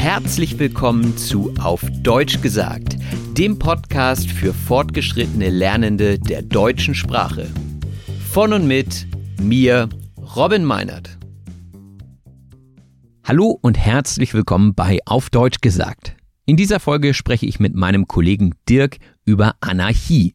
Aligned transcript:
Herzlich 0.00 0.58
willkommen 0.58 1.18
zu 1.18 1.52
Auf 1.60 1.84
Deutsch 2.02 2.40
gesagt, 2.40 2.96
dem 3.36 3.58
Podcast 3.58 4.30
für 4.30 4.54
fortgeschrittene 4.54 5.50
Lernende 5.50 6.18
der 6.18 6.40
deutschen 6.40 6.94
Sprache. 6.94 7.46
Von 8.30 8.54
und 8.54 8.66
mit 8.66 9.06
mir, 9.38 9.90
Robin 10.34 10.64
Meinert. 10.64 11.18
Hallo 13.24 13.58
und 13.60 13.76
herzlich 13.76 14.32
willkommen 14.32 14.74
bei 14.74 15.00
Auf 15.04 15.28
Deutsch 15.28 15.60
gesagt. 15.60 16.16
In 16.46 16.56
dieser 16.56 16.80
Folge 16.80 17.12
spreche 17.12 17.44
ich 17.44 17.60
mit 17.60 17.74
meinem 17.74 18.08
Kollegen 18.08 18.54
Dirk 18.70 18.96
über 19.26 19.56
Anarchie. 19.60 20.34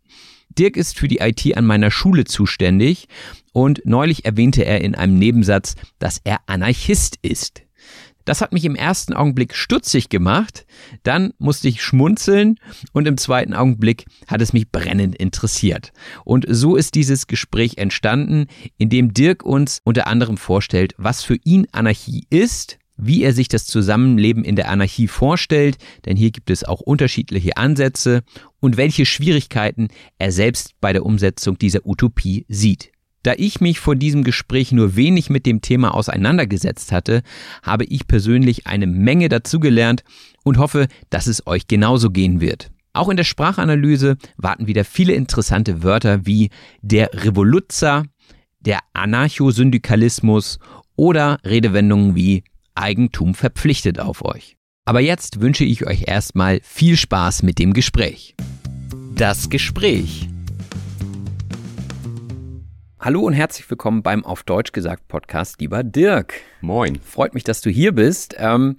Dirk 0.49 0.77
ist 0.77 0.95
für 0.95 1.07
die 1.07 1.17
IT 1.17 1.57
an 1.57 1.65
meiner 1.65 1.89
Schule 1.89 2.25
zuständig 2.25 3.07
und 3.51 3.81
neulich 3.83 4.25
erwähnte 4.25 4.63
er 4.63 4.81
in 4.81 4.93
einem 4.93 5.17
Nebensatz, 5.17 5.73
dass 5.97 6.21
er 6.23 6.41
Anarchist 6.45 7.17
ist. 7.23 7.64
Das 8.25 8.41
hat 8.41 8.53
mich 8.53 8.65
im 8.65 8.75
ersten 8.75 9.13
Augenblick 9.13 9.55
stutzig 9.55 10.09
gemacht, 10.09 10.65
dann 11.03 11.33
musste 11.37 11.67
ich 11.67 11.83
schmunzeln 11.83 12.59
und 12.91 13.07
im 13.07 13.17
zweiten 13.17 13.53
Augenblick 13.53 14.05
hat 14.27 14.41
es 14.41 14.51
mich 14.51 14.71
brennend 14.71 15.15
interessiert. 15.15 15.93
Und 16.23 16.45
so 16.49 16.75
ist 16.75 16.95
dieses 16.95 17.27
Gespräch 17.27 17.77
entstanden, 17.77 18.47
in 18.77 18.89
dem 18.89 19.13
Dirk 19.13 19.43
uns 19.43 19.79
unter 19.83 20.07
anderem 20.07 20.37
vorstellt, 20.37 20.95
was 20.97 21.23
für 21.23 21.37
ihn 21.43 21.67
Anarchie 21.71 22.25
ist, 22.29 22.79
wie 22.97 23.23
er 23.23 23.33
sich 23.33 23.47
das 23.47 23.65
Zusammenleben 23.67 24.43
in 24.43 24.55
der 24.55 24.69
Anarchie 24.69 25.07
vorstellt, 25.07 25.77
denn 26.05 26.17
hier 26.17 26.31
gibt 26.31 26.49
es 26.49 26.63
auch 26.63 26.79
unterschiedliche 26.79 27.57
Ansätze 27.57 28.23
und 28.59 28.77
welche 28.77 29.05
Schwierigkeiten 29.05 29.89
er 30.17 30.31
selbst 30.31 30.73
bei 30.81 30.93
der 30.93 31.05
Umsetzung 31.05 31.57
dieser 31.57 31.85
Utopie 31.85 32.45
sieht. 32.47 32.91
Da 33.25 33.33
ich 33.37 33.59
mich 33.59 33.79
vor 33.79 33.95
diesem 33.95 34.23
Gespräch 34.23 34.71
nur 34.71 34.95
wenig 34.95 35.31
mit 35.31 35.47
dem 35.47 35.61
Thema 35.61 35.95
auseinandergesetzt 35.95 36.91
hatte, 36.91 37.23
habe 37.63 37.83
ich 37.85 38.05
persönlich 38.05 38.67
eine 38.67 38.85
Menge 38.85 39.29
dazugelernt 39.29 40.03
und 40.43 40.59
hoffe, 40.59 40.87
dass 41.09 41.25
es 41.25 41.47
euch 41.47 41.65
genauso 41.67 42.11
gehen 42.11 42.39
wird. 42.39 42.69
Auch 42.93 43.09
in 43.09 43.17
der 43.17 43.23
Sprachanalyse 43.23 44.17
warten 44.37 44.67
wieder 44.67 44.85
viele 44.85 45.13
interessante 45.13 45.81
Wörter 45.81 46.27
wie 46.27 46.51
der 46.83 47.09
Revoluzzer, 47.13 48.03
der 48.59 48.81
Anarchosyndikalismus 48.93 50.59
oder 50.95 51.39
Redewendungen 51.43 52.13
wie 52.13 52.43
Eigentum 52.75 53.33
verpflichtet 53.33 53.99
auf 53.99 54.23
euch. 54.23 54.55
Aber 54.85 54.99
jetzt 54.99 55.41
wünsche 55.41 55.65
ich 55.65 55.87
euch 55.87 56.03
erstmal 56.07 56.59
viel 56.61 56.95
Spaß 56.95 57.41
mit 57.41 57.57
dem 57.57 57.73
Gespräch. 57.73 58.35
Das 59.15 59.49
Gespräch. 59.49 60.29
Hallo 63.05 63.21
und 63.21 63.33
herzlich 63.33 63.69
willkommen 63.69 64.01
beim 64.01 64.25
Auf 64.25 64.41
Deutsch 64.41 64.71
gesagt 64.71 65.07
Podcast, 65.07 65.61
lieber 65.61 65.83
Dirk. 65.83 66.41
Moin. 66.61 66.99
Freut 66.99 67.35
mich, 67.35 67.43
dass 67.43 67.61
du 67.61 67.69
hier 67.69 67.91
bist. 67.91 68.33
Ähm, 68.39 68.77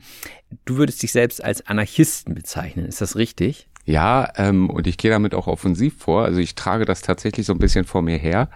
du 0.65 0.79
würdest 0.79 1.01
dich 1.05 1.13
selbst 1.13 1.45
als 1.45 1.65
Anarchisten 1.69 2.35
bezeichnen, 2.35 2.87
ist 2.87 3.01
das 3.01 3.15
richtig? 3.15 3.69
Ja, 3.85 4.33
ähm, 4.35 4.69
und 4.69 4.89
ich 4.89 4.99
gehe 4.99 5.13
damit 5.13 5.33
auch 5.33 5.47
offensiv 5.47 5.97
vor. 5.99 6.25
Also 6.25 6.41
ich 6.41 6.57
trage 6.57 6.85
das 6.85 7.03
tatsächlich 7.03 7.47
so 7.47 7.53
ein 7.53 7.61
bisschen 7.61 7.85
vor 7.85 8.03
mir 8.03 8.17
her, 8.17 8.51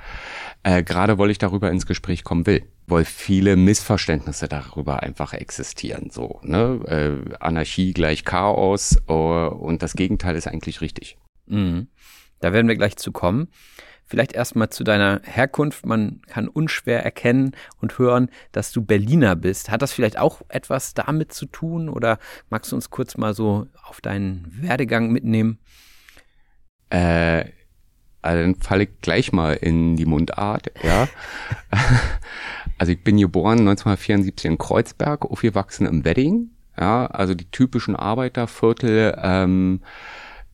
äh, 0.64 0.82
gerade 0.82 1.18
weil 1.18 1.30
ich 1.30 1.38
darüber 1.38 1.70
ins 1.70 1.86
Gespräch 1.86 2.24
kommen 2.24 2.46
will, 2.46 2.64
weil 2.88 3.04
viele 3.04 3.54
Missverständnisse 3.54 4.48
darüber 4.48 5.04
einfach 5.04 5.34
existieren. 5.34 6.10
So, 6.10 6.40
ne? 6.42 6.80
Äh, 7.30 7.36
Anarchie 7.38 7.92
gleich 7.92 8.24
Chaos 8.24 8.96
äh, 9.06 9.12
und 9.12 9.84
das 9.84 9.94
Gegenteil 9.94 10.34
ist 10.34 10.48
eigentlich 10.48 10.80
richtig. 10.80 11.16
Mhm. 11.46 11.86
Da 12.40 12.52
werden 12.52 12.66
wir 12.66 12.76
gleich 12.76 12.96
zu 12.96 13.12
kommen. 13.12 13.46
Vielleicht 14.10 14.32
erstmal 14.32 14.70
zu 14.70 14.82
deiner 14.82 15.20
Herkunft. 15.22 15.86
Man 15.86 16.20
kann 16.26 16.48
unschwer 16.48 17.04
erkennen 17.04 17.52
und 17.80 17.96
hören, 17.96 18.28
dass 18.50 18.72
du 18.72 18.82
Berliner 18.82 19.36
bist. 19.36 19.70
Hat 19.70 19.82
das 19.82 19.92
vielleicht 19.92 20.18
auch 20.18 20.42
etwas 20.48 20.94
damit 20.94 21.32
zu 21.32 21.46
tun 21.46 21.88
oder 21.88 22.18
magst 22.48 22.72
du 22.72 22.76
uns 22.76 22.90
kurz 22.90 23.16
mal 23.16 23.34
so 23.34 23.68
auf 23.84 24.00
deinen 24.00 24.48
Werdegang 24.50 25.12
mitnehmen? 25.12 25.60
Äh, 26.88 27.44
also 28.20 28.42
dann 28.42 28.56
falle 28.56 28.82
ich 28.82 29.00
gleich 29.00 29.30
mal 29.30 29.52
in 29.52 29.94
die 29.94 30.06
Mundart, 30.06 30.72
ja. 30.82 31.06
also 32.78 32.90
ich 32.90 33.04
bin 33.04 33.16
geboren 33.16 33.60
1974 33.60 34.50
in 34.50 34.58
Kreuzberg, 34.58 35.24
aufgewachsen 35.24 35.86
im 35.86 36.04
Wedding, 36.04 36.50
ja, 36.76 37.06
also 37.06 37.34
die 37.34 37.48
typischen 37.48 37.94
Arbeiterviertel, 37.94 39.16
ähm, 39.22 39.82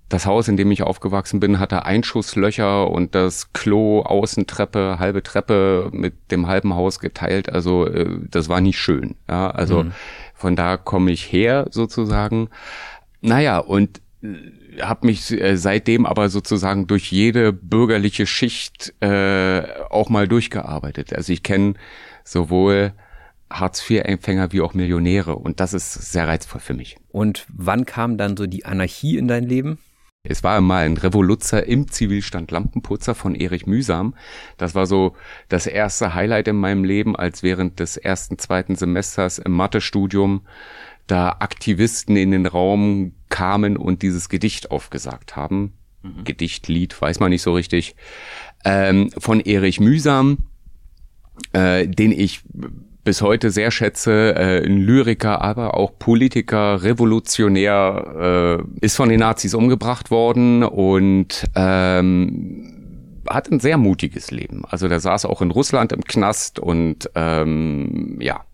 das 0.08 0.26
Haus, 0.26 0.46
in 0.46 0.56
dem 0.56 0.70
ich 0.70 0.82
aufgewachsen 0.82 1.40
bin, 1.40 1.58
hatte 1.58 1.84
Einschusslöcher 1.84 2.88
und 2.90 3.14
das 3.14 3.52
Klo, 3.52 4.02
Außentreppe, 4.02 4.98
halbe 4.98 5.22
Treppe 5.22 5.90
mit 5.92 6.30
dem 6.30 6.46
halben 6.46 6.74
Haus 6.74 7.00
geteilt. 7.00 7.50
Also 7.50 7.86
äh, 7.86 8.20
das 8.30 8.48
war 8.48 8.60
nicht 8.60 8.78
schön. 8.78 9.16
Ja, 9.28 9.50
also 9.50 9.84
mhm. 9.84 9.92
von 10.34 10.54
da 10.54 10.76
komme 10.76 11.10
ich 11.10 11.32
her 11.32 11.66
sozusagen. 11.70 12.50
Naja, 13.20 13.58
und 13.58 14.00
äh, 14.22 14.80
habe 14.80 15.06
mich 15.06 15.32
äh, 15.32 15.56
seitdem 15.56 16.06
aber 16.06 16.28
sozusagen 16.28 16.86
durch 16.86 17.10
jede 17.10 17.52
bürgerliche 17.52 18.26
Schicht 18.26 18.94
äh, 19.00 19.62
auch 19.90 20.08
mal 20.08 20.28
durchgearbeitet. 20.28 21.14
Also 21.14 21.32
ich 21.32 21.42
kenne 21.42 21.74
sowohl 22.22 22.92
Hartz-IV-Empfänger 23.50 24.52
wie 24.52 24.60
auch 24.60 24.74
Millionäre 24.74 25.34
und 25.34 25.58
das 25.58 25.72
ist 25.72 25.92
sehr 25.92 26.28
reizvoll 26.28 26.60
für 26.60 26.74
mich. 26.74 26.96
Und 27.10 27.46
wann 27.48 27.86
kam 27.86 28.18
dann 28.18 28.36
so 28.36 28.46
die 28.46 28.64
Anarchie 28.64 29.16
in 29.16 29.26
dein 29.26 29.44
Leben? 29.44 29.78
Es 30.28 30.42
war 30.42 30.60
mal 30.60 30.84
ein 30.84 30.96
Revoluzzer 30.96 31.66
im 31.66 31.90
Zivilstand 31.90 32.50
Lampenputzer 32.50 33.14
von 33.14 33.34
Erich 33.34 33.66
Mühsam. 33.66 34.14
Das 34.56 34.74
war 34.74 34.86
so 34.86 35.14
das 35.48 35.66
erste 35.66 36.14
Highlight 36.14 36.48
in 36.48 36.56
meinem 36.56 36.84
Leben, 36.84 37.16
als 37.16 37.42
während 37.42 37.80
des 37.80 37.96
ersten, 37.96 38.38
zweiten 38.38 38.76
Semesters 38.76 39.38
im 39.38 39.52
Mathestudium 39.52 40.42
da 41.06 41.36
Aktivisten 41.38 42.16
in 42.16 42.32
den 42.32 42.46
Raum 42.46 43.12
kamen 43.28 43.76
und 43.76 44.02
dieses 44.02 44.28
Gedicht 44.28 44.70
aufgesagt 44.70 45.36
haben. 45.36 45.72
Mhm. 46.02 46.24
Gedicht, 46.24 46.68
Lied, 46.68 47.00
weiß 47.00 47.20
man 47.20 47.30
nicht 47.30 47.42
so 47.42 47.54
richtig. 47.54 47.94
Ähm, 48.64 49.10
von 49.16 49.40
Erich 49.40 49.80
Mühsam, 49.80 50.38
äh, 51.52 51.86
den 51.86 52.12
ich 52.12 52.42
bis 53.06 53.22
heute 53.22 53.50
sehr 53.50 53.70
schätze, 53.70 54.34
äh, 54.34 54.66
ein 54.66 54.78
Lyriker, 54.78 55.40
aber 55.40 55.74
auch 55.78 55.98
Politiker, 55.98 56.82
Revolutionär, 56.82 58.60
äh, 58.60 58.84
ist 58.84 58.96
von 58.96 59.08
den 59.08 59.20
Nazis 59.20 59.54
umgebracht 59.54 60.10
worden 60.10 60.62
und 60.62 61.44
ähm, 61.54 63.22
hat 63.30 63.50
ein 63.50 63.60
sehr 63.60 63.78
mutiges 63.78 64.30
Leben. 64.30 64.64
Also 64.68 64.88
der 64.88 65.00
saß 65.00 65.24
auch 65.24 65.40
in 65.40 65.50
Russland 65.50 65.92
im 65.92 66.04
Knast 66.04 66.58
und 66.58 67.08
ähm, 67.14 68.18
ja, 68.20 68.44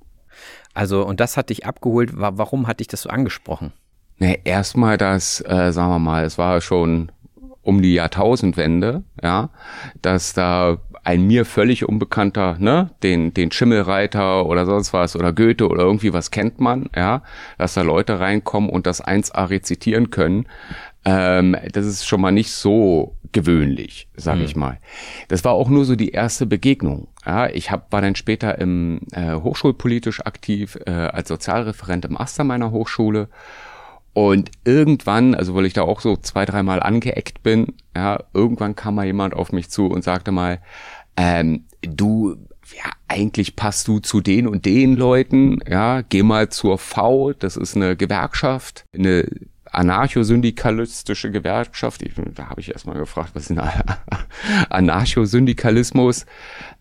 Also, 0.74 1.04
und 1.04 1.20
das 1.20 1.36
hat 1.36 1.50
dich 1.50 1.66
abgeholt. 1.66 2.10
Warum 2.14 2.66
hat 2.66 2.80
dich 2.80 2.88
das 2.88 3.02
so 3.02 3.08
angesprochen? 3.10 3.72
Ne, 4.18 4.38
erstmal 4.44 4.98
das, 4.98 5.40
äh, 5.40 5.72
sagen 5.72 5.90
wir 5.90 5.98
mal, 5.98 6.24
es 6.24 6.38
war 6.38 6.60
schon 6.60 7.10
um 7.62 7.80
die 7.80 7.94
Jahrtausendwende, 7.94 9.02
ja, 9.22 9.50
dass 10.00 10.32
da 10.34 10.78
ein 11.04 11.26
mir 11.26 11.44
völlig 11.44 11.88
unbekannter, 11.88 12.56
ne, 12.58 12.90
den, 13.02 13.34
den 13.34 13.50
Schimmelreiter 13.50 14.46
oder 14.46 14.66
sonst 14.66 14.92
was 14.92 15.16
oder 15.16 15.32
Goethe 15.32 15.68
oder 15.68 15.82
irgendwie 15.82 16.12
was 16.12 16.30
kennt 16.30 16.60
man, 16.60 16.88
ja, 16.94 17.22
dass 17.58 17.74
da 17.74 17.82
Leute 17.82 18.20
reinkommen 18.20 18.70
und 18.70 18.86
das 18.86 19.04
1a 19.04 19.48
rezitieren 19.50 20.10
können. 20.10 20.46
Ähm, 21.04 21.56
das 21.72 21.84
ist 21.84 22.06
schon 22.06 22.20
mal 22.20 22.30
nicht 22.30 22.52
so 22.52 23.16
gewöhnlich, 23.32 24.08
sag 24.14 24.38
mhm. 24.38 24.44
ich 24.44 24.54
mal. 24.54 24.78
Das 25.26 25.44
war 25.44 25.52
auch 25.52 25.68
nur 25.68 25.84
so 25.84 25.96
die 25.96 26.10
erste 26.10 26.46
Begegnung. 26.46 27.08
Ja, 27.26 27.48
ich 27.48 27.72
hab, 27.72 27.90
war 27.90 28.00
dann 28.00 28.14
später 28.14 28.58
im 28.58 29.00
äh, 29.10 29.34
hochschulpolitisch 29.34 30.24
aktiv 30.24 30.78
äh, 30.86 30.90
als 30.90 31.28
Sozialreferent 31.28 32.04
im 32.04 32.16
Aster 32.16 32.44
meiner 32.44 32.70
Hochschule 32.70 33.28
und 34.14 34.50
irgendwann, 34.64 35.34
also 35.34 35.54
weil 35.54 35.66
ich 35.66 35.72
da 35.72 35.82
auch 35.82 36.00
so 36.00 36.16
zwei, 36.16 36.44
dreimal 36.44 36.82
angeeckt 36.82 37.42
bin, 37.42 37.74
ja, 37.96 38.22
irgendwann 38.34 38.76
kam 38.76 38.96
mal 38.96 39.06
jemand 39.06 39.34
auf 39.34 39.52
mich 39.52 39.70
zu 39.70 39.86
und 39.86 40.04
sagte 40.04 40.32
mal, 40.32 40.60
ähm, 41.16 41.64
du, 41.80 42.36
ja, 42.74 42.90
eigentlich 43.08 43.56
passt 43.56 43.88
du 43.88 44.00
zu 44.00 44.20
den 44.20 44.46
und 44.46 44.66
den 44.66 44.96
Leuten, 44.96 45.60
ja, 45.68 46.02
geh 46.02 46.22
mal 46.22 46.50
zur 46.50 46.78
V, 46.78 47.32
das 47.32 47.56
ist 47.56 47.74
eine 47.74 47.96
Gewerkschaft, 47.96 48.84
eine 48.94 49.26
anarchosyndikalistische 49.72 51.30
Gewerkschaft. 51.30 52.02
Ich, 52.02 52.12
da 52.34 52.50
habe 52.50 52.60
ich 52.60 52.70
erstmal 52.70 52.98
gefragt, 52.98 53.30
was 53.32 53.50
ist 53.50 53.58
ein 53.58 53.58
Anarchosyndikalismus? 54.68 56.26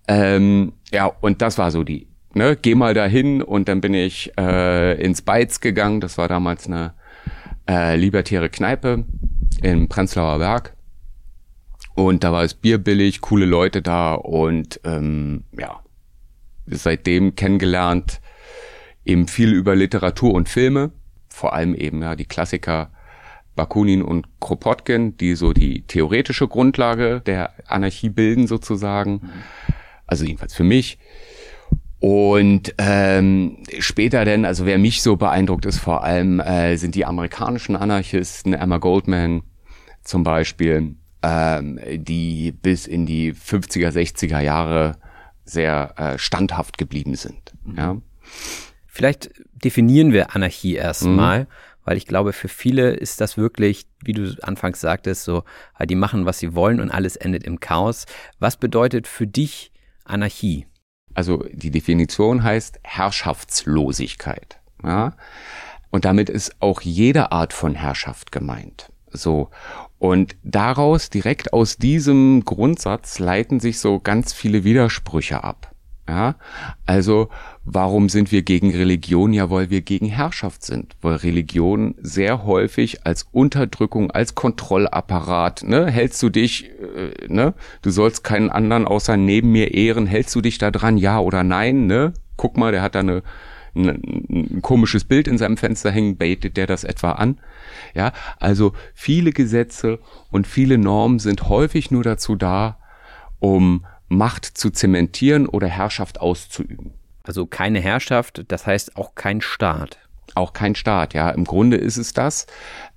Ähm, 0.10 0.74
ja, 0.92 1.06
und 1.06 1.42
das 1.42 1.57
war 1.57 1.72
so 1.72 1.86
die, 1.86 2.07
ne, 2.33 2.57
geh 2.62 2.75
mal 2.75 2.94
dahin 2.94 3.42
und 3.42 3.69
dann 3.69 3.80
bin 3.80 3.94
ich 3.94 4.33
äh, 4.38 5.01
ins 5.01 5.22
Beiz 5.22 5.62
gegangen. 5.62 6.01
Das 6.01 6.18
war 6.18 6.28
damals 6.28 6.68
eine 6.68 6.94
äh, 7.69 7.95
libertäre 7.95 8.49
Kneipe 8.49 9.05
im 9.61 9.87
Prenzlauer 9.87 10.39
Berg. 10.39 10.75
Und 11.93 12.23
da 12.23 12.31
war 12.31 12.43
es 12.43 12.53
Bier 12.53 12.77
billig, 12.77 13.21
coole 13.21 13.45
Leute 13.45 13.81
da 13.81 14.13
und 14.13 14.79
ähm, 14.83 15.43
ja, 15.57 15.81
seitdem 16.67 17.35
kennengelernt, 17.35 18.21
eben 19.03 19.27
viel 19.27 19.51
über 19.51 19.75
Literatur 19.75 20.33
und 20.33 20.47
Filme, 20.47 20.91
vor 21.27 21.53
allem 21.53 21.75
eben 21.75 22.01
ja 22.01 22.15
die 22.15 22.25
Klassiker 22.25 22.91
Bakunin 23.55 24.01
und 24.01 24.27
Kropotkin, 24.39 25.17
die 25.17 25.35
so 25.35 25.53
die 25.53 25.83
theoretische 25.83 26.47
Grundlage 26.47 27.21
der 27.21 27.53
Anarchie 27.67 28.09
bilden 28.09 28.47
sozusagen. 28.47 29.29
Also 30.07 30.25
jedenfalls 30.25 30.53
für 30.53 30.63
mich. 30.63 30.97
Und 32.01 32.74
ähm, 32.80 33.57
später 33.77 34.25
denn, 34.25 34.44
also 34.44 34.65
wer 34.65 34.80
mich 34.80 35.03
so 35.03 35.18
beeindruckt 35.18 35.68
ist 35.68 35.77
vor 35.77 36.03
allem, 36.03 36.39
äh, 36.39 36.75
sind 36.77 36.95
die 36.95 37.06
amerikanischen 37.06 37.75
Anarchisten, 37.75 38.53
Emma 38.53 38.80
Goldman 38.80 39.44
zum 40.03 40.24
Beispiel, 40.24 40.95
ähm, 41.21 41.80
die 41.94 42.53
bis 42.53 42.88
in 42.88 43.06
die 43.06 43.36
50er, 43.36 43.92
60er 43.92 44.39
Jahre 44.39 44.98
sehr 45.45 45.94
äh, 45.98 46.18
standhaft 46.18 46.80
geblieben 46.80 47.13
sind. 47.13 47.53
Mhm. 47.65 47.77
Ja. 47.77 47.98
Vielleicht 48.88 49.30
definieren 49.63 50.12
wir 50.12 50.36
Anarchie 50.36 50.74
erstmal, 50.74 51.42
mhm. 51.42 51.47
weil 51.86 51.97
ich 51.97 52.07
glaube, 52.07 52.33
für 52.33 52.47
viele 52.47 52.94
ist 52.94 53.21
das 53.21 53.38
wirklich, 53.38 53.86
wie 54.04 54.13
du 54.13 54.36
anfangs 54.42 54.81
sagtest, 54.81 55.24
so, 55.24 55.44
die 55.86 55.95
machen, 55.95 56.25
was 56.25 56.39
sie 56.39 56.56
wollen 56.56 56.81
und 56.81 56.89
alles 56.89 57.15
endet 57.15 57.44
im 57.44 57.59
Chaos. 57.59 58.07
Was 58.39 58.57
bedeutet 58.57 59.06
für 59.06 59.27
dich 59.27 59.71
Anarchie? 60.04 60.65
Also 61.13 61.45
die 61.51 61.71
Definition 61.71 62.43
heißt 62.43 62.79
Herrschaftslosigkeit. 62.83 64.59
Ja? 64.83 65.13
Und 65.89 66.05
damit 66.05 66.29
ist 66.29 66.55
auch 66.61 66.81
jede 66.81 67.31
Art 67.31 67.53
von 67.53 67.75
Herrschaft 67.75 68.31
gemeint. 68.31 68.91
So. 69.11 69.49
Und 69.99 70.35
daraus, 70.43 71.09
direkt 71.09 71.53
aus 71.53 71.77
diesem 71.77 72.43
Grundsatz, 72.45 73.19
leiten 73.19 73.59
sich 73.59 73.79
so 73.79 73.99
ganz 73.99 74.33
viele 74.33 74.63
Widersprüche 74.63 75.43
ab. 75.43 75.70
Ja, 76.11 76.35
also 76.85 77.29
warum 77.63 78.09
sind 78.09 78.33
wir 78.33 78.41
gegen 78.41 78.71
Religion? 78.71 79.31
Ja, 79.31 79.49
weil 79.49 79.69
wir 79.69 79.79
gegen 79.79 80.07
Herrschaft 80.07 80.61
sind, 80.61 80.97
weil 81.01 81.15
Religion 81.15 81.95
sehr 82.01 82.43
häufig 82.43 83.05
als 83.05 83.29
Unterdrückung, 83.31 84.11
als 84.11 84.35
Kontrollapparat, 84.35 85.63
ne, 85.63 85.89
hältst 85.89 86.21
du 86.21 86.27
dich, 86.29 86.69
äh, 86.69 87.27
ne, 87.29 87.53
du 87.81 87.91
sollst 87.91 88.25
keinen 88.25 88.49
anderen 88.49 88.87
außer 88.87 89.15
neben 89.15 89.53
mir 89.53 89.73
ehren, 89.73 90.05
hältst 90.05 90.35
du 90.35 90.41
dich 90.41 90.57
da 90.57 90.69
dran, 90.69 90.97
ja 90.97 91.17
oder 91.17 91.45
nein, 91.45 91.87
ne? 91.87 92.11
Guck 92.35 92.57
mal, 92.57 92.73
der 92.73 92.81
hat 92.81 92.95
da 92.95 92.99
eine, 92.99 93.23
ein, 93.73 93.87
ein 94.29 94.61
komisches 94.61 95.05
Bild 95.05 95.29
in 95.29 95.37
seinem 95.37 95.55
Fenster 95.55 95.91
hängen, 95.91 96.17
betet 96.17 96.57
der 96.57 96.67
das 96.67 96.83
etwa 96.83 97.13
an? 97.13 97.39
Ja, 97.95 98.11
also 98.37 98.73
viele 98.93 99.31
Gesetze 99.31 99.99
und 100.29 100.45
viele 100.45 100.77
Normen 100.77 101.19
sind 101.19 101.47
häufig 101.47 101.89
nur 101.89 102.03
dazu 102.03 102.35
da, 102.35 102.79
um 103.39 103.85
Macht 104.11 104.45
zu 104.45 104.71
zementieren 104.71 105.47
oder 105.47 105.67
Herrschaft 105.67 106.19
auszuüben. 106.19 106.93
Also 107.23 107.45
keine 107.45 107.79
Herrschaft, 107.79 108.43
das 108.49 108.67
heißt 108.67 108.97
auch 108.97 109.15
kein 109.15 109.41
Staat. 109.41 109.97
Auch 110.35 110.53
kein 110.53 110.75
Staat, 110.75 111.13
ja. 111.13 111.29
Im 111.29 111.45
Grunde 111.45 111.77
ist 111.77 111.97
es 111.97 112.13
das. 112.13 112.45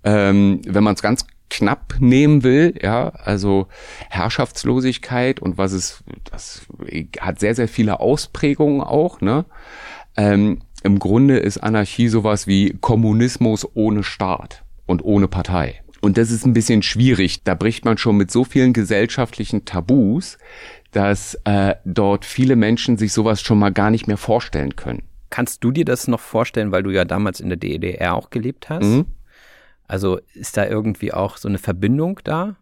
Ähm, 0.03 0.61
wenn 0.67 0.85
man 0.85 0.95
es 0.95 1.03
ganz 1.03 1.25
knapp 1.51 1.97
nehmen 2.01 2.43
will, 2.43 2.75
ja, 2.83 3.11
also 3.11 3.69
Herrschaftslosigkeit 4.11 5.41
und 5.41 5.57
was 5.57 5.73
es, 5.73 6.03
das 6.31 6.67
hat 7.21 7.39
sehr, 7.39 7.55
sehr 7.55 7.69
viele 7.69 8.01
Ausprägungen 8.01 8.81
auch, 8.81 9.21
ne? 9.21 9.45
Ähm, 10.17 10.63
Im 10.83 10.99
Grunde 10.99 11.39
ist 11.39 11.59
Anarchie 11.59 12.09
sowas 12.09 12.47
wie 12.47 12.77
Kommunismus 12.81 13.69
ohne 13.75 14.03
Staat 14.03 14.65
und 14.87 15.05
ohne 15.05 15.29
Partei. 15.29 15.81
Und 16.01 16.19
das 16.19 16.31
ist 16.31 16.45
ein 16.45 16.53
bisschen 16.53 16.83
schwierig. 16.83 17.45
Da 17.45 17.55
bricht 17.55 17.87
man 17.87 17.97
schon 17.97 18.19
mit 18.19 18.31
so 18.31 18.45
vielen 18.45 18.75
gesellschaftlichen 18.75 19.65
Tabus, 19.65 20.37
dass 20.95 21.35
äh, 21.45 21.75
dort 21.85 22.25
viele 22.25 22.55
Menschen 22.55 22.97
sich 22.97 23.13
sowas 23.13 23.43
schon 23.43 23.59
mal 23.59 23.73
gar 23.73 23.91
nicht 23.91 24.07
mehr 24.07 24.17
vorstellen 24.17 24.77
können. 24.77 25.03
Kannst 25.29 25.65
du 25.65 25.73
dir 25.73 25.85
das 25.85 26.07
noch 26.07 26.21
vorstellen, 26.21 26.71
weil 26.71 26.85
du 26.85 26.91
ja 26.91 27.05
damals 27.05 27.41
in 27.41 27.49
der 27.49 27.59
DDR 27.59 28.15
auch 28.15 28.31
gelebt 28.31 28.69
hast? 28.69 28.85
Mhm. 28.85 29.07
Also 29.89 30.21
ist 30.35 30.57
da 30.57 30.67
irgendwie 30.67 31.13
auch 31.13 31.37
so 31.37 31.49
eine 31.49 31.59
Verbindung 31.59 32.21
da? 32.23 32.55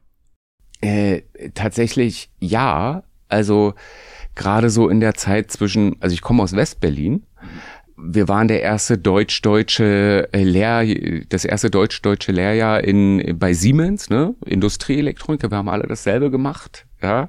Äh, 0.80 1.22
tatsächlich 1.54 2.30
ja. 2.38 3.04
Also 3.28 3.74
gerade 4.34 4.70
so 4.70 4.88
in 4.88 5.00
der 5.00 5.12
Zeit 5.14 5.50
zwischen, 5.50 5.96
also 6.00 6.14
ich 6.14 6.22
komme 6.22 6.42
aus 6.42 6.56
Westberlin. 6.56 7.26
Wir 7.96 8.28
waren 8.28 8.48
der 8.48 8.62
erste 8.62 8.96
deutsch-deutsche 8.96 10.30
äh, 10.32 10.42
Lehr, 10.42 10.84
das 11.28 11.44
erste 11.44 11.70
deutsch-deutsche 11.70 12.32
Lehrjahr 12.32 12.82
in 12.82 13.38
bei 13.38 13.52
Siemens, 13.52 14.08
ne, 14.08 14.34
Industrieelektronik. 14.46 15.42
Wir 15.42 15.56
haben 15.56 15.68
alle 15.68 15.86
dasselbe 15.86 16.30
gemacht, 16.30 16.86
ja. 17.02 17.28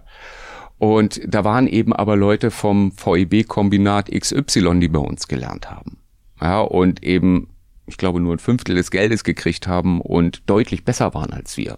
Und 0.83 1.21
da 1.25 1.45
waren 1.45 1.65
eben 1.67 1.93
aber 1.93 2.17
Leute 2.17 2.51
vom 2.51 2.91
VEB-Kombinat 2.91 4.11
XY, 4.11 4.81
die 4.81 4.89
bei 4.89 4.99
uns 4.99 5.29
gelernt 5.29 5.71
haben. 5.71 5.95
Ja, 6.41 6.59
und 6.59 7.01
eben, 7.03 7.51
ich 7.85 7.95
glaube, 7.95 8.19
nur 8.19 8.35
ein 8.35 8.39
Fünftel 8.39 8.75
des 8.75 8.91
Geldes 8.91 9.23
gekriegt 9.23 9.65
haben 9.65 10.01
und 10.01 10.43
deutlich 10.49 10.83
besser 10.83 11.13
waren 11.13 11.31
als 11.31 11.55
wir. 11.55 11.77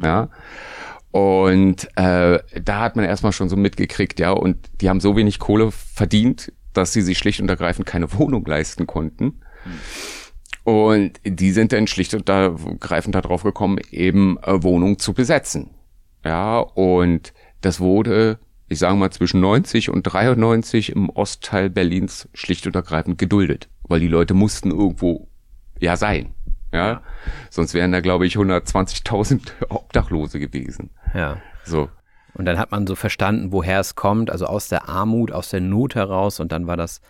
Ja. 0.00 0.28
Und 1.10 1.88
äh, 1.96 2.38
da 2.62 2.78
hat 2.78 2.94
man 2.94 3.04
erstmal 3.04 3.32
schon 3.32 3.48
so 3.48 3.56
mitgekriegt, 3.56 4.20
ja, 4.20 4.30
und 4.30 4.70
die 4.80 4.88
haben 4.88 5.00
so 5.00 5.16
wenig 5.16 5.40
Kohle 5.40 5.72
verdient, 5.72 6.52
dass 6.74 6.92
sie 6.92 7.02
sich 7.02 7.18
schlicht 7.18 7.40
und 7.40 7.48
ergreifend 7.48 7.86
keine 7.88 8.12
Wohnung 8.12 8.46
leisten 8.46 8.86
konnten. 8.86 9.40
Und 10.62 11.18
die 11.24 11.50
sind 11.50 11.72
dann 11.72 11.88
schlicht 11.88 12.14
und 12.14 12.28
ergreifend 12.28 13.16
darauf 13.16 13.42
gekommen, 13.42 13.80
eben 13.90 14.38
äh, 14.44 14.62
Wohnungen 14.62 15.00
zu 15.00 15.12
besetzen. 15.12 15.70
Ja, 16.24 16.60
und 16.60 17.34
das 17.64 17.80
wurde, 17.80 18.38
ich 18.68 18.78
sage 18.78 18.96
mal, 18.96 19.10
zwischen 19.10 19.40
90 19.40 19.90
und 19.90 20.02
93 20.02 20.92
im 20.92 21.08
Ostteil 21.10 21.70
Berlins 21.70 22.28
schlicht 22.34 22.66
und 22.66 22.76
ergreifend 22.76 23.18
geduldet, 23.18 23.68
weil 23.82 24.00
die 24.00 24.08
Leute 24.08 24.34
mussten 24.34 24.70
irgendwo 24.70 25.28
ja 25.80 25.96
sein. 25.96 26.34
Ja, 26.72 27.02
sonst 27.50 27.72
wären 27.72 27.92
da, 27.92 28.00
glaube 28.00 28.26
ich, 28.26 28.36
120.000 28.36 29.52
Obdachlose 29.68 30.40
gewesen. 30.40 30.90
Ja. 31.14 31.36
So. 31.64 31.88
Und 32.34 32.46
dann 32.46 32.58
hat 32.58 32.72
man 32.72 32.86
so 32.88 32.96
verstanden, 32.96 33.52
woher 33.52 33.78
es 33.78 33.94
kommt, 33.94 34.28
also 34.28 34.46
aus 34.46 34.68
der 34.68 34.88
Armut, 34.88 35.30
aus 35.30 35.50
der 35.50 35.60
Not 35.60 35.94
heraus 35.94 36.40
und 36.40 36.50
dann 36.50 36.66
war 36.66 36.76
das 36.76 37.00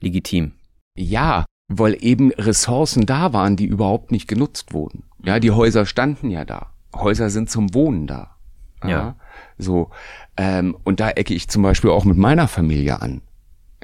legitim. 0.00 0.54
Ja, 0.96 1.44
weil 1.68 1.96
eben 2.00 2.32
Ressourcen 2.32 3.06
da 3.06 3.32
waren, 3.32 3.54
die 3.54 3.66
überhaupt 3.66 4.10
nicht 4.10 4.26
genutzt 4.26 4.72
wurden. 4.72 5.04
Ja, 5.22 5.38
die 5.38 5.52
Häuser 5.52 5.86
standen 5.86 6.30
ja 6.30 6.44
da. 6.44 6.72
Häuser 6.92 7.30
sind 7.30 7.48
zum 7.48 7.74
Wohnen 7.74 8.08
da. 8.08 8.36
Ja. 8.82 8.88
ja. 8.88 9.16
So, 9.58 9.90
ähm, 10.36 10.76
und 10.84 11.00
da 11.00 11.10
ecke 11.10 11.34
ich 11.34 11.48
zum 11.48 11.62
Beispiel 11.62 11.90
auch 11.90 12.04
mit 12.04 12.16
meiner 12.16 12.48
Familie 12.48 13.00
an. 13.00 13.22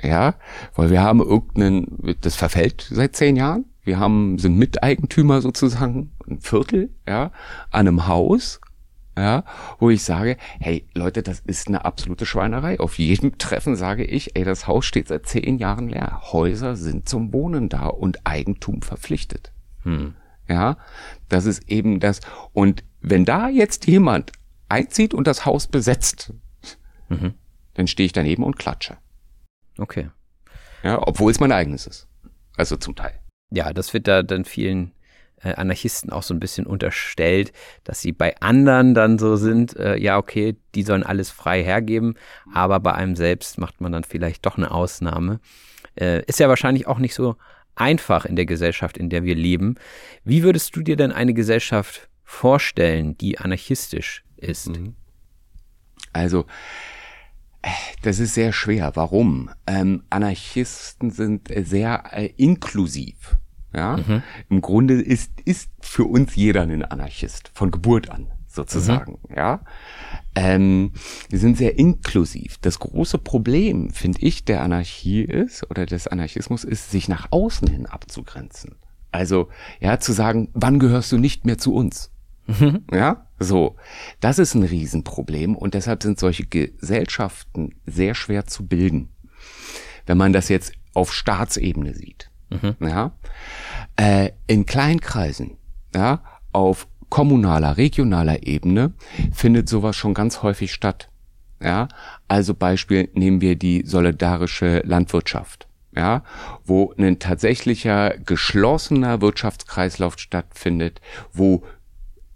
Ja, 0.02 0.34
weil 0.74 0.90
wir 0.90 1.02
haben 1.02 1.20
irgendeinen, 1.20 2.16
das 2.20 2.34
verfällt 2.34 2.88
seit 2.90 3.14
zehn 3.14 3.36
Jahren. 3.36 3.66
Wir 3.84 3.98
haben, 3.98 4.38
sind 4.38 4.56
Miteigentümer 4.56 5.40
sozusagen, 5.40 6.12
ein 6.28 6.40
Viertel, 6.40 6.90
ja, 7.06 7.32
an 7.70 7.88
einem 7.88 8.06
Haus. 8.06 8.60
ja, 9.16 9.44
wo 9.78 9.90
ich 9.90 10.02
sage, 10.02 10.36
hey 10.60 10.86
Leute, 10.94 11.22
das 11.22 11.40
ist 11.40 11.68
eine 11.68 11.84
absolute 11.84 12.26
Schweinerei. 12.26 12.80
Auf 12.80 12.98
jedem 12.98 13.38
Treffen 13.38 13.76
sage 13.76 14.04
ich, 14.04 14.34
ey, 14.36 14.44
das 14.44 14.66
Haus 14.66 14.86
steht 14.86 15.08
seit 15.08 15.26
zehn 15.26 15.58
Jahren 15.58 15.88
leer. 15.88 16.20
Häuser 16.32 16.76
sind 16.76 17.08
zum 17.08 17.32
Wohnen 17.32 17.68
da 17.68 17.86
und 17.86 18.26
Eigentum 18.26 18.82
verpflichtet. 18.82 19.52
Hm. 19.82 20.14
Ja, 20.48 20.76
das 21.28 21.46
ist 21.46 21.68
eben 21.68 22.00
das. 22.00 22.20
Und 22.52 22.84
wenn 23.00 23.24
da 23.24 23.48
jetzt 23.48 23.86
jemand 23.86 24.32
einzieht 24.72 25.14
und 25.14 25.26
das 25.26 25.44
Haus 25.46 25.68
besetzt, 25.68 26.32
mhm. 27.08 27.34
dann 27.74 27.86
stehe 27.86 28.06
ich 28.06 28.12
daneben 28.12 28.42
und 28.42 28.58
klatsche. 28.58 28.96
Okay. 29.78 30.10
Ja, 30.82 31.06
obwohl 31.06 31.30
es 31.30 31.38
mein 31.38 31.52
eigenes 31.52 31.86
ist. 31.86 32.08
Also 32.56 32.76
zum 32.76 32.96
Teil. 32.96 33.14
Ja, 33.50 33.72
das 33.72 33.94
wird 33.94 34.08
da 34.08 34.22
dann 34.22 34.44
vielen 34.44 34.92
äh, 35.42 35.54
Anarchisten 35.54 36.10
auch 36.10 36.22
so 36.22 36.34
ein 36.34 36.40
bisschen 36.40 36.66
unterstellt, 36.66 37.52
dass 37.84 38.00
sie 38.00 38.12
bei 38.12 38.34
anderen 38.40 38.94
dann 38.94 39.18
so 39.18 39.36
sind, 39.36 39.76
äh, 39.76 39.96
ja, 39.96 40.16
okay, 40.16 40.56
die 40.74 40.82
sollen 40.82 41.02
alles 41.02 41.30
frei 41.30 41.62
hergeben, 41.62 42.14
aber 42.52 42.80
bei 42.80 42.94
einem 42.94 43.14
selbst 43.14 43.58
macht 43.58 43.80
man 43.80 43.92
dann 43.92 44.04
vielleicht 44.04 44.46
doch 44.46 44.56
eine 44.56 44.70
Ausnahme. 44.70 45.40
Äh, 45.98 46.24
ist 46.24 46.40
ja 46.40 46.48
wahrscheinlich 46.48 46.86
auch 46.86 46.98
nicht 46.98 47.14
so 47.14 47.36
einfach 47.74 48.24
in 48.24 48.36
der 48.36 48.46
Gesellschaft, 48.46 48.96
in 48.96 49.10
der 49.10 49.24
wir 49.24 49.34
leben. 49.34 49.76
Wie 50.24 50.42
würdest 50.42 50.74
du 50.76 50.82
dir 50.82 50.96
denn 50.96 51.12
eine 51.12 51.34
Gesellschaft 51.34 52.08
vorstellen, 52.24 53.16
die 53.18 53.38
anarchistisch 53.38 54.24
ist? 54.42 54.68
Mhm. 54.68 54.94
Also, 56.12 56.46
äh, 57.62 57.68
das 58.02 58.18
ist 58.18 58.34
sehr 58.34 58.52
schwer. 58.52 58.92
Warum? 58.94 59.50
Ähm, 59.66 60.02
Anarchisten 60.10 61.10
sind 61.10 61.48
sehr 61.48 62.04
äh, 62.12 62.32
inklusiv. 62.36 63.36
Ja, 63.74 63.96
mhm. 63.96 64.22
im 64.50 64.60
Grunde 64.60 65.00
ist, 65.00 65.40
ist 65.46 65.70
für 65.80 66.04
uns 66.04 66.36
jeder 66.36 66.62
ein 66.62 66.84
Anarchist, 66.84 67.50
von 67.54 67.70
Geburt 67.70 68.10
an, 68.10 68.28
sozusagen, 68.46 69.18
mhm. 69.28 69.34
ja. 69.34 69.60
Ähm, 70.34 70.92
wir 71.30 71.38
sind 71.38 71.56
sehr 71.56 71.78
inklusiv. 71.78 72.58
Das 72.58 72.78
große 72.78 73.16
Problem, 73.16 73.90
finde 73.90 74.20
ich, 74.20 74.44
der 74.44 74.62
Anarchie 74.62 75.22
ist, 75.22 75.70
oder 75.70 75.86
des 75.86 76.06
Anarchismus 76.06 76.64
ist, 76.64 76.90
sich 76.90 77.08
nach 77.08 77.28
außen 77.30 77.66
hin 77.68 77.86
abzugrenzen. 77.86 78.76
Also, 79.10 79.48
ja, 79.80 79.98
zu 79.98 80.12
sagen, 80.12 80.50
wann 80.52 80.78
gehörst 80.78 81.10
du 81.12 81.16
nicht 81.16 81.46
mehr 81.46 81.56
zu 81.56 81.74
uns? 81.74 82.10
Mhm. 82.60 82.84
Ja, 82.92 83.26
so. 83.38 83.76
Das 84.20 84.38
ist 84.38 84.54
ein 84.54 84.62
Riesenproblem 84.62 85.56
und 85.56 85.74
deshalb 85.74 86.02
sind 86.02 86.18
solche 86.18 86.46
Gesellschaften 86.46 87.74
sehr 87.86 88.14
schwer 88.14 88.46
zu 88.46 88.66
bilden. 88.66 89.10
Wenn 90.06 90.18
man 90.18 90.32
das 90.32 90.48
jetzt 90.48 90.72
auf 90.94 91.12
Staatsebene 91.12 91.94
sieht. 91.94 92.30
Mhm. 92.50 92.76
Ja, 92.86 93.12
äh, 93.96 94.30
in 94.46 94.66
Kleinkreisen, 94.66 95.56
ja, 95.94 96.22
auf 96.52 96.86
kommunaler, 97.08 97.76
regionaler 97.76 98.46
Ebene 98.46 98.92
findet 99.32 99.68
sowas 99.68 99.96
schon 99.96 100.14
ganz 100.14 100.42
häufig 100.42 100.72
statt. 100.72 101.08
Ja, 101.62 101.88
also 102.28 102.54
Beispiel 102.54 103.08
nehmen 103.14 103.40
wir 103.40 103.56
die 103.56 103.84
solidarische 103.86 104.82
Landwirtschaft. 104.84 105.68
Ja, 105.94 106.24
wo 106.64 106.94
ein 106.96 107.18
tatsächlicher 107.18 108.16
geschlossener 108.18 109.20
Wirtschaftskreislauf 109.20 110.18
stattfindet, 110.18 111.02
wo 111.34 111.64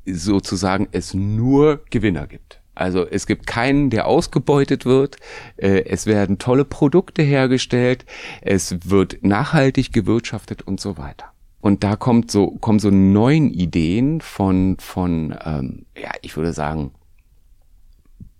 sozusagen 0.06 0.88
es 0.92 1.14
nur 1.14 1.84
Gewinner 1.90 2.26
gibt. 2.26 2.60
Also 2.74 3.06
es 3.06 3.26
gibt 3.26 3.46
keinen, 3.46 3.90
der 3.90 4.06
ausgebeutet 4.06 4.84
wird. 4.84 5.16
Äh, 5.56 5.84
es 5.86 6.06
werden 6.06 6.38
tolle 6.38 6.64
Produkte 6.64 7.22
hergestellt. 7.22 8.04
Es 8.42 8.76
wird 8.90 9.18
nachhaltig 9.22 9.92
gewirtschaftet 9.92 10.62
und 10.62 10.78
so 10.78 10.98
weiter. 10.98 11.32
Und 11.60 11.82
da 11.82 11.96
kommt 11.96 12.30
so, 12.30 12.50
kommen 12.60 12.78
so 12.78 12.90
neuen 12.90 13.50
Ideen 13.50 14.20
von, 14.20 14.76
von 14.78 15.34
ähm, 15.44 15.86
ja, 15.96 16.10
ich 16.20 16.36
würde 16.36 16.52
sagen, 16.52 16.92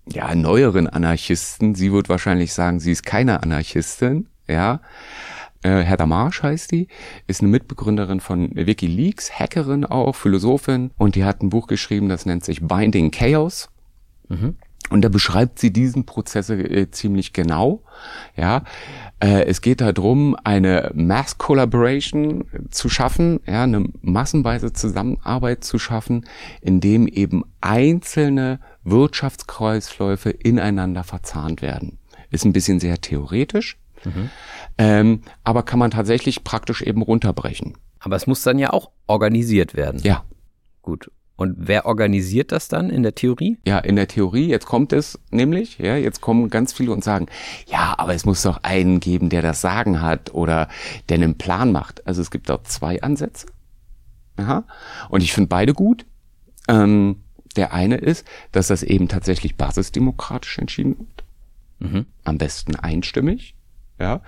ja, 0.07 0.33
neueren 0.35 0.87
Anarchisten. 0.87 1.75
Sie 1.75 1.91
wird 1.91 2.07
wahrscheinlich 2.07 2.53
sagen, 2.53 2.79
sie 2.79 2.91
ist 2.91 3.05
keine 3.05 3.43
Anarchistin, 3.43 4.29
ja. 4.47 4.81
Äh, 5.63 5.81
Heather 5.81 6.05
Marsh 6.05 6.43
heißt 6.43 6.71
die, 6.71 6.87
ist 7.27 7.41
eine 7.41 7.49
Mitbegründerin 7.49 8.19
von 8.19 8.55
Wikileaks, 8.55 9.39
Hackerin 9.39 9.85
auch, 9.85 10.15
Philosophin, 10.15 10.91
und 10.97 11.15
die 11.15 11.23
hat 11.25 11.41
ein 11.41 11.49
Buch 11.49 11.67
geschrieben, 11.67 12.09
das 12.09 12.25
nennt 12.25 12.45
sich 12.45 12.61
Binding 12.61 13.11
Chaos. 13.11 13.69
Mhm. 14.29 14.55
Und 14.89 15.01
da 15.01 15.09
beschreibt 15.09 15.59
sie 15.59 15.73
diesen 15.73 16.05
Prozesse 16.05 16.55
äh, 16.55 16.89
ziemlich 16.91 17.33
genau. 17.33 17.83
Ja, 18.37 18.63
äh, 19.19 19.43
es 19.43 19.61
geht 19.61 19.81
darum, 19.81 20.37
eine 20.43 20.91
Mass 20.93 21.37
Collaboration 21.37 22.45
zu 22.69 22.87
schaffen, 22.87 23.41
ja, 23.45 23.63
eine 23.63 23.89
massenweise 24.01 24.71
Zusammenarbeit 24.71 25.65
zu 25.65 25.77
schaffen, 25.77 26.25
in 26.61 26.79
dem 26.79 27.07
eben 27.07 27.43
einzelne 27.59 28.61
Wirtschaftskreisläufe 28.85 30.29
ineinander 30.29 31.03
verzahnt 31.03 31.61
werden. 31.61 31.97
Ist 32.29 32.45
ein 32.45 32.53
bisschen 32.53 32.79
sehr 32.79 33.01
theoretisch, 33.01 33.77
mhm. 34.15 34.29
ähm, 34.77 35.21
aber 35.43 35.63
kann 35.63 35.79
man 35.79 35.91
tatsächlich 35.91 36.43
praktisch 36.43 36.81
eben 36.81 37.01
runterbrechen. 37.01 37.77
Aber 37.99 38.15
es 38.15 38.27
muss 38.27 38.43
dann 38.43 38.59
ja 38.59 38.71
auch 38.71 38.91
organisiert 39.07 39.75
werden. 39.75 40.01
Ja. 40.03 40.23
Gut. 40.81 41.11
Und 41.37 41.55
wer 41.59 41.85
organisiert 41.85 42.51
das 42.51 42.67
dann 42.67 42.89
in 42.89 43.03
der 43.03 43.13
Theorie? 43.13 43.59
Ja, 43.65 43.77
in 43.77 43.95
der 43.95 44.07
Theorie, 44.07 44.47
jetzt 44.47 44.65
kommt 44.65 44.91
es 44.91 45.19
nämlich, 45.29 45.77
ja, 45.77 45.95
jetzt 45.95 46.19
kommen 46.19 46.49
ganz 46.49 46.73
viele 46.73 46.91
und 46.91 47.03
sagen, 47.03 47.27
ja, 47.67 47.93
aber 47.97 48.15
es 48.15 48.25
muss 48.25 48.41
doch 48.41 48.63
einen 48.63 48.99
geben, 48.99 49.29
der 49.29 49.43
das 49.43 49.61
Sagen 49.61 50.01
hat 50.01 50.33
oder 50.33 50.67
der 51.09 51.15
einen 51.15 51.37
Plan 51.37 51.71
macht. 51.71 52.05
Also 52.07 52.21
es 52.21 52.31
gibt 52.31 52.49
dort 52.49 52.67
zwei 52.67 53.03
Ansätze. 53.03 53.47
Aha. 54.37 54.65
Und 55.09 55.21
ich 55.21 55.31
finde 55.31 55.49
beide 55.49 55.73
gut. 55.73 56.05
Ähm, 56.67 57.23
der 57.55 57.73
eine 57.73 57.97
ist, 57.97 58.25
dass 58.51 58.67
das 58.67 58.81
eben 58.81 59.07
tatsächlich 59.07 59.57
basisdemokratisch 59.57 60.57
entschieden 60.57 60.97
wird. 60.97 61.91
Mhm. 61.91 62.05
Am 62.23 62.37
besten 62.39 62.75
einstimmig. 62.75 63.55
Ja, 63.99 64.21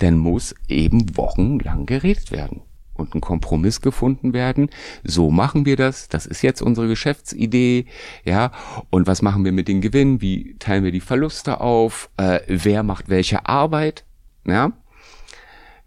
denn 0.00 0.18
muss 0.18 0.54
eben 0.68 1.16
wochenlang 1.16 1.86
geredet 1.86 2.30
werden 2.30 2.62
und 2.98 3.14
ein 3.14 3.20
Kompromiss 3.20 3.80
gefunden 3.80 4.32
werden. 4.32 4.70
So 5.04 5.30
machen 5.30 5.66
wir 5.66 5.76
das. 5.76 6.08
Das 6.08 6.26
ist 6.26 6.42
jetzt 6.42 6.62
unsere 6.62 6.88
Geschäftsidee. 6.88 7.86
Ja. 8.24 8.52
Und 8.90 9.06
was 9.06 9.22
machen 9.22 9.44
wir 9.44 9.52
mit 9.52 9.68
den 9.68 9.80
Gewinnen? 9.80 10.20
Wie 10.20 10.56
teilen 10.58 10.84
wir 10.84 10.92
die 10.92 11.00
Verluste 11.00 11.60
auf? 11.60 12.10
Äh, 12.16 12.40
wer 12.46 12.82
macht 12.82 13.08
welche 13.08 13.46
Arbeit? 13.46 14.04
Ja. 14.46 14.72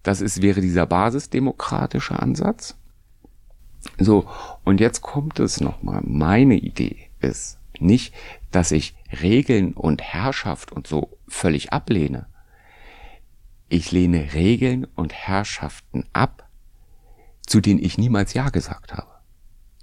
Das 0.03 0.21
ist, 0.21 0.41
wäre 0.41 0.61
dieser 0.61 0.85
basisdemokratische 0.85 2.19
Ansatz. 2.19 2.77
So. 3.97 4.29
Und 4.63 4.79
jetzt 4.79 5.01
kommt 5.01 5.39
es 5.39 5.59
nochmal. 5.59 6.01
Meine 6.05 6.55
Idee 6.55 7.09
ist 7.19 7.57
nicht, 7.79 8.13
dass 8.51 8.71
ich 8.71 8.95
Regeln 9.21 9.73
und 9.73 10.01
Herrschaft 10.01 10.71
und 10.71 10.87
so 10.87 11.17
völlig 11.27 11.71
ablehne. 11.71 12.27
Ich 13.69 13.91
lehne 13.91 14.33
Regeln 14.33 14.85
und 14.95 15.13
Herrschaften 15.13 16.05
ab, 16.11 16.49
zu 17.45 17.61
denen 17.61 17.79
ich 17.79 17.97
niemals 17.99 18.33
Ja 18.33 18.49
gesagt 18.49 18.93
habe. 18.93 19.07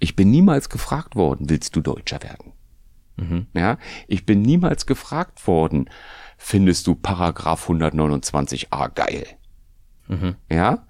Ich 0.01 0.17
bin 0.17 0.31
niemals 0.31 0.69
gefragt 0.69 1.15
worden, 1.15 1.49
willst 1.49 1.77
du 1.77 1.81
Deutscher 1.81 2.23
werden? 2.23 2.53
Mhm. 3.17 3.47
Ja, 3.55 3.79
ich 4.09 4.27
bin 4.27 4.43
niemals 4.43 4.87
gefragt 4.87 5.47
worden, 5.47 5.89
findest 6.37 6.87
du 6.87 6.97
Paragraph 6.97 7.71
129a 7.71 8.93
geil? 8.93 9.27
Mhm. 10.09 10.35
Ja? 10.51 10.87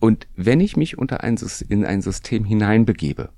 Und 0.00 0.26
wenn 0.34 0.60
ich 0.60 0.76
mich 0.76 0.98
unter 0.98 1.22
ein, 1.22 1.38
in 1.68 1.84
ein 1.84 2.00
System 2.00 2.44
hineinbegebe, 2.44 3.28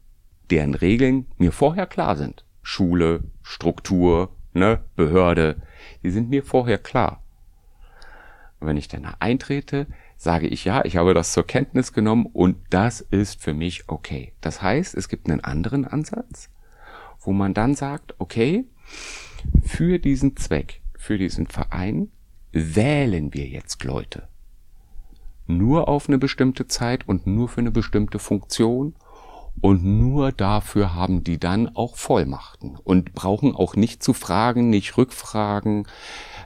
deren 0.50 0.74
Regeln 0.74 1.26
mir 1.36 1.52
vorher 1.52 1.86
klar 1.86 2.16
sind, 2.16 2.44
Schule, 2.62 3.24
Struktur, 3.42 4.34
ne, 4.52 4.84
Behörde, 4.96 5.60
die 6.02 6.10
sind 6.10 6.30
mir 6.30 6.44
vorher 6.44 6.78
klar. 6.78 7.23
Und 8.64 8.68
wenn 8.68 8.76
ich 8.78 8.88
dann 8.88 9.04
eintrete, 9.18 9.86
sage 10.16 10.46
ich 10.46 10.64
ja, 10.64 10.86
ich 10.86 10.96
habe 10.96 11.12
das 11.12 11.34
zur 11.34 11.46
Kenntnis 11.46 11.92
genommen 11.92 12.24
und 12.24 12.56
das 12.70 13.02
ist 13.02 13.42
für 13.42 13.52
mich 13.52 13.90
okay. 13.90 14.32
Das 14.40 14.62
heißt, 14.62 14.94
es 14.94 15.10
gibt 15.10 15.28
einen 15.28 15.44
anderen 15.44 15.84
Ansatz, 15.84 16.48
wo 17.20 17.32
man 17.32 17.52
dann 17.52 17.74
sagt, 17.74 18.14
okay, 18.18 18.64
für 19.62 19.98
diesen 19.98 20.38
Zweck, 20.38 20.80
für 20.96 21.18
diesen 21.18 21.46
Verein 21.46 22.08
wählen 22.52 23.34
wir 23.34 23.46
jetzt 23.46 23.84
Leute. 23.84 24.28
Nur 25.46 25.86
auf 25.86 26.08
eine 26.08 26.16
bestimmte 26.16 26.66
Zeit 26.66 27.06
und 27.06 27.26
nur 27.26 27.50
für 27.50 27.60
eine 27.60 27.70
bestimmte 27.70 28.18
Funktion 28.18 28.94
und 29.60 29.84
nur 29.84 30.32
dafür 30.32 30.94
haben 30.94 31.22
die 31.22 31.38
dann 31.38 31.76
auch 31.76 31.96
Vollmachten 31.96 32.76
und 32.82 33.12
brauchen 33.12 33.54
auch 33.54 33.76
nicht 33.76 34.02
zu 34.02 34.14
fragen, 34.14 34.70
nicht 34.70 34.96
rückfragen. 34.96 35.86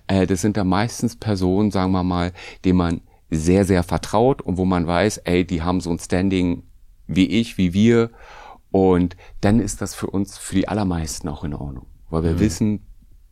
Äh, 0.09 0.27
das 0.27 0.41
sind 0.41 0.57
da 0.57 0.65
meistens 0.65 1.17
Personen, 1.17 1.71
sagen 1.71 1.93
wir 1.93 2.03
mal, 2.03 2.33
denen 2.65 2.79
man 2.79 3.01
sehr, 3.31 3.65
sehr 3.65 3.83
vertraut 3.83 4.43
und 4.43 4.57
wo 4.57 4.65
man 4.65 4.87
weiß, 4.87 5.19
ey, 5.19 5.47
die 5.47 5.63
haben 5.63 5.81
so 5.81 5.91
ein 5.91 5.99
Standing 5.99 6.65
wie 7.07 7.27
ich, 7.27 7.59
wie 7.59 7.73
wir. 7.73 8.11
Und 8.71 9.17
dann 9.41 9.61
ist 9.61 9.81
das 9.81 9.95
für 9.95 10.09
uns, 10.09 10.37
für 10.37 10.55
die 10.55 10.69
allermeisten 10.69 11.29
auch 11.29 11.45
in 11.45 11.55
Ordnung. 11.55 11.87
Weil 12.11 12.25
wir 12.25 12.33
mhm. 12.33 12.41
wissen, 12.41 12.87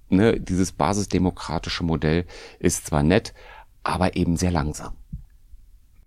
ne, 0.08 0.38
dieses 0.38 0.72
basisdemokratische 0.72 1.82
Modell 1.82 2.24
ist 2.58 2.86
zwar 2.86 3.02
nett, 3.02 3.34
aber 3.82 4.16
eben 4.16 4.36
sehr 4.36 4.50
langsam. 4.50 4.94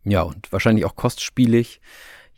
Ja, 0.03 0.21
und 0.21 0.51
wahrscheinlich 0.51 0.85
auch 0.85 0.95
kostspielig, 0.95 1.81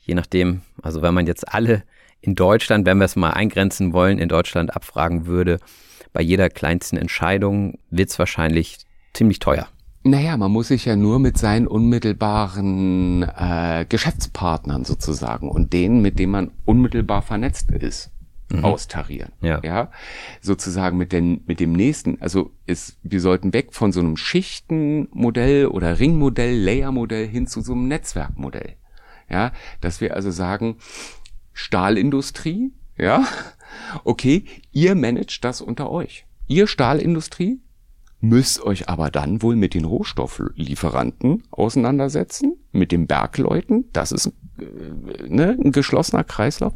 je 0.03 0.15
nachdem, 0.15 0.61
also 0.81 1.01
wenn 1.01 1.13
man 1.13 1.27
jetzt 1.27 1.47
alle 1.53 1.83
in 2.21 2.35
Deutschland, 2.35 2.85
wenn 2.85 2.97
wir 2.97 3.05
es 3.05 3.15
mal 3.15 3.31
eingrenzen 3.31 3.93
wollen, 3.93 4.19
in 4.19 4.29
Deutschland 4.29 4.75
abfragen 4.75 5.25
würde, 5.25 5.59
bei 6.13 6.21
jeder 6.21 6.49
kleinsten 6.49 6.97
Entscheidung 6.97 7.79
wird 7.89 8.09
es 8.09 8.19
wahrscheinlich 8.19 8.79
ziemlich 9.13 9.39
teuer. 9.39 9.67
Naja, 10.03 10.35
man 10.35 10.51
muss 10.51 10.69
sich 10.69 10.85
ja 10.85 10.95
nur 10.95 11.19
mit 11.19 11.37
seinen 11.37 11.67
unmittelbaren 11.67 13.23
äh, 13.23 13.85
Geschäftspartnern 13.87 14.83
sozusagen 14.83 15.49
und 15.49 15.73
denen, 15.73 16.01
mit 16.01 16.17
denen 16.17 16.31
man 16.31 16.51
unmittelbar 16.65 17.21
vernetzt 17.21 17.69
ist, 17.69 18.09
mhm. 18.49 18.65
austarieren. 18.65 19.31
Ja. 19.41 19.59
ja, 19.63 19.91
sozusagen 20.41 20.97
mit 20.97 21.11
den 21.11 21.43
mit 21.45 21.59
dem 21.59 21.73
nächsten. 21.73 22.19
Also 22.19 22.51
ist, 22.65 22.97
wir 23.03 23.21
sollten 23.21 23.53
weg 23.53 23.73
von 23.73 23.91
so 23.91 23.99
einem 23.99 24.17
Schichtenmodell 24.17 25.67
oder 25.67 25.99
Ringmodell, 25.99 26.57
Layermodell 26.57 27.27
hin 27.27 27.45
zu 27.45 27.61
so 27.61 27.73
einem 27.73 27.87
Netzwerkmodell. 27.87 28.73
Ja, 29.29 29.51
dass 29.81 30.01
wir 30.01 30.15
also 30.15 30.31
sagen, 30.31 30.77
Stahlindustrie, 31.53 32.71
ja, 33.01 33.25
okay, 34.03 34.45
ihr 34.71 34.95
managt 34.95 35.43
das 35.43 35.59
unter 35.59 35.89
euch. 35.89 36.25
Ihr 36.47 36.67
Stahlindustrie 36.67 37.59
müsst 38.19 38.61
euch 38.61 38.87
aber 38.87 39.09
dann 39.09 39.41
wohl 39.41 39.55
mit 39.55 39.73
den 39.73 39.85
Rohstofflieferanten 39.85 41.43
auseinandersetzen, 41.49 42.57
mit 42.71 42.91
den 42.91 43.07
Bergleuten. 43.07 43.85
Das 43.91 44.11
ist 44.11 44.27
äh, 44.27 45.27
ne, 45.27 45.57
ein 45.59 45.71
geschlossener 45.71 46.23
Kreislauf. 46.23 46.73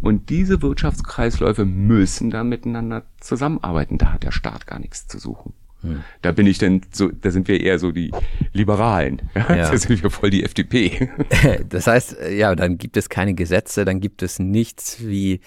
Und 0.00 0.30
diese 0.30 0.60
Wirtschaftskreisläufe 0.62 1.64
müssen 1.64 2.30
dann 2.30 2.48
miteinander 2.48 3.04
zusammenarbeiten. 3.20 3.98
Da 3.98 4.12
hat 4.14 4.24
der 4.24 4.32
Staat 4.32 4.66
gar 4.66 4.80
nichts 4.80 5.06
zu 5.06 5.18
suchen. 5.18 5.54
Hm. 5.82 6.02
Da 6.22 6.32
bin 6.32 6.46
ich 6.46 6.58
denn 6.58 6.80
so, 6.90 7.08
da 7.08 7.30
sind 7.30 7.46
wir 7.46 7.60
eher 7.60 7.78
so 7.78 7.92
die 7.92 8.10
Liberalen. 8.52 9.22
Ja? 9.34 9.40
ja. 9.56 9.70
Da 9.70 9.76
sind 9.76 10.02
wir 10.02 10.10
voll 10.10 10.30
die 10.30 10.44
FDP. 10.44 11.10
Das 11.68 11.86
heißt, 11.86 12.16
ja, 12.30 12.54
dann 12.54 12.78
gibt 12.78 12.96
es 12.96 13.08
keine 13.08 13.34
Gesetze, 13.34 13.84
dann 13.84 14.00
gibt 14.00 14.22
es 14.22 14.38
nichts 14.38 15.06
wie 15.06 15.40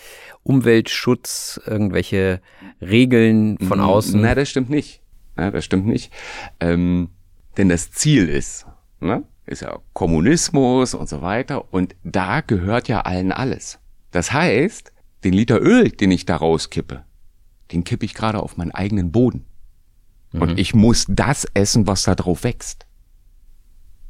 Umweltschutz, 0.44 1.60
irgendwelche 1.66 2.42
Regeln 2.82 3.58
von 3.58 3.80
außen. 3.80 4.22
Na, 4.22 4.36
das 4.36 4.50
stimmt 4.50 4.70
nicht. 4.70 5.02
Ja, 5.38 5.52
das 5.52 5.66
stimmt 5.66 5.88
nicht. 5.88 6.12
Ähm, 6.60 7.10
denn 7.58 7.70
das 7.70 7.92
Ziel 7.92 8.30
ist, 8.30 8.66
ne, 9.00 9.24
ist 9.46 9.62
ja 9.62 9.80
Kommunismus 9.94 10.94
und 10.94 11.10
so 11.10 11.22
weiter. 11.22 11.74
Und 11.74 11.96
da 12.04 12.42
gehört 12.42 12.88
ja 12.88 13.02
allen 13.02 13.32
alles. 13.32 13.80
Das 14.12 14.32
heißt, 14.32 14.92
den 15.24 15.34
Liter 15.34 15.62
Öl, 15.62 15.90
den 15.90 16.12
ich 16.12 16.26
da 16.26 16.38
rauskippe, 16.38 17.04
den 17.72 17.84
kippe 17.84 18.06
ich 18.06 18.14
gerade 18.14 18.42
auf 18.42 18.58
meinen 18.58 18.72
eigenen 18.72 19.12
Boden. 19.12 19.46
Mhm. 20.32 20.42
Und 20.42 20.60
ich 20.60 20.74
muss 20.74 21.06
das 21.08 21.46
essen, 21.54 21.88
was 21.88 22.04
da 22.04 22.16
drauf 22.16 22.44
wächst. 22.44 22.86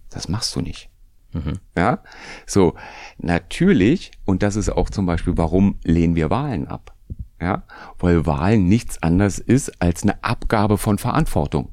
Das 0.09 0.27
machst 0.27 0.55
du 0.55 0.61
nicht. 0.61 0.89
Mhm. 1.33 1.59
Ja, 1.77 2.03
so 2.45 2.75
natürlich 3.17 4.11
und 4.25 4.43
das 4.43 4.57
ist 4.57 4.69
auch 4.69 4.89
zum 4.89 5.05
Beispiel, 5.05 5.37
warum 5.37 5.79
lehnen 5.83 6.15
wir 6.15 6.29
Wahlen 6.29 6.67
ab? 6.67 6.93
ja, 7.41 7.63
weil 7.97 8.25
Wahlen 8.25 8.67
nichts 8.67 9.01
anderes 9.01 9.39
ist 9.39 9.81
als 9.81 10.03
eine 10.03 10.23
Abgabe 10.23 10.77
von 10.77 10.99
Verantwortung. 10.99 11.69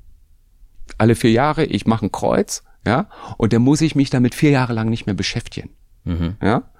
Alle 0.96 1.14
vier 1.14 1.30
Jahre, 1.30 1.64
ich 1.64 1.86
mache 1.86 2.06
ein 2.06 2.12
Kreuz, 2.12 2.64
ja, 2.86 3.08
und 3.36 3.52
dann 3.52 3.62
muss 3.62 3.82
ich 3.82 3.94
mich 3.94 4.08
damit 4.08 4.34
vier 4.34 4.50
Jahre 4.50 4.72
lang 4.72 4.88
nicht 4.88 5.04
mehr 5.06 5.14
beschäftigen. 5.14 5.70
Mhm. 6.04 6.36
Ja, 6.42 6.70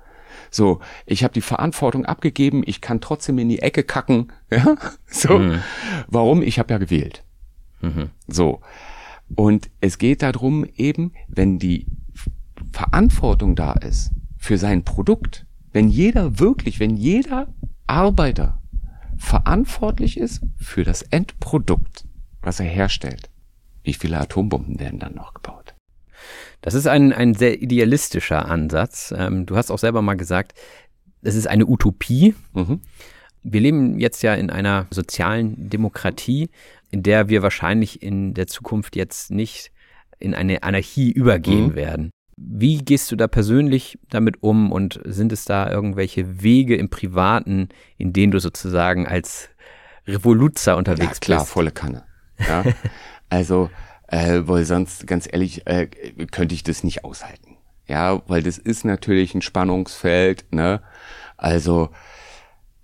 so, 0.50 0.80
ich 1.04 1.22
habe 1.22 1.34
die 1.34 1.42
Verantwortung 1.42 2.06
abgegeben, 2.06 2.62
ich 2.64 2.80
kann 2.80 3.02
trotzdem 3.02 3.38
in 3.38 3.50
die 3.50 3.60
Ecke 3.60 3.84
kacken, 3.84 4.32
ja, 4.50 4.76
so. 5.06 5.38
Mhm. 5.38 5.62
Warum? 6.06 6.42
Ich 6.42 6.58
habe 6.58 6.72
ja 6.72 6.78
gewählt. 6.78 7.22
Mhm. 7.80 8.10
So. 8.26 8.60
Und 9.34 9.70
es 9.80 9.98
geht 9.98 10.22
darum 10.22 10.64
eben, 10.76 11.12
wenn 11.28 11.58
die 11.58 11.86
Verantwortung 12.72 13.54
da 13.54 13.72
ist 13.72 14.12
für 14.36 14.58
sein 14.58 14.84
Produkt, 14.84 15.46
wenn 15.72 15.88
jeder 15.88 16.38
wirklich, 16.38 16.80
wenn 16.80 16.96
jeder 16.96 17.52
Arbeiter 17.86 18.60
verantwortlich 19.16 20.16
ist 20.18 20.42
für 20.56 20.84
das 20.84 21.02
Endprodukt, 21.02 22.04
was 22.40 22.60
er 22.60 22.66
herstellt. 22.66 23.30
Wie 23.82 23.94
viele 23.94 24.18
Atombomben 24.18 24.78
werden 24.80 24.98
dann 24.98 25.14
noch 25.14 25.34
gebaut? 25.34 25.74
Das 26.60 26.74
ist 26.74 26.86
ein, 26.86 27.12
ein 27.12 27.34
sehr 27.34 27.62
idealistischer 27.62 28.46
Ansatz. 28.46 29.14
Ähm, 29.16 29.46
du 29.46 29.56
hast 29.56 29.70
auch 29.70 29.78
selber 29.78 30.02
mal 30.02 30.16
gesagt, 30.16 30.54
es 31.22 31.34
ist 31.34 31.46
eine 31.46 31.66
Utopie. 31.66 32.34
Mhm. 32.54 32.80
Wir 33.42 33.60
leben 33.60 33.98
jetzt 33.98 34.22
ja 34.22 34.34
in 34.34 34.50
einer 34.50 34.86
sozialen 34.90 35.70
Demokratie, 35.70 36.50
in 36.90 37.02
der 37.02 37.28
wir 37.28 37.42
wahrscheinlich 37.42 38.02
in 38.02 38.34
der 38.34 38.46
Zukunft 38.46 38.96
jetzt 38.96 39.30
nicht 39.30 39.72
in 40.18 40.34
eine 40.34 40.62
Anarchie 40.62 41.10
übergehen 41.10 41.68
mhm. 41.68 41.74
werden. 41.74 42.10
Wie 42.36 42.78
gehst 42.78 43.10
du 43.10 43.16
da 43.16 43.26
persönlich 43.26 43.98
damit 44.10 44.42
um 44.42 44.70
und 44.70 45.00
sind 45.04 45.32
es 45.32 45.44
da 45.44 45.70
irgendwelche 45.70 46.42
Wege 46.42 46.76
im 46.76 46.88
Privaten, 46.88 47.68
in 47.96 48.12
denen 48.12 48.30
du 48.30 48.38
sozusagen 48.38 49.06
als 49.06 49.48
Revoluzer 50.06 50.76
unterwegs 50.76 51.14
ja, 51.14 51.20
klar, 51.20 51.40
bist? 51.40 51.52
volle 51.52 51.70
Kanne. 51.72 52.04
Ja. 52.38 52.64
also, 53.28 53.70
äh, 54.06 54.42
weil 54.44 54.64
sonst, 54.64 55.06
ganz 55.06 55.28
ehrlich, 55.30 55.66
äh, 55.66 55.88
könnte 56.30 56.54
ich 56.54 56.62
das 56.62 56.84
nicht 56.84 57.04
aushalten. 57.04 57.56
Ja, 57.86 58.22
weil 58.28 58.42
das 58.42 58.58
ist 58.58 58.84
natürlich 58.84 59.34
ein 59.34 59.42
Spannungsfeld, 59.42 60.46
ne? 60.52 60.82
Also, 61.36 61.90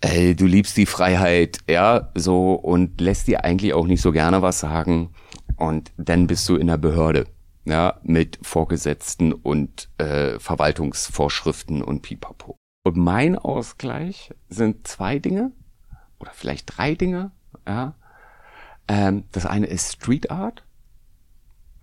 äh, 0.05 0.35
du 0.35 0.47
liebst 0.47 0.77
die 0.77 0.87
Freiheit, 0.87 1.59
ja, 1.69 2.11
so, 2.15 2.53
und 2.53 3.01
lässt 3.01 3.27
dir 3.27 3.45
eigentlich 3.45 3.73
auch 3.73 3.87
nicht 3.87 4.03
so 4.03 4.13
gerne 4.13 4.43
was 4.43 4.61
sagen. 4.61 5.11
Und 5.57 5.93
dann 5.97 6.27
bist 6.27 6.49
du 6.49 6.57
in 6.57 6.67
der 6.67 6.77
Behörde 6.77 7.27
ja, 7.65 7.99
mit 8.03 8.39
Vorgesetzten 8.43 9.33
und 9.33 9.89
äh, 9.99 10.39
Verwaltungsvorschriften 10.39 11.83
und 11.83 12.03
Pipapo. 12.03 12.57
Und 12.85 12.97
mein 12.97 13.39
Ausgleich 13.39 14.35
sind 14.51 14.87
zwei 14.87 15.19
Dinge 15.19 15.53
oder 16.19 16.33
vielleicht 16.35 16.77
drei 16.77 16.95
Dinge. 16.95 17.31
Ja. 17.67 17.95
Ähm, 18.89 19.25
das 19.33 19.47
eine 19.47 19.67
ist 19.67 19.95
Street 19.95 20.31
Art. 20.31 20.65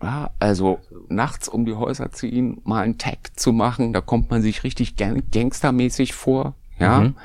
Ja, 0.00 0.30
also 0.38 0.78
nachts 1.08 1.48
um 1.48 1.64
die 1.64 1.74
Häuser 1.74 2.12
ziehen, 2.12 2.60
mal 2.64 2.82
einen 2.82 2.98
Tag 2.98 3.38
zu 3.38 3.52
machen, 3.52 3.92
da 3.92 4.00
kommt 4.00 4.30
man 4.30 4.42
sich 4.42 4.62
richtig 4.62 4.94
gangstermäßig 4.96 6.12
vor. 6.12 6.54
Ja. 6.78 7.00
Mhm. 7.00 7.16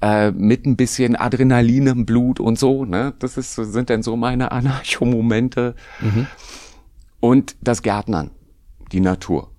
Äh, 0.00 0.30
mit 0.30 0.64
ein 0.64 0.76
bisschen 0.76 1.16
Adrenalin 1.16 1.88
im 1.88 2.06
Blut 2.06 2.38
und 2.38 2.56
so, 2.56 2.84
ne? 2.84 3.14
Das 3.18 3.36
ist, 3.36 3.54
sind 3.56 3.90
dann 3.90 4.02
so 4.02 4.16
meine 4.16 4.52
Anarcho-Momente. 4.52 5.74
Mhm 6.00 6.26
und 7.20 7.56
das 7.60 7.82
Gärtnern, 7.82 8.30
die 8.92 9.00
Natur. 9.00 9.50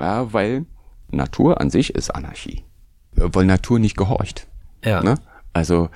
Ja, 0.00 0.32
weil 0.32 0.66
Natur 1.10 1.60
an 1.60 1.70
sich 1.70 1.94
ist 1.94 2.10
Anarchie. 2.10 2.64
Weil 3.12 3.46
Natur 3.46 3.78
nicht 3.78 3.96
gehorcht. 3.96 4.48
Ja. 4.84 5.02
Ne? 5.02 5.16
Also 5.52 5.88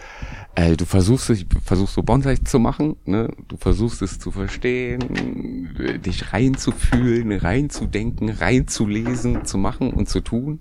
äh, 0.54 0.76
du 0.76 0.84
versuchst 0.84 1.32
versuchst 1.64 1.94
so 1.94 2.02
Bonsai 2.02 2.36
zu 2.36 2.60
machen, 2.60 2.96
ne? 3.04 3.28
du 3.48 3.56
versuchst 3.56 4.02
es 4.02 4.20
zu 4.20 4.30
verstehen, 4.30 6.00
dich 6.04 6.32
reinzufühlen, 6.32 7.32
reinzudenken, 7.32 8.30
reinzulesen, 8.30 9.44
zu 9.44 9.58
machen 9.58 9.92
und 9.92 10.08
zu 10.08 10.20
tun. 10.20 10.60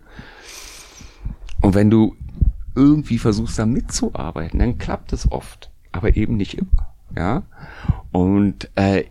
Und 1.62 1.76
wenn 1.76 1.92
du 1.92 2.16
irgendwie 2.78 3.18
versuchst 3.18 3.58
da 3.58 3.66
mitzuarbeiten, 3.66 4.60
dann 4.60 4.78
klappt 4.78 5.12
es 5.12 5.32
oft, 5.32 5.72
aber 5.92 6.16
eben 6.16 6.38
nicht 6.38 6.58
immer. 6.58 6.96
Ja. 7.16 7.44
Und 8.12 8.70
äh, 8.76 9.06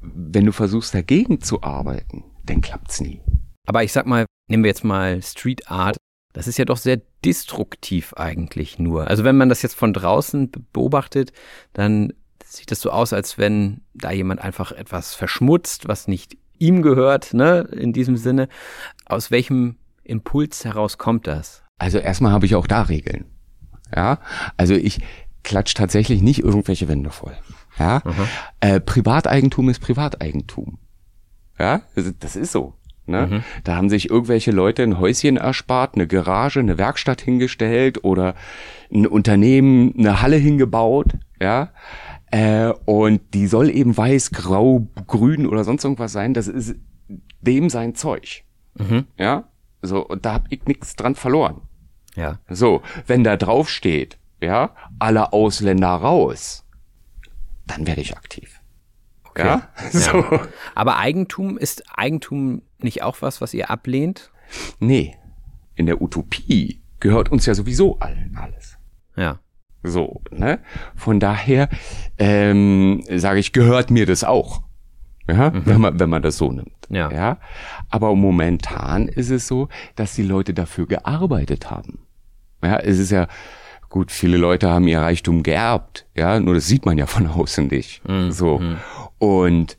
wenn 0.00 0.46
du 0.46 0.52
versuchst 0.52 0.92
dagegen 0.92 1.40
zu 1.40 1.62
arbeiten, 1.62 2.24
dann 2.44 2.60
klappt's 2.60 3.00
nie. 3.00 3.20
Aber 3.66 3.84
ich 3.84 3.92
sag 3.92 4.06
mal, 4.06 4.26
nehmen 4.48 4.64
wir 4.64 4.70
jetzt 4.70 4.84
mal 4.84 5.22
Street 5.22 5.70
Art. 5.70 5.96
Das 6.32 6.48
ist 6.48 6.58
ja 6.58 6.64
doch 6.64 6.78
sehr 6.78 7.00
destruktiv 7.24 8.14
eigentlich 8.14 8.78
nur. 8.78 9.06
Also 9.06 9.22
wenn 9.22 9.36
man 9.36 9.48
das 9.48 9.62
jetzt 9.62 9.74
von 9.74 9.92
draußen 9.92 10.50
beobachtet, 10.72 11.32
dann 11.72 12.12
sieht 12.44 12.70
das 12.70 12.80
so 12.80 12.90
aus, 12.90 13.12
als 13.12 13.38
wenn 13.38 13.82
da 13.94 14.10
jemand 14.10 14.40
einfach 14.40 14.72
etwas 14.72 15.14
verschmutzt, 15.14 15.88
was 15.88 16.08
nicht 16.08 16.36
ihm 16.58 16.82
gehört, 16.82 17.32
ne, 17.34 17.60
in 17.72 17.92
diesem 17.92 18.16
Sinne. 18.16 18.48
Aus 19.06 19.30
welchem 19.30 19.76
Impuls 20.04 20.64
heraus 20.64 20.98
kommt 20.98 21.26
das? 21.26 21.61
Also 21.82 21.98
erstmal 21.98 22.30
habe 22.30 22.46
ich 22.46 22.54
auch 22.54 22.68
da 22.68 22.82
Regeln. 22.82 23.24
Ja, 23.94 24.20
also 24.56 24.74
ich 24.74 25.00
klatsch 25.42 25.74
tatsächlich 25.74 26.22
nicht 26.22 26.38
irgendwelche 26.38 26.86
Wände 26.86 27.10
voll. 27.10 27.36
Ja, 27.76 28.02
äh, 28.60 28.78
Privateigentum 28.78 29.68
ist 29.68 29.80
Privateigentum. 29.80 30.78
Ja, 31.58 31.82
das 32.20 32.36
ist 32.36 32.52
so. 32.52 32.74
Ne? 33.06 33.26
Mhm. 33.26 33.44
Da 33.64 33.74
haben 33.74 33.90
sich 33.90 34.10
irgendwelche 34.10 34.52
Leute 34.52 34.84
ein 34.84 35.00
Häuschen 35.00 35.36
erspart, 35.36 35.96
eine 35.96 36.06
Garage, 36.06 36.60
eine 36.60 36.78
Werkstatt 36.78 37.20
hingestellt 37.20 38.04
oder 38.04 38.36
ein 38.92 39.08
Unternehmen, 39.08 39.92
eine 39.98 40.22
Halle 40.22 40.36
hingebaut, 40.36 41.14
ja. 41.40 41.70
Äh, 42.30 42.72
und 42.84 43.34
die 43.34 43.48
soll 43.48 43.70
eben 43.70 43.96
weiß, 43.96 44.30
grau, 44.30 44.86
grün 45.08 45.48
oder 45.48 45.64
sonst 45.64 45.82
irgendwas 45.82 46.12
sein. 46.12 46.32
Das 46.32 46.46
ist 46.46 46.76
dem 47.40 47.68
sein 47.70 47.96
Zeug. 47.96 48.44
Mhm. 48.78 49.06
Ja. 49.18 49.48
So, 49.82 50.06
und 50.06 50.24
da 50.24 50.34
hab 50.34 50.44
ich 50.50 50.64
nichts 50.66 50.94
dran 50.94 51.16
verloren. 51.16 51.60
Ja. 52.16 52.38
So, 52.48 52.82
wenn 53.06 53.24
da 53.24 53.36
drauf 53.36 53.68
steht, 53.68 54.18
ja, 54.40 54.74
alle 54.98 55.32
Ausländer 55.32 55.88
raus, 55.88 56.64
dann 57.66 57.86
werde 57.86 58.00
ich 58.00 58.16
aktiv. 58.16 58.60
Okay. 59.24 59.46
Ja? 59.46 59.68
So. 59.90 60.18
Ja. 60.18 60.48
Aber 60.74 60.98
Eigentum 60.98 61.56
ist 61.56 61.84
Eigentum 61.96 62.62
nicht 62.78 63.02
auch 63.02 63.22
was, 63.22 63.40
was 63.40 63.54
ihr 63.54 63.70
ablehnt? 63.70 64.30
Nee. 64.78 65.16
In 65.74 65.86
der 65.86 66.02
Utopie 66.02 66.82
gehört 67.00 67.32
uns 67.32 67.46
ja 67.46 67.54
sowieso 67.54 67.98
allen 67.98 68.36
alles. 68.36 68.76
Ja. 69.16 69.40
So, 69.82 70.22
ne? 70.30 70.60
Von 70.94 71.18
daher 71.18 71.68
ähm, 72.18 73.02
sage 73.08 73.40
ich, 73.40 73.52
gehört 73.52 73.90
mir 73.90 74.06
das 74.06 74.22
auch. 74.22 74.62
Ja, 75.32 75.52
wenn 75.66 75.80
man 75.80 75.98
wenn 75.98 76.10
man 76.10 76.22
das 76.22 76.36
so 76.36 76.52
nimmt. 76.52 76.72
Ja. 76.88 77.10
ja. 77.10 77.38
Aber 77.88 78.14
momentan 78.14 79.08
ist 79.08 79.30
es 79.30 79.46
so, 79.46 79.68
dass 79.96 80.14
die 80.14 80.22
Leute 80.22 80.54
dafür 80.54 80.86
gearbeitet 80.86 81.70
haben. 81.70 82.00
Ja, 82.62 82.76
es 82.76 82.98
ist 82.98 83.10
ja 83.10 83.26
gut, 83.88 84.10
viele 84.10 84.36
Leute 84.36 84.70
haben 84.70 84.88
ihr 84.88 85.00
Reichtum 85.00 85.42
geerbt, 85.42 86.06
ja, 86.14 86.40
nur 86.40 86.54
das 86.54 86.66
sieht 86.66 86.86
man 86.86 86.96
ja 86.98 87.06
von 87.06 87.26
außen 87.28 87.68
nicht. 87.68 88.02
So. 88.30 88.60
Und 89.18 89.76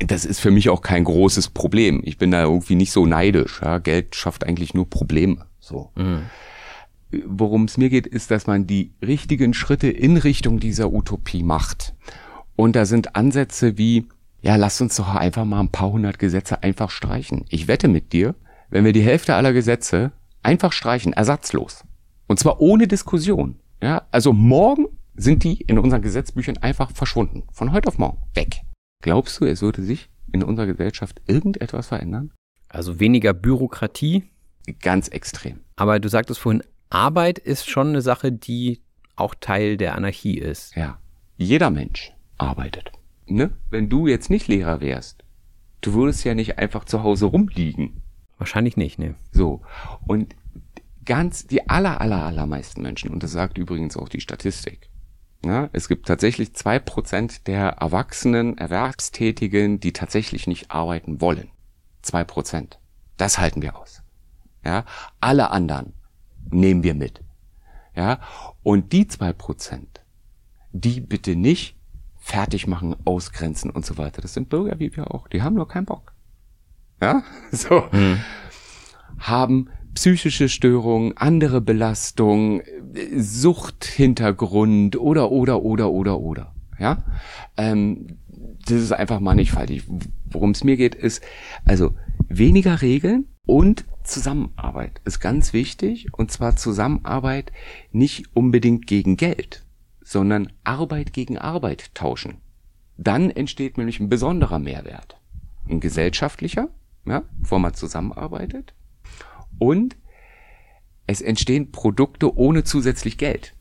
das 0.00 0.24
ist 0.24 0.40
für 0.40 0.50
mich 0.50 0.68
auch 0.68 0.82
kein 0.82 1.04
großes 1.04 1.50
Problem. 1.50 2.00
Ich 2.04 2.18
bin 2.18 2.30
da 2.30 2.42
irgendwie 2.42 2.74
nicht 2.74 2.92
so 2.92 3.06
neidisch. 3.06 3.60
Ja? 3.62 3.78
Geld 3.78 4.16
schafft 4.16 4.44
eigentlich 4.44 4.74
nur 4.74 4.88
Probleme. 4.88 5.46
So. 5.60 5.90
Worum 7.26 7.64
es 7.64 7.76
mir 7.76 7.88
geht, 7.88 8.06
ist, 8.06 8.30
dass 8.30 8.46
man 8.46 8.66
die 8.66 8.92
richtigen 9.00 9.54
Schritte 9.54 9.88
in 9.88 10.16
Richtung 10.16 10.58
dieser 10.58 10.92
Utopie 10.92 11.42
macht. 11.42 11.94
Und 12.56 12.74
da 12.74 12.84
sind 12.84 13.16
Ansätze 13.16 13.78
wie, 13.78 14.06
ja, 14.42 14.56
lass 14.56 14.80
uns 14.80 14.96
doch 14.96 15.14
einfach 15.14 15.44
mal 15.44 15.60
ein 15.60 15.70
paar 15.70 15.92
hundert 15.92 16.18
Gesetze 16.18 16.62
einfach 16.62 16.90
streichen. 16.90 17.44
Ich 17.48 17.68
wette 17.68 17.86
mit 17.88 18.12
dir, 18.12 18.34
wenn 18.70 18.84
wir 18.84 18.92
die 18.92 19.02
Hälfte 19.02 19.34
aller 19.36 19.52
Gesetze 19.52 20.10
einfach 20.42 20.72
streichen, 20.72 21.12
ersatzlos. 21.12 21.84
Und 22.26 22.40
zwar 22.40 22.60
ohne 22.60 22.88
Diskussion. 22.88 23.60
Ja, 23.80 24.02
also 24.10 24.32
morgen 24.32 24.86
sind 25.14 25.44
die 25.44 25.60
in 25.60 25.78
unseren 25.78 26.02
Gesetzbüchern 26.02 26.58
einfach 26.58 26.90
verschwunden. 26.90 27.44
Von 27.52 27.72
heute 27.72 27.88
auf 27.88 27.98
morgen. 27.98 28.18
Weg. 28.34 28.62
Glaubst 29.00 29.40
du, 29.40 29.44
es 29.44 29.62
würde 29.62 29.82
sich 29.82 30.10
in 30.32 30.42
unserer 30.42 30.66
Gesellschaft 30.66 31.22
irgendetwas 31.26 31.88
verändern? 31.88 32.32
Also 32.68 32.98
weniger 32.98 33.34
Bürokratie. 33.34 34.24
Ganz 34.80 35.08
extrem. 35.08 35.60
Aber 35.76 36.00
du 36.00 36.08
sagtest 36.08 36.40
vorhin, 36.40 36.62
Arbeit 36.90 37.38
ist 37.38 37.68
schon 37.68 37.88
eine 37.88 38.02
Sache, 38.02 38.32
die 38.32 38.82
auch 39.14 39.34
Teil 39.38 39.76
der 39.76 39.94
Anarchie 39.94 40.38
ist. 40.38 40.74
Ja. 40.74 40.98
Jeder 41.36 41.70
Mensch 41.70 42.12
arbeitet. 42.38 42.92
Ne? 43.34 43.50
Wenn 43.70 43.88
du 43.88 44.06
jetzt 44.06 44.30
nicht 44.30 44.48
Lehrer 44.48 44.80
wärst, 44.80 45.24
du 45.80 45.94
würdest 45.94 46.24
ja 46.24 46.34
nicht 46.34 46.58
einfach 46.58 46.84
zu 46.84 47.02
Hause 47.02 47.26
rumliegen. 47.26 48.02
Wahrscheinlich 48.38 48.76
nicht, 48.76 48.98
ne? 48.98 49.14
So. 49.30 49.62
Und 50.06 50.34
ganz, 51.04 51.46
die 51.46 51.68
aller, 51.68 52.00
aller, 52.00 52.22
allermeisten 52.22 52.82
Menschen, 52.82 53.10
und 53.10 53.22
das 53.22 53.32
sagt 53.32 53.58
übrigens 53.58 53.96
auch 53.96 54.08
die 54.08 54.20
Statistik, 54.20 54.88
ja, 55.44 55.68
es 55.72 55.88
gibt 55.88 56.06
tatsächlich 56.06 56.54
zwei 56.54 56.78
Prozent 56.78 57.48
der 57.48 57.70
erwachsenen 57.70 58.58
Erwerbstätigen, 58.58 59.80
die 59.80 59.92
tatsächlich 59.92 60.46
nicht 60.46 60.70
arbeiten 60.70 61.20
wollen. 61.20 61.48
Zwei 62.00 62.22
Prozent. 62.22 62.78
Das 63.16 63.38
halten 63.38 63.60
wir 63.60 63.76
aus. 63.76 64.02
Ja, 64.64 64.84
alle 65.20 65.50
anderen 65.50 65.94
nehmen 66.50 66.84
wir 66.84 66.94
mit. 66.94 67.20
Ja, 67.96 68.20
und 68.62 68.92
die 68.92 69.08
zwei 69.08 69.32
Prozent, 69.32 70.04
die 70.72 71.00
bitte 71.00 71.34
nicht 71.34 71.76
fertig 72.22 72.68
machen, 72.68 72.94
ausgrenzen 73.04 73.70
und 73.70 73.84
so 73.84 73.98
weiter. 73.98 74.22
Das 74.22 74.32
sind 74.32 74.48
Bürger 74.48 74.78
wie 74.78 74.96
wir 74.96 75.12
auch. 75.12 75.26
Die 75.28 75.42
haben 75.42 75.56
nur 75.56 75.66
keinen 75.66 75.86
Bock. 75.86 76.14
Ja, 77.00 77.24
so. 77.50 77.84
Haben 79.18 79.68
psychische 79.94 80.48
Störungen, 80.48 81.16
andere 81.16 81.60
Belastungen, 81.60 82.62
Suchthintergrund 83.16 84.96
oder, 84.96 85.32
oder, 85.32 85.62
oder, 85.62 85.90
oder, 85.90 86.20
oder. 86.20 86.54
Ja, 86.78 87.04
ähm, 87.56 88.18
das 88.66 88.80
ist 88.80 88.92
einfach 88.92 89.20
mannigfaltig. 89.20 89.82
Worum 90.30 90.52
es 90.52 90.64
mir 90.64 90.76
geht, 90.76 90.94
ist, 90.94 91.22
also 91.64 91.94
weniger 92.28 92.82
Regeln 92.82 93.26
und 93.46 93.84
Zusammenarbeit 94.04 95.00
ist 95.04 95.20
ganz 95.20 95.52
wichtig. 95.52 96.06
Und 96.12 96.30
zwar 96.30 96.56
Zusammenarbeit 96.56 97.52
nicht 97.90 98.34
unbedingt 98.34 98.86
gegen 98.86 99.16
Geld, 99.16 99.64
sondern 100.12 100.52
Arbeit 100.62 101.14
gegen 101.14 101.38
Arbeit 101.38 101.94
tauschen. 101.94 102.36
Dann 102.98 103.30
entsteht 103.30 103.78
nämlich 103.78 103.98
ein 103.98 104.10
besonderer 104.10 104.58
Mehrwert. 104.58 105.16
Ein 105.68 105.80
gesellschaftlicher, 105.80 106.68
ja, 107.06 107.22
wo 107.40 107.58
man 107.58 107.72
zusammenarbeitet. 107.72 108.74
Und 109.58 109.96
es 111.06 111.22
entstehen 111.22 111.72
Produkte 111.72 112.36
ohne 112.36 112.62
zusätzlich 112.62 113.16
Geld. 113.16 113.54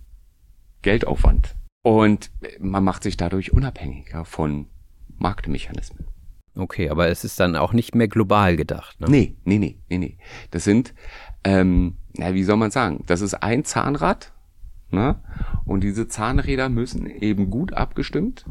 Geldaufwand. 0.81 1.55
Und 1.83 2.31
man 2.59 2.83
macht 2.83 3.03
sich 3.03 3.17
dadurch 3.17 3.53
unabhängiger 3.53 4.25
von 4.25 4.67
Marktmechanismen. 5.17 6.05
Okay, 6.53 6.89
aber 6.89 7.07
es 7.07 7.23
ist 7.23 7.39
dann 7.39 7.55
auch 7.55 7.71
nicht 7.71 7.95
mehr 7.95 8.09
global 8.09 8.57
gedacht. 8.57 8.99
Ne? 8.99 9.07
Nee, 9.09 9.35
nee, 9.45 9.57
nee, 9.57 9.77
nee, 9.89 9.97
nee. 9.97 10.17
Das 10.51 10.65
sind, 10.65 10.93
ähm, 11.45 11.95
na, 12.13 12.33
wie 12.33 12.43
soll 12.43 12.57
man 12.57 12.71
sagen? 12.71 13.05
Das 13.07 13.21
ist 13.21 13.35
ein 13.35 13.63
Zahnrad, 13.63 14.33
ne? 14.91 15.19
Und 15.65 15.84
diese 15.84 16.08
Zahnräder 16.08 16.69
müssen 16.69 17.06
eben 17.06 17.49
gut 17.49 17.73
abgestimmt. 17.73 18.45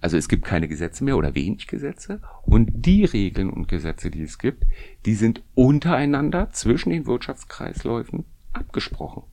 Also 0.00 0.16
es 0.16 0.28
gibt 0.28 0.44
keine 0.44 0.68
Gesetze 0.68 1.02
mehr 1.02 1.16
oder 1.16 1.34
wenig 1.34 1.66
Gesetze. 1.66 2.20
Und 2.42 2.70
die 2.86 3.04
Regeln 3.04 3.50
und 3.50 3.68
Gesetze, 3.68 4.10
die 4.10 4.22
es 4.22 4.38
gibt, 4.38 4.64
die 5.06 5.14
sind 5.14 5.42
untereinander 5.54 6.50
zwischen 6.50 6.90
den 6.90 7.06
Wirtschaftskreisläufen 7.06 8.24
abgesprochen. 8.52 9.24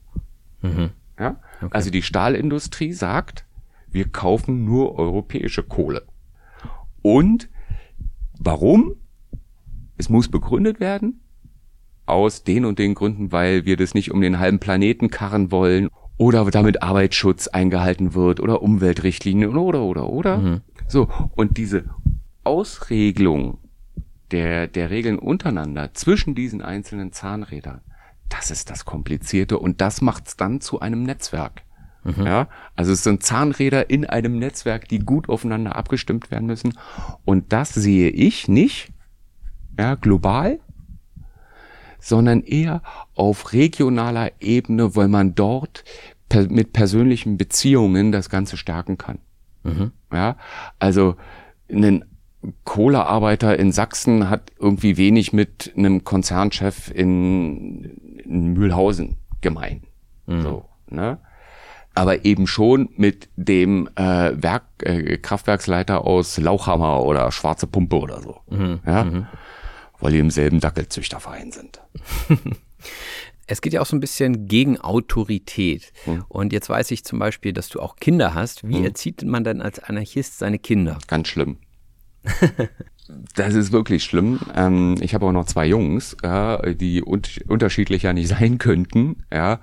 Ja? 1.18 1.40
Also 1.70 1.90
die 1.90 2.02
Stahlindustrie 2.02 2.92
sagt, 2.92 3.44
wir 3.88 4.08
kaufen 4.08 4.64
nur 4.64 4.98
europäische 4.98 5.62
Kohle. 5.62 6.06
Und 7.00 7.48
warum? 8.38 8.96
Es 9.96 10.08
muss 10.08 10.28
begründet 10.28 10.80
werden. 10.80 11.20
Aus 12.06 12.44
den 12.44 12.64
und 12.64 12.78
den 12.78 12.94
Gründen, 12.94 13.32
weil 13.32 13.64
wir 13.64 13.76
das 13.76 13.94
nicht 13.94 14.10
um 14.12 14.20
den 14.20 14.38
halben 14.38 14.60
Planeten 14.60 15.10
karren 15.10 15.50
wollen 15.50 15.88
oder 16.18 16.44
damit 16.50 16.82
Arbeitsschutz 16.82 17.48
eingehalten 17.48 18.14
wird 18.14 18.40
oder 18.40 18.62
Umweltrichtlinien 18.62 19.56
oder 19.56 19.82
oder 19.82 20.08
oder. 20.08 20.60
So, 20.88 21.08
und 21.34 21.58
diese 21.58 21.84
Ausregelung 22.44 23.58
der, 24.30 24.66
der 24.66 24.90
Regeln 24.90 25.18
untereinander 25.18 25.94
zwischen 25.94 26.34
diesen 26.34 26.62
einzelnen 26.62 27.12
Zahnrädern, 27.12 27.80
das 28.28 28.50
ist 28.50 28.70
das 28.70 28.84
Komplizierte 28.84 29.58
und 29.58 29.80
das 29.80 30.00
macht's 30.00 30.36
dann 30.36 30.60
zu 30.60 30.80
einem 30.80 31.02
Netzwerk. 31.02 31.62
Ja, 32.24 32.48
also 32.76 32.92
es 32.92 33.02
sind 33.02 33.24
Zahnräder 33.24 33.90
in 33.90 34.06
einem 34.06 34.38
Netzwerk, 34.38 34.86
die 34.88 35.00
gut 35.00 35.28
aufeinander 35.28 35.74
abgestimmt 35.74 36.30
werden 36.30 36.46
müssen. 36.46 36.78
Und 37.24 37.52
das 37.52 37.74
sehe 37.74 38.10
ich 38.10 38.46
nicht, 38.46 38.92
ja, 39.76 39.96
global, 39.96 40.60
sondern 41.98 42.42
eher 42.42 42.82
auf 43.16 43.52
regionaler 43.52 44.30
Ebene, 44.40 44.94
weil 44.94 45.08
man 45.08 45.34
dort 45.34 45.82
per 46.28 46.48
mit 46.48 46.72
persönlichen 46.72 47.36
Beziehungen 47.36 48.12
das 48.12 48.30
Ganze 48.30 48.56
stärken 48.56 48.98
kann. 48.98 49.18
Ja, 50.12 50.36
also 50.78 51.16
ein 51.68 52.04
Kohlearbeiter 52.64 53.58
in 53.58 53.72
Sachsen 53.72 54.30
hat 54.30 54.52
irgendwie 54.60 54.96
wenig 54.96 55.32
mit 55.32 55.72
einem 55.76 56.04
Konzernchef 56.04 56.90
in, 56.94 57.84
in 58.24 58.52
Mühlhausen 58.52 59.16
gemein. 59.40 59.82
So, 60.42 60.68
ne? 60.88 61.18
Aber 61.94 62.24
eben 62.24 62.46
schon 62.46 62.90
mit 62.96 63.28
dem 63.36 63.88
äh, 63.96 64.30
Werk, 64.42 64.64
äh, 64.82 65.16
Kraftwerksleiter 65.16 66.04
aus 66.04 66.36
Lauchhammer 66.38 67.02
oder 67.02 67.32
Schwarze 67.32 67.66
Pumpe 67.66 67.96
oder 67.96 68.20
so. 68.20 68.40
ja? 68.84 69.04
Weil 69.98 70.12
die 70.12 70.18
im 70.18 70.30
selben 70.30 70.60
Dackelzüchterverein 70.60 71.52
sind. 71.52 71.80
Es 73.46 73.60
geht 73.60 73.72
ja 73.72 73.80
auch 73.80 73.86
so 73.86 73.96
ein 73.96 74.00
bisschen 74.00 74.48
gegen 74.48 74.80
Autorität. 74.80 75.92
Und 76.28 76.52
jetzt 76.52 76.68
weiß 76.68 76.90
ich 76.90 77.04
zum 77.04 77.20
Beispiel, 77.20 77.52
dass 77.52 77.68
du 77.68 77.80
auch 77.80 77.96
Kinder 77.96 78.34
hast. 78.34 78.66
Wie 78.66 78.84
erzieht 78.84 79.22
man 79.22 79.44
denn 79.44 79.62
als 79.62 79.78
Anarchist 79.78 80.38
seine 80.38 80.58
Kinder? 80.58 80.98
Ganz 81.06 81.28
schlimm. 81.28 81.58
Das 83.34 83.54
ist 83.54 83.72
wirklich 83.72 84.04
schlimm. 84.04 84.40
Ähm, 84.54 84.96
ich 85.00 85.14
habe 85.14 85.26
auch 85.26 85.32
noch 85.32 85.46
zwei 85.46 85.66
Jungs, 85.66 86.16
ja, 86.22 86.56
die 86.72 87.04
un 87.04 87.22
unterschiedlicher 87.46 88.12
nicht 88.12 88.28
sein 88.36 88.58
könnten. 88.58 89.24
Ja. 89.32 89.60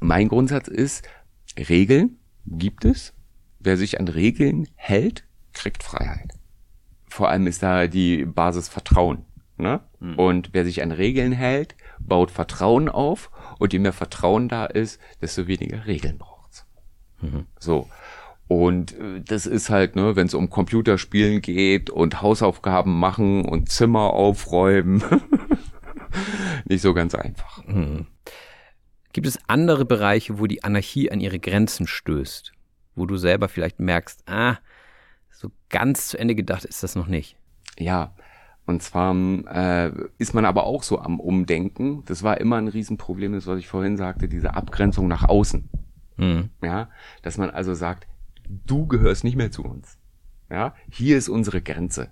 Mein 0.00 0.28
Grundsatz 0.28 0.68
ist, 0.68 1.02
Regeln 1.58 2.18
gibt 2.46 2.84
es. 2.84 3.12
Wer 3.58 3.76
sich 3.76 3.98
an 3.98 4.08
Regeln 4.08 4.68
hält, 4.76 5.24
kriegt 5.52 5.82
Freiheit. 5.82 6.32
Vor 7.08 7.28
allem 7.28 7.46
ist 7.46 7.62
da 7.62 7.86
die 7.86 8.24
Basis 8.24 8.68
Vertrauen. 8.68 9.24
Ne? 9.56 9.80
Und 10.16 10.50
wer 10.52 10.64
sich 10.64 10.82
an 10.82 10.92
Regeln 10.92 11.32
hält, 11.32 11.76
baut 11.98 12.30
Vertrauen 12.30 12.88
auf. 12.88 13.30
Und 13.58 13.72
je 13.72 13.78
mehr 13.78 13.92
Vertrauen 13.92 14.48
da 14.48 14.66
ist, 14.66 15.00
desto 15.20 15.46
weniger 15.46 15.86
Regeln 15.86 16.18
braucht's. 16.18 16.66
So. 17.58 17.88
Und 18.46 18.98
äh, 18.98 19.20
das 19.22 19.46
ist 19.46 19.70
halt, 19.70 19.96
ne, 19.96 20.16
wenn 20.16 20.26
es 20.26 20.34
um 20.34 20.50
Computerspielen 20.50 21.40
geht 21.40 21.90
und 21.90 22.20
Hausaufgaben 22.20 22.98
machen 22.98 23.44
und 23.44 23.70
Zimmer 23.70 24.12
aufräumen, 24.12 25.02
nicht 26.66 26.82
so 26.82 26.92
ganz 26.92 27.14
einfach. 27.14 27.62
Gibt 29.12 29.26
es 29.26 29.38
andere 29.46 29.84
Bereiche, 29.84 30.38
wo 30.38 30.46
die 30.46 30.62
Anarchie 30.62 31.10
an 31.10 31.20
ihre 31.20 31.38
Grenzen 31.38 31.86
stößt? 31.86 32.52
Wo 32.94 33.06
du 33.06 33.16
selber 33.16 33.48
vielleicht 33.48 33.80
merkst, 33.80 34.24
ah, 34.26 34.58
so 35.30 35.50
ganz 35.68 36.08
zu 36.08 36.18
Ende 36.18 36.34
gedacht 36.34 36.64
ist 36.64 36.82
das 36.82 36.94
noch 36.94 37.06
nicht. 37.06 37.36
Ja, 37.78 38.14
Und 38.66 38.82
zwar 38.82 39.14
äh, 39.14 39.92
ist 40.18 40.34
man 40.34 40.44
aber 40.44 40.64
auch 40.64 40.82
so 40.82 40.98
am 40.98 41.20
Umdenken. 41.20 42.02
Das 42.06 42.22
war 42.22 42.40
immer 42.40 42.56
ein 42.56 42.68
Riesenproblem, 42.68 43.34
das 43.34 43.46
was 43.46 43.58
ich 43.58 43.68
vorhin 43.68 43.96
sagte, 43.96 44.28
diese 44.28 44.54
Abgrenzung 44.54 45.06
nach 45.06 45.24
außen. 45.24 45.68
Mhm. 46.16 46.50
Ja, 46.62 46.88
dass 47.22 47.36
man 47.36 47.50
also 47.50 47.74
sagt, 47.74 48.06
du 48.66 48.86
gehörst 48.86 49.24
nicht 49.24 49.36
mehr 49.36 49.50
zu 49.50 49.64
uns. 49.64 49.98
Ja, 50.50 50.74
hier 50.90 51.18
ist 51.18 51.28
unsere 51.28 51.60
Grenze. 51.60 52.10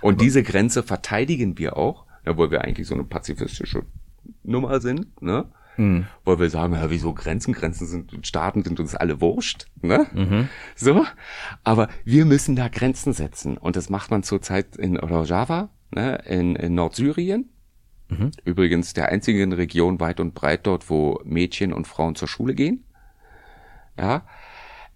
Und 0.00 0.14
aber 0.14 0.24
diese 0.24 0.42
Grenze 0.42 0.82
verteidigen 0.82 1.58
wir 1.58 1.76
auch, 1.76 2.06
weil 2.24 2.50
wir 2.50 2.62
eigentlich 2.62 2.86
so 2.86 2.94
eine 2.94 3.04
pazifistische 3.04 3.82
Nummer 4.42 4.80
sind, 4.80 5.20
ne? 5.22 5.46
Hm. 5.76 6.06
Weil 6.24 6.38
wir 6.38 6.48
sagen, 6.48 6.72
ja, 6.72 6.88
wieso 6.90 7.12
Grenzen? 7.12 7.52
Grenzen 7.52 7.86
sind, 7.86 8.26
Staaten 8.26 8.64
sind 8.64 8.80
uns 8.80 8.94
alle 8.94 9.20
wurscht, 9.20 9.66
ne? 9.82 10.06
Mhm. 10.14 10.48
So. 10.74 11.04
Aber 11.64 11.88
wir 12.04 12.24
müssen 12.24 12.56
da 12.56 12.68
Grenzen 12.68 13.12
setzen. 13.12 13.58
Und 13.58 13.76
das 13.76 13.90
macht 13.90 14.10
man 14.10 14.22
zurzeit 14.22 14.76
in 14.76 14.96
Rojava, 14.96 15.68
ne? 15.90 16.22
in, 16.26 16.56
in 16.56 16.74
Nordsyrien. 16.74 17.50
Mhm. 18.08 18.30
Übrigens 18.44 18.92
der 18.92 19.08
einzigen 19.08 19.52
Region 19.52 19.98
weit 19.98 20.20
und 20.20 20.34
breit 20.34 20.66
dort, 20.66 20.88
wo 20.90 21.20
Mädchen 21.24 21.72
und 21.72 21.86
Frauen 21.86 22.14
zur 22.14 22.28
Schule 22.28 22.54
gehen. 22.54 22.84
Ja. 23.98 24.26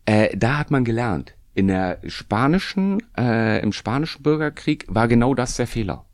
Äh, 0.05 0.37
da 0.37 0.59
hat 0.59 0.71
man 0.71 0.85
gelernt. 0.85 1.35
In 1.55 1.69
der 1.69 1.99
spanischen, 2.07 3.03
äh, 3.19 3.61
im 3.61 3.73
spanischen 3.73 4.23
Bürgerkrieg 4.23 4.85
war 4.89 5.09
genau 5.09 5.35
das 5.35 5.57
der 5.57 5.67
Fehler 5.67 6.07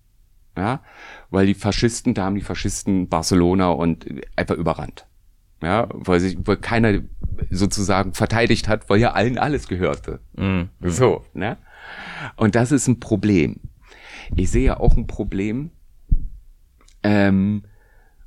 ja, 0.57 0.81
weil 1.31 1.47
die 1.47 1.55
Faschisten, 1.55 2.15
da 2.15 2.25
haben 2.25 2.35
die 2.35 2.41
Faschisten 2.41 3.09
Barcelona 3.09 3.69
und 3.69 4.07
einfach 4.37 4.57
überrannt. 4.57 5.07
Ja, 5.63 5.89
weil 5.91 6.21
sich, 6.21 6.37
weil 6.45 6.57
keiner 6.57 7.01
sozusagen 7.51 8.15
verteidigt 8.15 8.69
hat, 8.69 8.89
weil 8.89 9.01
ja 9.01 9.13
allen 9.13 9.39
alles 9.39 9.69
gehörte. 9.69 10.21
Mhm. 10.35 10.71
So, 10.81 11.25
ne? 11.35 11.57
Und 12.37 12.55
das 12.55 12.73
ist 12.73 12.89
ein 12.89 13.01
Problem. 13.01 13.61
Ich 14.35 14.51
sehe 14.51 14.81
auch 14.81 14.97
ein 14.97 15.07
Problem, 15.07 15.71
ähm, 17.03 17.63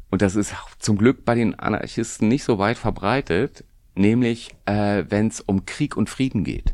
und 0.09 0.21
das 0.21 0.35
ist 0.35 0.55
zum 0.79 0.97
Glück 0.97 1.25
bei 1.25 1.35
den 1.35 1.57
Anarchisten 1.59 2.27
nicht 2.27 2.43
so 2.43 2.57
weit 2.57 2.77
verbreitet, 2.77 3.63
nämlich 3.95 4.55
äh, 4.65 5.03
wenn 5.09 5.27
es 5.27 5.41
um 5.41 5.65
Krieg 5.65 5.97
und 5.97 6.09
Frieden 6.09 6.43
geht. 6.43 6.73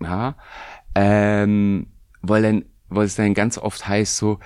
Ja, 0.00 0.36
ähm, 0.94 1.86
weil 2.20 2.42
dann 2.42 2.64
weil 2.88 3.06
es 3.06 3.14
dann 3.14 3.32
ganz 3.32 3.56
oft 3.56 3.88
heißt 3.88 4.16
so, 4.16 4.38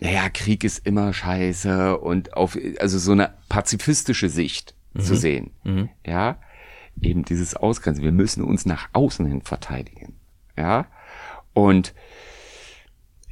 naja, 0.00 0.28
Krieg 0.28 0.64
ist 0.64 0.86
immer 0.86 1.14
scheiße 1.14 1.98
und 1.98 2.34
auf, 2.34 2.58
also 2.78 2.98
so 2.98 3.12
eine 3.12 3.32
pazifistische 3.48 4.28
Sicht 4.28 4.74
mhm. 4.92 5.00
zu 5.00 5.16
sehen. 5.16 5.50
Mhm. 5.64 5.88
Ja, 6.06 6.38
eben 7.00 7.24
dieses 7.24 7.54
Ausgrenzen. 7.54 8.04
Wir 8.04 8.12
müssen 8.12 8.44
uns 8.44 8.66
nach 8.66 8.88
außen 8.92 9.24
hin 9.24 9.40
verteidigen. 9.40 10.18
Ja, 10.58 10.86
und 11.54 11.94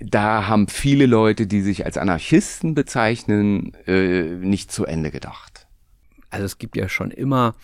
da 0.01 0.47
haben 0.49 0.69
viele 0.69 1.07
Leute, 1.07 1.47
die 1.47 1.61
sich 1.61 1.85
als 1.85 1.99
Anarchisten 1.99 2.75
bezeichnen, 2.75 3.75
äh, 3.87 4.23
nicht 4.23 4.73
zu 4.73 4.85
Ende 4.85 5.11
gedacht. 5.11 5.67
Also 6.31 6.47
es 6.47 6.59
gibt 6.59 6.77
ja 6.77 6.89
schon 6.89 7.11
immer 7.11 7.55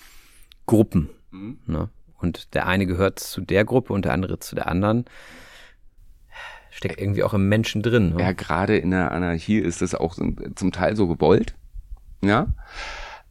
Gruppen. 0.66 1.10
Mhm. 1.30 1.58
Ne? 1.66 1.88
Und 2.18 2.54
der 2.54 2.66
eine 2.66 2.86
gehört 2.86 3.18
zu 3.18 3.40
der 3.40 3.64
Gruppe 3.64 3.92
und 3.92 4.04
der 4.04 4.12
andere 4.12 4.38
zu 4.38 4.54
der 4.54 4.68
anderen. 4.68 5.06
Steckt 6.70 7.00
irgendwie 7.00 7.24
auch 7.24 7.34
im 7.34 7.48
Menschen 7.48 7.82
drin. 7.82 8.14
Ne? 8.14 8.22
Ja, 8.22 8.32
gerade 8.32 8.76
in 8.78 8.92
der 8.92 9.10
Anarchie 9.10 9.58
ist 9.58 9.82
das 9.82 9.94
auch 9.94 10.14
zum 10.14 10.72
Teil 10.72 10.94
so 10.94 11.08
gewollt. 11.08 11.54
Ja. 12.22 12.54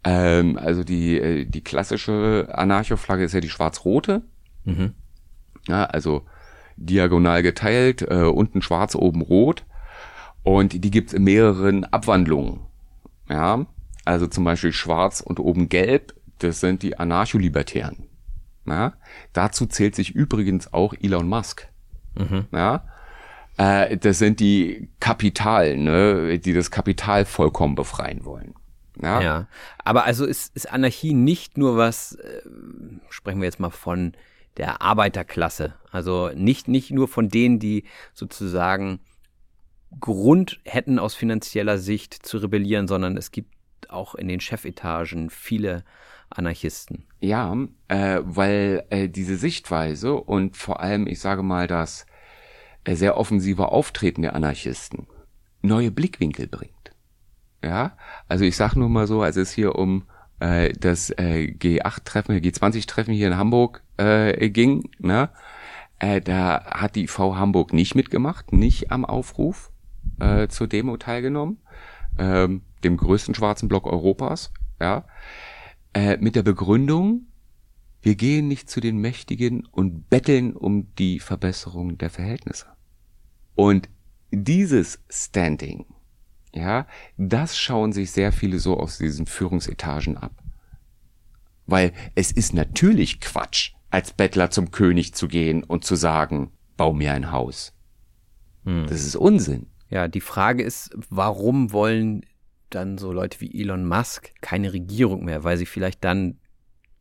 Ähm, 0.04 0.58
also 0.58 0.84
die, 0.84 1.18
äh, 1.20 1.46
die 1.46 1.64
klassische 1.64 2.50
Anarcho-Flagge 2.52 3.24
ist 3.24 3.34
ja 3.34 3.40
die 3.40 3.50
schwarz-rote. 3.50 4.24
Mhm. 4.66 4.94
Ja, 5.68 5.86
also 5.86 6.26
diagonal 6.80 7.44
geteilt, 7.44 8.02
äh, 8.02 8.24
unten 8.24 8.62
schwarz, 8.62 8.96
oben 8.96 9.22
rot. 9.22 9.66
Und 10.44 10.84
die 10.84 10.92
gibt's 10.92 11.14
in 11.14 11.24
mehreren 11.24 11.84
Abwandlungen. 11.86 12.62
Ja, 13.30 13.66
also 14.06 14.26
zum 14.28 14.44
Beispiel 14.44 14.74
schwarz 14.74 15.22
und 15.22 15.40
oben 15.40 15.70
gelb, 15.70 16.16
das 16.40 16.60
sind 16.62 16.82
die 16.82 16.98
Anarcho-Libertären. 16.98 18.08
Ja, 18.66 18.94
dazu 19.34 19.66
zählt 19.66 19.96
sich 19.96 20.12
übrigens 20.16 20.74
auch 20.74 20.94
Elon 21.00 21.28
Musk. 21.28 21.68
Mhm. 22.16 22.46
Ja, 22.52 22.86
äh, 23.58 23.98
das 23.98 24.20
sind 24.20 24.40
die 24.40 24.90
Kapital, 25.00 25.78
ne, 25.78 26.40
die 26.40 26.54
das 26.54 26.72
Kapital 26.72 27.26
vollkommen 27.26 27.76
befreien 27.76 28.26
wollen. 28.26 28.56
Ja, 29.02 29.22
ja. 29.22 29.48
aber 29.84 30.06
also 30.06 30.26
ist, 30.26 30.56
ist 30.56 30.72
Anarchie 30.72 31.14
nicht 31.14 31.58
nur 31.58 31.78
was, 31.78 32.16
äh, 32.16 32.42
sprechen 33.10 33.40
wir 33.40 33.46
jetzt 33.46 33.60
mal 33.60 33.70
von 33.70 34.14
der 34.60 34.82
Arbeiterklasse, 34.82 35.74
also 35.92 36.30
nicht, 36.36 36.68
nicht 36.68 36.92
nur 36.92 37.08
von 37.08 37.30
denen, 37.30 37.60
die 37.60 37.86
sozusagen 38.14 39.00
Grund 40.00 40.60
hätten 40.66 41.00
aus 41.00 41.16
finanzieller 41.16 41.80
Sicht 41.80 42.14
zu 42.14 42.38
rebellieren, 42.38 42.88
sondern 42.88 43.18
es 43.18 43.32
gibt 43.32 43.56
auch 43.90 44.14
in 44.14 44.28
den 44.28 44.40
Chefetagen 44.40 45.32
viele 45.32 45.84
Anarchisten. 46.30 47.08
Ja, 47.22 47.58
äh, 47.88 48.20
weil 48.22 48.86
äh, 48.92 49.10
diese 49.10 49.36
Sichtweise 49.38 50.14
und 50.14 50.56
vor 50.56 50.80
allem, 50.80 51.08
ich 51.08 51.20
sage 51.20 51.42
mal, 51.42 51.66
das 51.66 52.06
äh, 52.84 52.96
sehr 52.96 53.18
offensive 53.18 53.70
Auftreten 53.70 54.22
der 54.22 54.36
Anarchisten 54.36 55.08
neue 55.62 55.92
Blickwinkel 55.92 56.48
bringt. 56.48 56.74
Ja, 57.64 57.98
also 58.28 58.46
ich 58.46 58.56
sag 58.56 58.76
nur 58.76 58.90
mal 58.90 59.08
so, 59.08 59.22
als 59.22 59.36
es 59.36 59.52
hier 59.52 59.76
um 59.76 60.04
äh, 60.40 60.74
das 60.74 61.10
äh, 61.12 61.54
G8-Treffen, 61.58 62.36
G20-Treffen 62.36 63.14
hier 63.14 63.28
in 63.28 63.38
Hamburg 63.38 63.84
äh, 63.98 64.50
ging, 64.50 64.90
ne, 65.00 65.30
äh, 66.00 66.22
da 66.22 66.66
hat 66.66 66.96
die 66.96 67.08
V 67.08 67.36
Hamburg 67.36 67.74
nicht 67.74 67.96
mitgemacht, 67.96 68.54
nicht 68.54 68.92
am 68.92 69.06
Aufruf 69.06 69.72
äh, 70.20 70.48
zur 70.48 70.68
Demo 70.68 70.98
teilgenommen, 70.98 71.58
ähm, 72.18 72.62
dem 72.84 72.98
größten 72.98 73.36
schwarzen 73.36 73.68
Block 73.68 73.86
Europas, 73.86 74.54
ja, 74.80 75.06
äh, 75.94 76.18
mit 76.18 76.36
der 76.36 76.44
Begründung, 76.44 77.28
wir 78.02 78.16
gehen 78.16 78.48
nicht 78.48 78.70
zu 78.70 78.80
den 78.80 78.98
Mächtigen 78.98 79.66
und 79.66 80.10
betteln 80.10 80.56
um 80.56 80.94
die 80.96 81.20
Verbesserung 81.20 81.98
der 81.98 82.10
Verhältnisse. 82.10 82.68
Und 83.56 83.90
dieses 84.32 85.04
Standing, 85.10 85.86
ja, 86.54 86.88
das 87.18 87.58
schauen 87.58 87.92
sich 87.92 88.12
sehr 88.12 88.32
viele 88.32 88.60
so 88.60 88.78
aus 88.78 88.98
diesen 88.98 89.26
Führungsetagen 89.26 90.18
ab. 90.18 90.32
Weil 91.66 91.94
es 92.16 92.32
ist 92.32 92.54
natürlich 92.54 93.20
Quatsch, 93.20 93.74
als 93.92 94.14
Bettler 94.14 94.50
zum 94.50 94.72
König 94.72 95.14
zu 95.14 95.28
gehen 95.28 95.64
und 95.64 95.84
zu 95.84 95.96
sagen, 95.96 96.52
bau 96.78 96.94
mir 96.94 97.14
ein 97.14 97.32
Haus. 97.32 97.74
Hm. 98.66 98.88
Das 98.88 99.06
ist 99.06 99.16
Unsinn. 99.16 99.68
Ja, 99.90 100.08
die 100.08 100.22
Frage 100.22 100.64
ist, 100.64 100.92
warum 101.10 101.72
wollen 101.72 102.26
dann 102.70 102.98
so 102.98 103.12
Leute 103.12 103.42
wie 103.42 103.62
Elon 103.62 103.88
Musk 103.88 104.32
keine 104.42 104.74
Regierung 104.74 105.26
mehr, 105.26 105.44
weil 105.44 105.58
sie 105.58 105.66
vielleicht 105.66 106.04
dann 106.04 106.40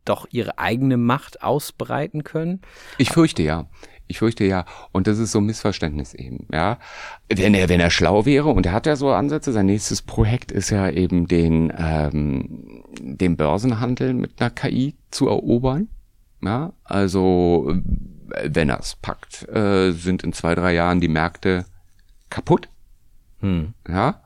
doch 0.05 0.27
ihre 0.31 0.57
eigene 0.57 0.97
Macht 0.97 1.43
ausbreiten 1.43 2.23
können? 2.23 2.61
Ich 2.97 3.11
fürchte 3.11 3.43
ja. 3.43 3.69
Ich 4.09 4.19
fürchte 4.19 4.43
ja. 4.43 4.65
Und 4.91 5.05
das 5.05 5.19
ist 5.19 5.31
so 5.31 5.39
ein 5.39 5.45
Missverständnis 5.45 6.15
eben, 6.15 6.47
ja. 6.51 6.79
Wenn 7.29 7.53
er, 7.53 7.69
wenn 7.69 7.79
er 7.79 7.91
schlau 7.91 8.25
wäre, 8.25 8.49
und 8.49 8.65
er 8.65 8.73
hat 8.73 8.87
ja 8.87 8.95
so 8.95 9.11
Ansätze, 9.11 9.53
sein 9.53 9.67
nächstes 9.67 10.01
Projekt 10.01 10.51
ist 10.51 10.71
ja 10.71 10.89
eben 10.89 11.27
den, 11.27 11.71
ähm, 11.77 12.83
den 12.99 13.37
Börsenhandel 13.37 14.15
mit 14.15 14.41
einer 14.41 14.49
KI 14.49 14.95
zu 15.11 15.27
erobern. 15.27 15.89
Ja, 16.41 16.73
also 16.83 17.71
wenn 18.43 18.69
er 18.69 18.79
es 18.79 18.95
packt, 18.95 19.47
äh, 19.49 19.91
sind 19.91 20.23
in 20.23 20.33
zwei, 20.33 20.55
drei 20.55 20.73
Jahren 20.73 20.99
die 20.99 21.07
Märkte 21.07 21.65
kaputt. 22.29 22.67
Hm. 23.41 23.73
Ja. 23.87 24.21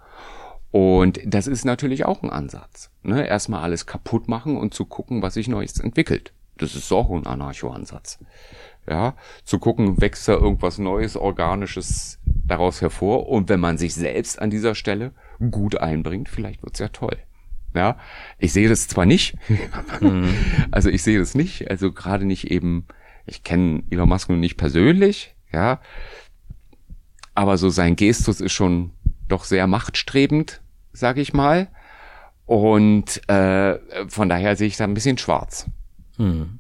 Und 0.72 1.20
das 1.26 1.48
ist 1.48 1.66
natürlich 1.66 2.06
auch 2.06 2.24
ein 2.24 2.30
Ansatz. 2.30 2.90
Ne? 3.04 3.28
Erstmal 3.28 3.62
alles 3.62 3.86
kaputt 3.86 4.28
machen 4.28 4.58
und 4.58 4.74
zu 4.74 4.86
gucken, 4.86 5.22
was 5.22 5.36
sich 5.36 5.48
Neues 5.48 5.80
entwickelt. 5.80 6.34
Das 6.58 6.76
ist 6.76 6.92
auch 6.92 7.10
ein 7.12 7.26
Anarcho-Ansatz. 7.26 8.20
Ja, 8.88 9.16
zu 9.46 9.60
gucken, 9.60 10.02
wächst 10.02 10.28
da 10.28 10.34
irgendwas 10.34 10.78
Neues, 10.78 11.16
Organisches 11.16 12.20
daraus 12.26 12.82
hervor. 12.82 13.30
Und 13.30 13.48
wenn 13.48 13.60
man 13.60 13.78
sich 13.78 13.94
selbst 13.94 14.40
an 14.40 14.50
dieser 14.50 14.76
Stelle 14.76 15.14
gut 15.52 15.78
einbringt, 15.78 16.28
vielleicht 16.28 16.64
wird's 16.64 16.80
ja 16.80 16.90
toll. 16.90 17.18
Ja, 17.74 17.98
ich 18.38 18.54
sehe 18.54 18.70
das 18.70 18.88
zwar 18.88 19.06
nicht, 19.06 19.36
mhm. 20.00 20.36
also 20.70 20.90
ich 20.90 21.02
sehe 21.02 21.18
das 21.18 21.34
nicht, 21.34 21.72
also 21.72 21.92
gerade 21.92 22.24
nicht 22.24 22.52
eben, 22.52 22.86
ich 23.26 23.44
kenne 23.44 23.82
Elon 23.90 24.10
Musk 24.10 24.30
nur 24.30 24.38
nicht 24.38 24.58
persönlich, 24.58 25.36
ja, 25.52 25.80
aber 27.34 27.58
so 27.58 27.70
sein 27.70 27.96
Gestus 27.96 28.42
ist 28.42 28.52
schon 28.52 28.92
doch 29.28 29.44
sehr 29.44 29.66
machtstrebend, 29.66 30.62
sag 30.92 31.18
ich 31.18 31.34
mal. 31.34 31.70
Und 32.46 33.28
äh, 33.30 33.80
von 34.08 34.30
daher 34.30 34.56
sehe 34.56 34.68
ich 34.68 34.78
da 34.78 34.84
ein 34.84 34.94
bisschen 34.94 35.18
schwarz. 35.18 35.66
Hm. 36.18 36.60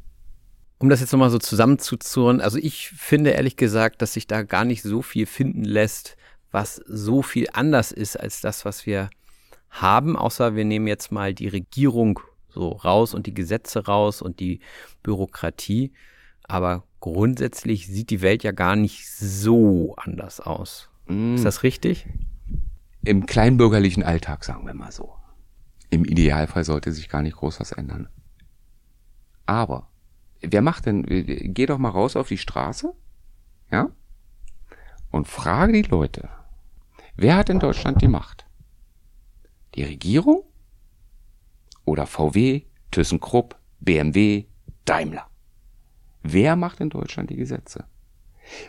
Um 0.83 0.89
das 0.89 0.99
jetzt 0.99 1.13
nochmal 1.13 1.29
so 1.29 1.39
zusammenzuzurren, 1.39 2.41
also 2.41 2.57
ich 2.57 2.89
finde 2.89 3.29
ehrlich 3.29 3.55
gesagt, 3.55 4.01
dass 4.01 4.11
sich 4.11 4.27
da 4.27 4.43
gar 4.43 4.65
nicht 4.65 4.81
so 4.81 5.01
viel 5.01 5.25
finden 5.25 5.63
lässt, 5.63 6.17
was 6.51 6.75
so 6.85 7.21
viel 7.21 7.47
anders 7.53 7.93
ist 7.93 8.19
als 8.19 8.41
das, 8.41 8.65
was 8.65 8.85
wir 8.85 9.09
haben, 9.69 10.17
außer 10.17 10.57
wir 10.57 10.65
nehmen 10.65 10.87
jetzt 10.87 11.09
mal 11.09 11.33
die 11.33 11.47
Regierung 11.47 12.19
so 12.49 12.67
raus 12.67 13.13
und 13.13 13.27
die 13.27 13.33
Gesetze 13.33 13.85
raus 13.85 14.21
und 14.21 14.41
die 14.41 14.59
Bürokratie. 15.03 15.93
Aber 16.43 16.83
grundsätzlich 16.99 17.87
sieht 17.87 18.09
die 18.09 18.19
Welt 18.19 18.43
ja 18.43 18.51
gar 18.51 18.75
nicht 18.75 19.09
so 19.09 19.95
anders 19.95 20.41
aus. 20.41 20.89
Ist 21.07 21.45
das 21.45 21.63
richtig? 21.63 22.07
Im 23.05 23.25
kleinbürgerlichen 23.25 24.03
Alltag, 24.03 24.43
sagen 24.43 24.67
wir 24.67 24.73
mal 24.73 24.91
so. 24.91 25.13
Im 25.91 26.03
Idealfall 26.03 26.65
sollte 26.65 26.91
sich 26.91 27.07
gar 27.07 27.21
nicht 27.21 27.37
groß 27.37 27.61
was 27.61 27.71
ändern. 27.71 28.09
Aber, 29.45 29.87
wer 30.43 30.61
macht 30.61 30.85
denn, 30.85 31.03
geh 31.05 31.65
doch 31.65 31.77
mal 31.77 31.89
raus 31.89 32.15
auf 32.15 32.27
die 32.27 32.37
Straße, 32.37 32.93
ja, 33.71 33.89
und 35.11 35.27
frage 35.27 35.73
die 35.73 35.89
Leute, 35.89 36.29
wer 37.15 37.37
hat 37.37 37.49
in 37.49 37.59
Deutschland 37.59 38.01
die 38.01 38.07
Macht? 38.07 38.45
Die 39.75 39.83
Regierung? 39.83 40.43
Oder 41.85 42.05
VW, 42.05 42.63
ThyssenKrupp, 42.91 43.59
BMW, 43.79 44.45
Daimler? 44.85 45.27
Wer 46.21 46.55
macht 46.55 46.79
in 46.79 46.89
Deutschland 46.89 47.29
die 47.29 47.35
Gesetze? 47.35 47.85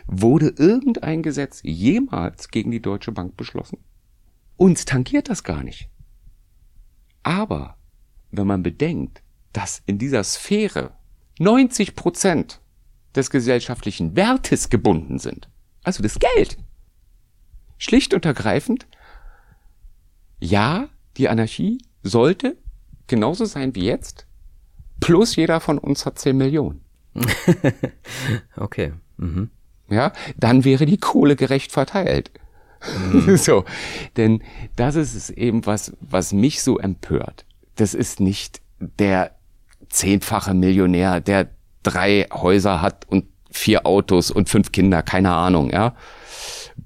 Wurde 0.07 0.53
irgendein 0.57 1.23
Gesetz 1.23 1.61
jemals 1.63 2.49
gegen 2.49 2.71
die 2.71 2.81
Deutsche 2.81 3.11
Bank 3.11 3.37
beschlossen? 3.37 3.79
Uns 4.57 4.85
tangiert 4.85 5.29
das 5.29 5.43
gar 5.43 5.63
nicht. 5.63 5.89
Aber 7.23 7.77
wenn 8.31 8.47
man 8.47 8.63
bedenkt, 8.63 9.21
dass 9.53 9.81
in 9.85 9.97
dieser 9.97 10.23
Sphäre 10.23 10.91
90 11.39 11.95
Prozent 11.95 12.61
des 13.15 13.29
gesellschaftlichen 13.29 14.15
Wertes 14.15 14.69
gebunden 14.69 15.19
sind, 15.19 15.49
also 15.83 16.03
das 16.03 16.19
Geld, 16.19 16.57
schlicht 17.77 18.13
und 18.13 18.25
ergreifend, 18.25 18.87
ja, 20.39 20.89
die 21.17 21.29
Anarchie 21.29 21.79
sollte 22.03 22.57
genauso 23.07 23.45
sein 23.45 23.75
wie 23.75 23.85
jetzt, 23.85 24.25
plus 24.99 25.35
jeder 25.35 25.59
von 25.59 25.77
uns 25.77 26.05
hat 26.05 26.19
10 26.19 26.37
Millionen. 26.37 26.81
Okay. 28.57 28.93
Mhm. 29.17 29.49
ja, 29.89 30.11
dann 30.35 30.65
wäre 30.65 30.85
die 30.85 30.97
Kohle 30.97 31.37
gerecht 31.37 31.71
verteilt. 31.71 32.31
so, 33.35 33.63
denn 34.17 34.43
das 34.75 34.95
ist 34.95 35.15
es 35.15 35.29
eben, 35.29 35.65
was, 35.65 35.93
was 36.01 36.33
mich 36.33 36.61
so 36.61 36.77
empört. 36.77 37.45
Das 37.75 37.93
ist 37.93 38.19
nicht 38.19 38.61
der 38.79 39.34
zehnfache 39.95 40.53
Millionär, 40.53 41.21
der 41.21 41.49
drei 41.83 42.27
Häuser 42.31 42.81
hat 42.81 43.07
und 43.09 43.25
vier 43.49 43.85
Autos 43.85 44.31
und 44.31 44.49
fünf 44.49 44.71
Kinder, 44.71 45.01
keine 45.01 45.33
Ahnung, 45.33 45.71
ja. 45.71 45.95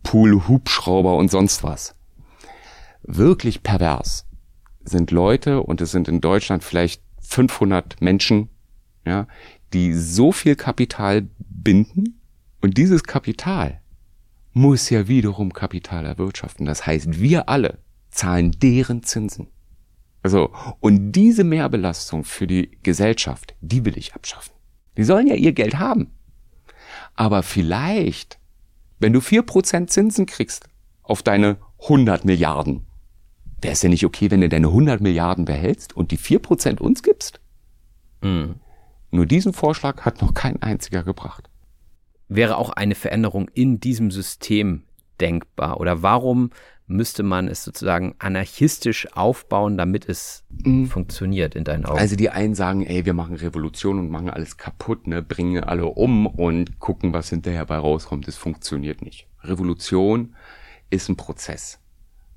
Pool, 0.04 0.48
Hubschrauber 0.48 1.15
und 1.15 1.32
sonst 1.32 1.63
was. 1.63 1.95
Wirklich 3.04 3.63
pervers 3.63 4.26
sind 4.84 5.12
Leute, 5.12 5.62
und 5.62 5.82
es 5.82 5.91
sind 5.91 6.08
in 6.08 6.22
Deutschland 6.22 6.63
vielleicht 6.63 7.02
500 7.22 8.02
Menschen, 8.02 8.50
ja, 9.06 9.28
die 9.74 9.93
so 9.93 10.32
viel 10.32 10.56
Kapital 10.56 11.28
binden 11.39 12.19
und 12.62 12.78
dieses 12.78 13.04
Kapital 13.04 13.82
muss 14.54 14.89
ja 14.89 15.08
wiederum 15.08 15.54
Kapital 15.54 16.06
erwirtschaften. 16.06 16.65
Das 16.65 16.86
heißt, 16.86 17.19
wir 17.19 17.50
alle 17.50 17.80
zahlen 18.10 18.52
deren 18.60 19.04
Zinsen. 19.04 19.48
Also, 20.21 20.51
und 20.79 21.12
diese 21.13 21.43
Mehrbelastung 21.43 22.23
für 22.23 22.45
die 22.45 22.77
Gesellschaft, 22.84 23.55
die 23.62 23.86
will 23.86 23.97
ich 23.97 24.13
abschaffen. 24.13 24.53
Die 24.97 25.03
sollen 25.03 25.27
ja 25.27 25.36
ihr 25.36 25.53
Geld 25.53 25.79
haben. 25.79 26.12
Aber 27.15 27.41
vielleicht, 27.43 28.39
wenn 28.99 29.13
du 29.13 29.21
vier 29.21 29.43
Prozent 29.43 29.91
Zinsen 29.91 30.25
kriegst 30.25 30.67
auf 31.03 31.23
deine 31.23 31.58
100 31.84 32.25
Milliarden, 32.25 32.86
wäre 33.62 33.73
es 33.73 33.82
ja 33.82 33.89
nicht 33.89 34.05
okay, 34.05 34.29
wenn 34.32 34.41
du 34.41 34.49
deine 34.49 34.67
100 34.67 35.01
Milliarden 35.01 35.45
behältst 35.45 35.95
und 35.95 36.12
die 36.12 36.17
vier 36.17 36.39
Prozent 36.39 36.82
uns 36.82 37.01
gibst? 37.03 37.39
Nur 39.12 39.25
diesen 39.25 39.53
Vorschlag 39.53 40.01
hat 40.01 40.21
noch 40.21 40.34
kein 40.34 40.62
einziger 40.62 41.03
gebracht. 41.03 41.49
Wäre 42.27 42.58
auch 42.58 42.69
eine 42.69 42.95
Veränderung 42.95 43.49
in 43.53 43.79
diesem 43.79 44.12
System 44.12 44.84
denkbar? 45.19 45.79
Oder 45.79 46.03
warum 46.03 46.51
müsste 46.89 47.21
man 47.21 47.47
es 47.47 47.63
sozusagen 47.63 48.15
anarchistisch 48.17 49.08
aufbauen, 49.13 49.78
damit 49.78 50.10
es 50.10 50.43
funktioniert 50.88 51.56
in 51.56 51.63
deinen 51.63 51.86
Augen? 51.86 51.99
Also 51.99 52.15
die 52.15 52.32
einen 52.32 52.56
sagen, 52.56 52.86
ey, 52.86 53.06
wir 53.06 53.13
machen 53.13 53.36
Revolution 53.36 53.99
und 53.99 54.10
machen 54.10 54.30
alles 54.30 54.58
kaputt, 54.58 55.06
ne, 55.08 55.21
bringen 55.21 55.63
alle 55.63 55.86
um 55.86 56.25
und 56.25 56.80
gucken, 56.80 57.13
was 57.13 57.30
hinterher 57.30 57.65
bei 57.65 57.78
rauskommt. 57.78 58.28
Das 58.28 58.36
funktioniert 58.36 59.04
nicht. 59.04 59.28
Revolution 59.43 60.36
ist 60.89 61.10
ein 61.10 61.15
Prozess. 61.15 61.80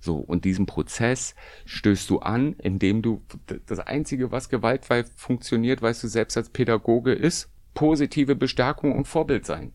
So, 0.00 0.16
und 0.16 0.44
diesen 0.44 0.66
Prozess 0.66 1.34
stößt 1.64 2.10
du 2.10 2.18
an, 2.18 2.54
indem 2.54 3.02
du, 3.02 3.22
das 3.66 3.78
Einzige, 3.78 4.32
was 4.32 4.50
gewaltfrei 4.50 5.04
funktioniert, 5.04 5.80
weißt 5.80 6.02
du 6.02 6.08
selbst 6.08 6.36
als 6.36 6.50
Pädagoge 6.50 7.12
ist, 7.12 7.48
positive 7.72 8.34
Bestärkung 8.34 8.94
und 8.94 9.08
Vorbild 9.08 9.46
sein. 9.46 9.72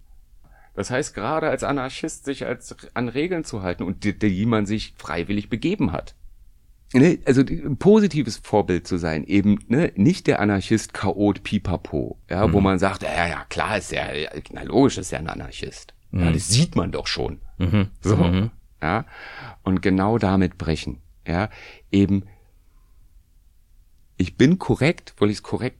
Das 0.77 0.91
heißt, 0.91 1.15
gerade 1.15 1.49
als 1.49 1.63
Anarchist 1.63 2.25
sich 2.25 2.45
als, 2.45 2.75
an 2.93 3.09
Regeln 3.09 3.43
zu 3.43 3.63
halten 3.63 3.81
und 3.81 4.03
die, 4.03 4.15
die 4.15 4.45
man 4.45 4.67
sich 4.67 4.93
freiwillig 4.95 5.49
begeben 5.49 5.91
hat. 5.91 6.13
Ne? 6.93 7.17
Also 7.25 7.41
ein 7.41 7.77
positives 7.77 8.37
Vorbild 8.37 8.85
zu 8.85 8.97
sein, 8.97 9.23
eben 9.23 9.57
ne? 9.69 9.91
nicht 9.95 10.27
der 10.27 10.39
Anarchist 10.39 10.93
Chaot 10.93 11.41
Pipapo, 11.41 12.19
ja, 12.29 12.53
wo 12.53 12.61
man 12.61 12.77
sagt, 12.77 13.01
ja, 13.01 13.27
ja, 13.27 13.43
klar 13.49 13.79
ist 13.79 13.91
er, 13.91 14.15
ja, 14.15 14.29
na 14.51 14.61
logisch 14.61 14.99
ist 14.99 15.11
er 15.11 15.17
ein 15.17 15.27
Anarchist. 15.27 15.95
Ja, 16.11 16.31
das 16.31 16.47
sieht 16.47 16.75
man 16.75 16.91
doch 16.91 17.07
schon. 17.07 17.41
So, 18.01 18.49
ja, 18.79 19.05
und 19.63 19.81
genau 19.81 20.19
damit 20.19 20.59
brechen, 20.59 21.01
ja, 21.27 21.49
eben, 21.91 22.25
ich 24.15 24.37
bin 24.37 24.59
korrekt, 24.59 25.15
weil 25.17 25.31
ich 25.31 25.37
es 25.37 25.43
korrekt, 25.43 25.79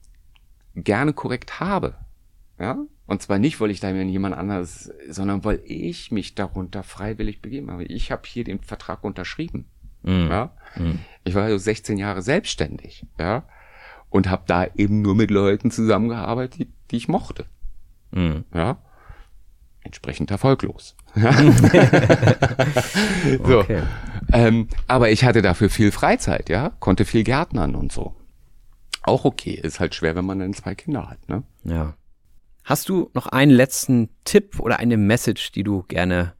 gerne 0.74 1.14
korrekt 1.14 1.60
habe, 1.60 1.94
ja, 2.60 2.80
und 3.08 3.22
zwar 3.22 3.40
nicht, 3.40 3.60
weil 3.60 3.72
ich 3.72 3.80
da 3.80 3.90
jemand 3.90 4.36
anderes, 4.36 4.92
sondern 5.10 5.44
weil 5.44 5.62
ich 5.66 6.12
mich 6.12 6.36
darunter 6.36 6.84
freiwillig 6.84 7.42
begeben 7.42 7.72
habe. 7.72 7.86
Ich 7.86 8.12
habe 8.12 8.24
hier 8.26 8.44
den 8.44 8.60
Vertrag 8.60 9.04
unterschrieben, 9.04 9.66
ja, 10.04 10.54
ich 11.24 11.34
war 11.36 11.50
so 11.50 11.58
16 11.58 11.98
Jahre 11.98 12.22
selbstständig, 12.22 13.06
ja, 13.20 13.44
und 14.10 14.30
habe 14.30 14.44
da 14.46 14.68
eben 14.76 15.02
nur 15.02 15.16
mit 15.16 15.32
Leuten 15.32 15.72
zusammengearbeitet, 15.72 16.60
die, 16.60 16.68
die 16.92 16.98
ich 16.98 17.08
mochte, 17.08 17.46
ja, 18.54 18.78
entsprechend 19.82 20.30
erfolglos. 20.32 20.96
so. 23.46 23.60
Okay. 23.60 23.84
Ähm, 24.34 24.68
aber 24.88 25.10
ich 25.12 25.24
hatte 25.24 25.42
dafür 25.42 25.70
viel 25.70 25.92
Freizeit, 25.92 26.50
ja, 26.50 26.72
konnte 26.80 27.06
viel 27.06 27.24
Gärtnern 27.24 27.76
und 27.76 27.92
so. 27.92 28.14
Auch 29.04 29.24
okay, 29.26 29.54
ist 29.54 29.80
halt 29.80 29.96
schwer, 29.96 30.16
wenn 30.16 30.26
man 30.26 30.40
dann 30.40 30.54
zwei 30.54 30.76
Kinder 30.76 31.10
hat, 31.10 31.30
ne? 31.30 31.44
Ja. 31.64 31.96
Hast 32.68 32.90
du 32.90 33.10
noch 33.14 33.28
einen 33.28 33.54
letzten 33.54 34.10
Tipp 34.26 34.60
oder 34.60 34.80
eine 34.80 34.98
Message, 34.98 35.54
die 35.54 35.64
du 35.64 35.84
gerne 35.84 36.34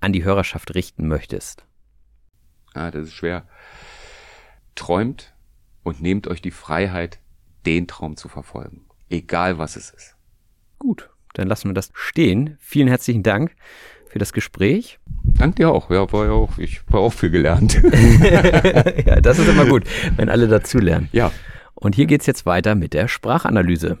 an 0.00 0.12
die 0.12 0.24
Hörerschaft 0.24 0.74
richten 0.74 1.06
möchtest? 1.06 1.64
Ja, 2.74 2.90
das 2.90 3.06
ist 3.06 3.14
schwer. 3.14 3.46
Träumt 4.74 5.32
und 5.84 6.02
nehmt 6.02 6.26
euch 6.26 6.42
die 6.42 6.50
Freiheit, 6.50 7.20
den 7.66 7.86
Traum 7.86 8.16
zu 8.16 8.26
verfolgen. 8.26 8.86
Egal 9.10 9.58
was 9.58 9.76
es 9.76 9.90
ist. 9.90 10.16
Gut, 10.80 11.08
dann 11.34 11.46
lassen 11.46 11.68
wir 11.68 11.74
das 11.74 11.92
stehen. 11.92 12.56
Vielen 12.58 12.88
herzlichen 12.88 13.22
Dank 13.22 13.54
für 14.08 14.18
das 14.18 14.32
Gespräch. 14.32 14.98
Dank 15.22 15.54
dir 15.54 15.70
auch. 15.70 15.88
Ja, 15.88 16.12
war 16.12 16.26
ja 16.26 16.32
auch, 16.32 16.58
ich 16.58 16.80
war 16.88 16.98
auch 16.98 17.12
viel 17.12 17.30
gelernt. 17.30 17.74
ja, 18.24 19.20
das 19.20 19.38
ist 19.38 19.48
immer 19.48 19.66
gut, 19.66 19.84
wenn 20.16 20.30
alle 20.30 20.48
dazulernen. 20.48 21.08
ja. 21.12 21.30
Und 21.76 21.94
hier 21.94 22.06
geht's 22.06 22.26
jetzt 22.26 22.44
weiter 22.44 22.74
mit 22.74 22.92
der 22.92 23.06
Sprachanalyse. 23.06 24.00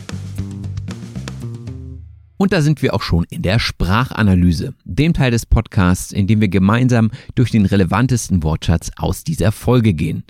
Und 2.41 2.53
da 2.53 2.63
sind 2.63 2.81
wir 2.81 2.95
auch 2.95 3.03
schon 3.03 3.23
in 3.29 3.43
der 3.43 3.59
Sprachanalyse, 3.59 4.73
dem 4.83 5.13
Teil 5.13 5.29
des 5.29 5.45
Podcasts, 5.45 6.11
in 6.11 6.25
dem 6.25 6.41
wir 6.41 6.47
gemeinsam 6.47 7.11
durch 7.35 7.51
den 7.51 7.67
relevantesten 7.67 8.41
Wortschatz 8.41 8.89
aus 8.97 9.23
dieser 9.23 9.51
Folge 9.51 9.93
gehen. 9.93 10.23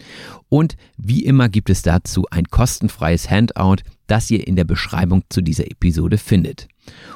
Und 0.50 0.76
wie 0.98 1.24
immer 1.24 1.48
gibt 1.48 1.70
es 1.70 1.84
dazu 1.84 2.26
ein 2.30 2.50
kostenfreies 2.50 3.30
Handout, 3.30 3.78
das 4.08 4.30
ihr 4.30 4.46
in 4.46 4.58
der 4.58 4.66
Beschreibung 4.66 5.24
zu 5.30 5.40
dieser 5.40 5.72
Episode 5.72 6.18
findet. 6.18 6.68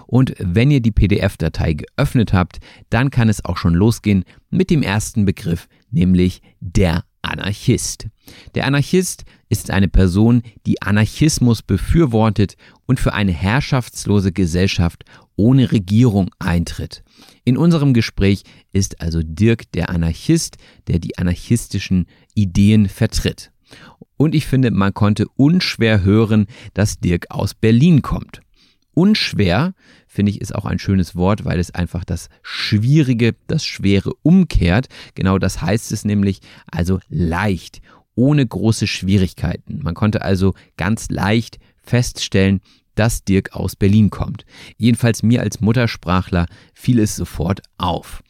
Und 0.08 0.34
wenn 0.40 0.72
ihr 0.72 0.80
die 0.80 0.92
PDF-Datei 0.92 1.74
geöffnet 1.74 2.32
habt, 2.32 2.60
dann 2.90 3.10
kann 3.10 3.28
es 3.28 3.44
auch 3.44 3.58
schon 3.58 3.74
losgehen 3.74 4.24
mit 4.50 4.70
dem 4.70 4.82
ersten 4.82 5.26
Begriff, 5.26 5.68
nämlich 5.92 6.42
der 6.62 7.04
Anarchist. 7.26 8.08
Der 8.56 8.66
Anarchist 8.66 9.24
ist 9.50 9.72
eine 9.72 9.88
Person, 9.88 10.42
die 10.66 10.82
Anarchismus 10.82 11.62
befürwortet 11.62 12.56
und 12.86 13.00
für 13.00 13.14
eine 13.14 13.32
herrschaftslose 13.32 14.32
Gesellschaft 14.32 15.04
ohne 15.36 15.72
Regierung 15.72 16.30
eintritt. 16.40 17.04
In 17.44 17.58
unserem 17.58 17.94
Gespräch 17.94 18.44
ist 18.72 19.02
also 19.02 19.22
Dirk 19.24 19.72
der 19.74 19.90
Anarchist, 19.90 20.58
der 20.88 21.00
die 21.00 21.18
anarchistischen 21.18 22.08
Ideen 22.34 22.88
vertritt. 22.90 23.52
Und 24.18 24.34
ich 24.34 24.46
finde, 24.46 24.72
man 24.72 24.94
konnte 24.94 25.28
unschwer 25.36 26.04
hören, 26.04 26.48
dass 26.74 27.00
Dirk 27.00 27.28
aus 27.30 27.54
Berlin 27.54 28.02
kommt. 28.02 28.42
Unschwer, 28.94 29.74
finde 30.16 30.32
ich, 30.32 30.42
ist 30.42 30.56
auch 30.56 30.66
ein 30.66 30.80
schönes 30.80 31.16
Wort, 31.16 31.46
weil 31.46 31.60
es 31.60 31.72
einfach 31.72 32.04
das 32.04 32.30
Schwierige, 32.42 33.36
das 33.48 33.64
Schwere 33.66 34.12
umkehrt. 34.24 34.88
Genau 35.14 35.38
das 35.38 35.62
heißt 35.62 35.92
es 35.92 36.06
nämlich, 36.06 36.40
also 36.72 37.00
leicht, 37.10 37.82
ohne 38.16 38.46
große 38.48 38.88
Schwierigkeiten. 38.88 39.82
Man 39.84 39.94
konnte 39.94 40.22
also 40.22 40.54
ganz 40.78 41.10
leicht 41.10 41.60
feststellen, 41.84 42.62
dass 42.96 43.26
Dirk 43.26 43.54
aus 43.54 43.76
Berlin 43.76 44.10
kommt. 44.10 44.46
Jedenfalls 44.78 45.22
mir 45.22 45.42
als 45.42 45.60
Muttersprachler 45.60 46.46
fiel 46.74 47.00
es 47.00 47.16
sofort 47.16 47.62
auf. 47.78 48.24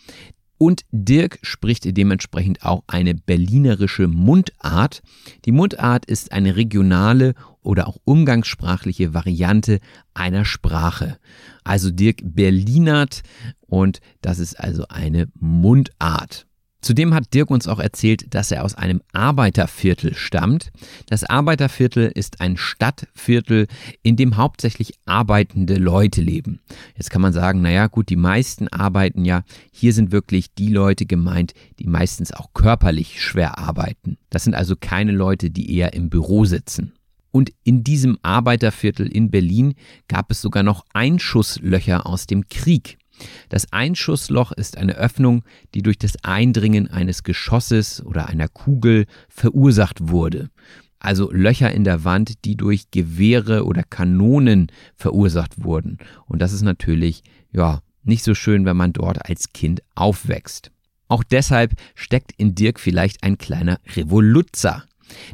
Und 0.58 0.84
Dirk 0.92 1.40
spricht 1.42 1.86
dementsprechend 1.98 2.64
auch 2.64 2.84
eine 2.88 3.14
berlinerische 3.14 4.08
Mundart. 4.08 5.02
Die 5.44 5.52
Mundart 5.52 6.06
ist 6.06 6.32
eine 6.32 6.56
regionale 6.56 7.34
oder 7.62 7.88
auch 7.88 7.98
umgangssprachliche 8.06 9.14
Variante 9.14 9.80
einer 10.14 10.46
Sprache. 10.46 11.18
Also 11.64 11.92
Dirk 11.92 12.20
Berlinert 12.24 13.24
und 13.68 14.00
das 14.22 14.40
ist 14.40 14.60
also 14.60 14.86
eine 14.88 15.28
Mundart. 15.40 16.48
Zudem 16.86 17.16
hat 17.16 17.34
Dirk 17.34 17.50
uns 17.50 17.68
auch 17.68 17.80
erzählt, 17.80 18.36
dass 18.36 18.52
er 18.52 18.64
aus 18.64 18.76
einem 18.76 19.02
Arbeiterviertel 19.12 20.14
stammt. 20.14 20.72
Das 21.08 21.24
Arbeiterviertel 21.24 22.12
ist 22.14 22.42
ein 22.42 22.58
Stadtviertel, 22.58 23.66
in 24.04 24.18
dem 24.18 24.38
hauptsächlich 24.38 24.94
arbeitende 25.08 25.78
Leute 25.78 26.22
leben. 26.22 26.60
Jetzt 26.96 27.10
kann 27.10 27.24
man 27.24 27.34
sagen, 27.34 27.64
naja 27.64 27.88
gut, 27.88 28.10
die 28.10 28.16
meisten 28.16 28.68
arbeiten 28.68 29.26
ja. 29.26 29.42
Hier 29.72 29.94
sind 29.94 30.12
wirklich 30.12 30.54
die 30.54 30.70
Leute 30.70 31.08
gemeint, 31.08 31.56
die 31.80 31.88
meistens 31.88 32.32
auch 32.32 32.54
körperlich 32.54 33.20
schwer 33.20 33.58
arbeiten. 33.58 34.18
Das 34.30 34.44
sind 34.44 34.54
also 34.54 34.76
keine 34.80 35.12
Leute, 35.12 35.50
die 35.50 35.76
eher 35.76 35.94
im 35.94 36.12
Büro 36.12 36.46
sitzen. 36.46 36.94
Und 37.32 37.52
in 37.64 37.84
diesem 37.84 38.20
Arbeiterviertel 38.22 39.08
in 39.08 39.32
Berlin 39.32 39.74
gab 40.08 40.30
es 40.30 40.40
sogar 40.40 40.62
noch 40.62 40.86
Einschusslöcher 40.94 42.06
aus 42.06 42.28
dem 42.28 42.48
Krieg. 42.48 43.00
Das 43.50 43.72
Einschussloch 43.72 44.52
ist 44.52 44.78
eine 44.78 44.96
Öffnung, 44.96 45.44
die 45.74 45.82
durch 45.82 45.98
das 45.98 46.24
Eindringen 46.24 46.88
eines 46.88 47.24
Geschosses 47.24 48.04
oder 48.06 48.28
einer 48.28 48.48
Kugel 48.48 49.06
verursacht 49.30 50.10
wurde. 50.10 50.50
Also 51.00 51.32
Löcher 51.32 51.72
in 51.72 51.84
der 51.84 52.04
Wand, 52.04 52.46
die 52.46 52.56
durch 52.56 52.90
Gewehre 52.92 53.66
oder 53.66 53.84
Kanonen 53.84 54.72
verursacht 54.96 55.64
wurden. 55.64 56.00
Und 56.26 56.42
das 56.42 56.52
ist 56.52 56.64
natürlich, 56.64 57.22
ja, 57.52 57.82
nicht 58.04 58.24
so 58.24 58.34
schön, 58.34 58.66
wenn 58.66 58.78
man 58.78 58.94
dort 58.94 59.28
als 59.28 59.52
Kind 59.54 59.82
aufwächst. 59.96 60.72
Auch 61.08 61.24
deshalb 61.24 61.74
steckt 61.94 62.32
in 62.38 62.56
Dirk 62.56 62.80
vielleicht 62.80 63.24
ein 63.24 63.38
kleiner 63.38 63.80
Revoluzzer. 63.96 64.86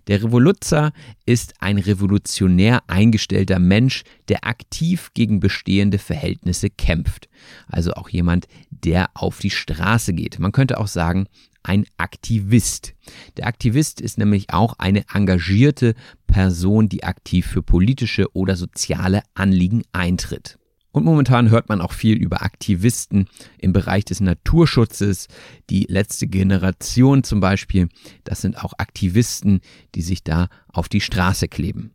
Der 0.07 0.24
Revoluzzer 0.24 0.91
ist 1.26 1.53
ein 1.59 1.78
revolutionär 1.78 2.84
eingestellter 2.88 3.59
Mensch, 3.59 4.03
der 4.28 4.45
aktiv 4.45 5.11
gegen 5.13 5.39
bestehende 5.39 5.97
Verhältnisse 5.97 6.69
kämpft. 6.69 7.30
Also 7.67 7.93
auch 7.93 8.09
jemand, 8.09 8.47
der 8.69 9.09
auf 9.13 9.39
die 9.39 9.49
Straße 9.49 10.13
geht. 10.13 10.39
Man 10.39 10.51
könnte 10.51 10.80
auch 10.80 10.88
sagen, 10.88 11.28
ein 11.63 11.86
Aktivist. 11.97 12.95
Der 13.38 13.47
Aktivist 13.47 14.01
ist 14.01 14.17
nämlich 14.17 14.51
auch 14.51 14.76
eine 14.80 15.05
engagierte 15.13 15.93
Person, 16.28 16.89
die 16.89 17.03
aktiv 17.03 17.45
für 17.45 17.61
politische 17.61 18.34
oder 18.36 18.55
soziale 18.55 19.22
Anliegen 19.36 19.84
eintritt. 19.91 20.57
Und 20.92 21.06
momentan 21.06 21.50
hört 21.50 21.70
man 21.70 21.80
auch 21.80 21.94
viel 21.94 22.18
über 22.18 22.42
Aktivisten 22.44 23.28
im 23.58 23.72
Bereich 23.72 24.04
des 24.04 24.20
Naturschutzes. 24.20 25.28
Die 25.70 25.86
letzte 25.88 26.28
Generation 26.28 27.24
zum 27.24 27.39
Beispiel, 27.39 27.88
das 28.26 28.42
sind 28.42 28.62
auch 28.62 28.74
Aktivisten, 28.78 29.62
die 29.96 30.02
sich 30.02 30.24
da 30.24 30.50
auf 30.68 30.89
die 30.89 31.02
Straße 31.02 31.48
kleben. 31.48 31.94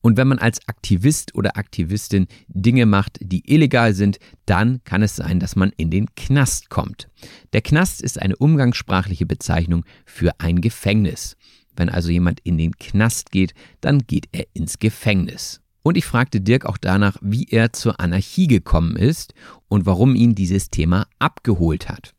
Und 0.00 0.16
wenn 0.16 0.28
man 0.28 0.38
als 0.38 0.66
Aktivist 0.68 1.34
oder 1.34 1.56
Aktivistin 1.56 2.28
Dinge 2.46 2.86
macht, 2.86 3.18
die 3.20 3.42
illegal 3.52 3.94
sind, 3.94 4.18
dann 4.46 4.82
kann 4.84 5.02
es 5.02 5.16
sein, 5.16 5.40
dass 5.40 5.56
man 5.56 5.72
in 5.76 5.90
den 5.90 6.14
Knast 6.14 6.70
kommt. 6.70 7.08
Der 7.52 7.62
Knast 7.62 8.00
ist 8.00 8.20
eine 8.20 8.36
umgangssprachliche 8.36 9.26
Bezeichnung 9.26 9.84
für 10.06 10.38
ein 10.38 10.60
Gefängnis. 10.60 11.36
Wenn 11.74 11.88
also 11.88 12.10
jemand 12.10 12.40
in 12.40 12.58
den 12.58 12.76
Knast 12.76 13.32
geht, 13.32 13.54
dann 13.80 14.06
geht 14.06 14.28
er 14.32 14.46
ins 14.52 14.78
Gefängnis. 14.78 15.60
Und 15.82 15.96
ich 15.96 16.04
fragte 16.04 16.40
Dirk 16.40 16.66
auch 16.66 16.78
danach, 16.78 17.16
wie 17.20 17.46
er 17.50 17.72
zur 17.72 18.00
Anarchie 18.00 18.46
gekommen 18.46 18.96
ist 18.96 19.34
und 19.68 19.86
warum 19.86 20.14
ihn 20.14 20.34
dieses 20.34 20.70
Thema 20.70 21.06
abgeholt 21.18 21.88
hat. 21.88 22.14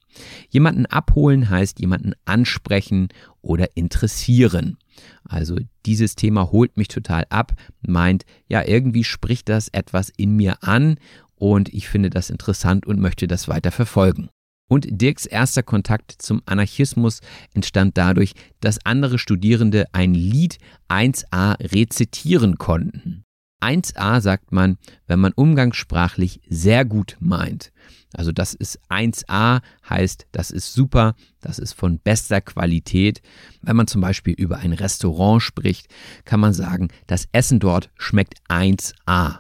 Jemanden 0.49 0.86
abholen 0.86 1.49
heißt 1.49 1.80
jemanden 1.80 2.14
ansprechen 2.26 3.10
oder 3.41 3.78
interessieren. 3.78 4.78
Also 5.24 5.57
dieses 5.86 6.16
Thema 6.16 6.51
holt 6.51 6.78
mich 6.78 6.88
total 6.88 7.26
ab, 7.30 7.53
meint, 7.82 8.26
ja, 8.47 8.66
irgendwie 8.66 9.03
spricht 9.03 9.49
das 9.49 9.70
etwas 9.70 10.10
in 10.10 10.36
mir 10.36 10.64
an 10.64 10.97
und 11.36 11.74
ich 11.74 11.88
finde 11.88 12.10
das 12.10 12.30
interessant 12.30 12.86
und 12.86 12.99
möchte 12.99 13.28
das 13.28 13.47
weiter 13.47 13.72
verfolgen. 13.72 14.30
Und 14.68 15.01
Dirks 15.01 15.26
erster 15.26 15.64
Kontakt 15.64 16.16
zum 16.20 16.43
Anarchismus 16.45 17.22
entstand 17.53 17.97
dadurch, 17.97 18.34
dass 18.60 18.86
andere 18.86 19.18
Studierende 19.18 19.86
ein 19.93 20.14
Lied 20.14 20.60
1a 20.89 21.57
rezitieren 21.74 22.57
konnten. 22.57 23.24
1a 23.62 24.22
sagt 24.22 24.51
man, 24.51 24.78
wenn 25.07 25.20
man 25.20 25.34
umgangssprachlich 25.34 26.41
sehr 26.49 26.86
gut 26.86 27.18
meint. 27.20 27.72
Also 28.14 28.32
das 28.32 28.53
ist 28.53 28.80
1a, 28.89 29.62
heißt, 29.88 30.28
das 30.32 30.49
ist 30.51 30.74
super, 30.74 31.16
das 31.41 31.60
ist 31.60 31.74
von 31.74 31.99
bester 31.99 32.41
Qualität. 32.41 33.22
Wenn 33.62 33.76
man 33.76 33.88
zum 33.88 34.01
Beispiel 34.01 34.34
über 34.34 34.57
ein 34.57 34.74
Restaurant 34.74 35.41
spricht, 35.41 35.88
kann 36.26 36.39
man 36.39 36.53
sagen, 36.53 36.88
das 37.07 37.28
Essen 37.32 37.60
dort 37.60 37.91
schmeckt 37.97 38.36
1a. 38.49 39.39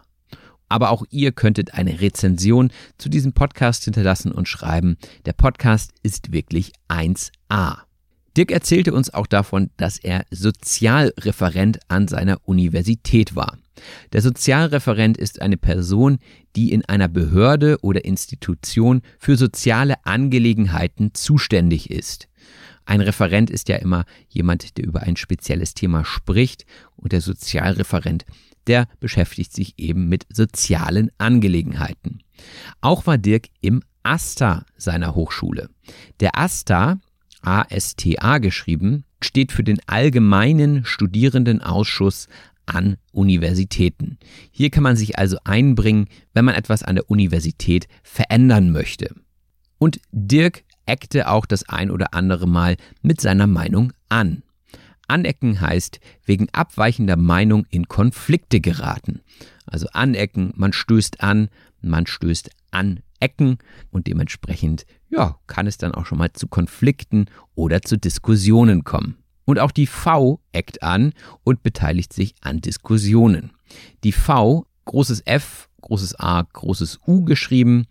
Aber 0.67 0.91
auch 0.91 1.03
ihr 1.09 1.31
könntet 1.31 1.73
eine 1.73 1.99
Rezension 1.99 2.71
zu 2.99 3.09
diesem 3.09 3.33
Podcast 3.33 3.85
hinterlassen 3.85 4.31
und 4.31 4.47
schreiben, 4.47 4.97
der 5.25 5.33
Podcast 5.33 5.91
ist 6.03 6.31
wirklich 6.31 6.73
1a. 6.89 7.79
Dirk 8.37 8.51
erzählte 8.51 8.93
uns 8.93 9.11
auch 9.11 9.25
davon, 9.25 9.71
dass 9.77 9.97
er 9.97 10.25
Sozialreferent 10.29 11.79
an 11.87 12.07
seiner 12.07 12.37
Universität 12.47 13.35
war. 13.35 13.57
Der 14.13 14.21
Sozialreferent 14.21 15.17
ist 15.17 15.41
eine 15.41 15.57
Person, 15.57 16.19
die 16.55 16.71
in 16.71 16.85
einer 16.85 17.07
Behörde 17.07 17.77
oder 17.81 18.05
Institution 18.05 19.01
für 19.17 19.37
soziale 19.37 20.05
Angelegenheiten 20.05 21.13
zuständig 21.13 21.89
ist. 21.89 22.27
Ein 22.85 23.01
Referent 23.01 23.51
ist 23.51 23.69
ja 23.69 23.75
immer 23.75 24.05
jemand, 24.29 24.77
der 24.77 24.85
über 24.85 25.03
ein 25.03 25.15
spezielles 25.15 25.75
Thema 25.75 26.03
spricht 26.05 26.65
und 26.95 27.11
der 27.11 27.21
Sozialreferent, 27.21 28.25
der 28.65 28.87
beschäftigt 28.99 29.53
sich 29.53 29.75
eben 29.77 30.09
mit 30.09 30.25
sozialen 30.33 31.11
Angelegenheiten. 31.17 32.23
Auch 32.81 33.05
war 33.05 33.17
Dirk 33.17 33.47
im 33.61 33.83
ASTA 34.03 34.65
seiner 34.75 35.13
Hochschule. 35.13 35.69
Der 36.19 36.37
ASTA, 36.37 36.99
ASTA 37.41 38.37
geschrieben, 38.39 39.05
steht 39.21 39.51
für 39.51 39.63
den 39.63 39.79
Allgemeinen 39.87 40.85
Studierendenausschuss 40.85 42.27
an 42.69 42.97
Universitäten. 43.11 44.17
Hier 44.51 44.69
kann 44.69 44.83
man 44.83 44.95
sich 44.95 45.17
also 45.17 45.37
einbringen, 45.43 46.07
wenn 46.33 46.45
man 46.45 46.55
etwas 46.55 46.83
an 46.83 46.95
der 46.95 47.09
Universität 47.09 47.87
verändern 48.03 48.71
möchte. 48.71 49.15
Und 49.77 49.99
Dirk 50.11 50.63
eckte 50.85 51.29
auch 51.29 51.45
das 51.45 51.67
ein 51.67 51.91
oder 51.91 52.13
andere 52.13 52.47
Mal 52.47 52.77
mit 53.01 53.21
seiner 53.21 53.47
Meinung 53.47 53.93
an. 54.09 54.43
Anecken 55.07 55.59
heißt 55.59 55.99
wegen 56.25 56.47
abweichender 56.51 57.17
Meinung 57.17 57.65
in 57.69 57.87
Konflikte 57.87 58.59
geraten. 58.59 59.21
Also 59.65 59.87
anecken, 59.93 60.53
man 60.55 60.73
stößt 60.73 61.21
an, 61.21 61.49
man 61.81 62.05
stößt 62.05 62.49
an 62.71 63.01
Ecken 63.19 63.57
und 63.91 64.07
dementsprechend 64.07 64.85
ja, 65.09 65.39
kann 65.47 65.67
es 65.67 65.77
dann 65.77 65.93
auch 65.93 66.05
schon 66.05 66.19
mal 66.19 66.31
zu 66.33 66.47
Konflikten 66.47 67.25
oder 67.55 67.81
zu 67.81 67.97
Diskussionen 67.97 68.83
kommen. 68.83 69.17
Und 69.49 69.57
auch 69.57 69.71
die 69.71 69.87
V 69.87 70.39
eckt 70.51 70.83
an 70.83 71.11
und 71.43 71.63
beteiligt 71.63 72.13
sich 72.13 72.35
an 72.41 72.61
Diskussionen. 72.61 73.49
Die 74.03 74.11
V, 74.11 74.67
großes 74.85 75.23
F, 75.25 75.69
großes 75.81 76.19
A, 76.19 76.43
großes 76.43 76.99
U 77.07 77.25
geschrieben, 77.25 77.87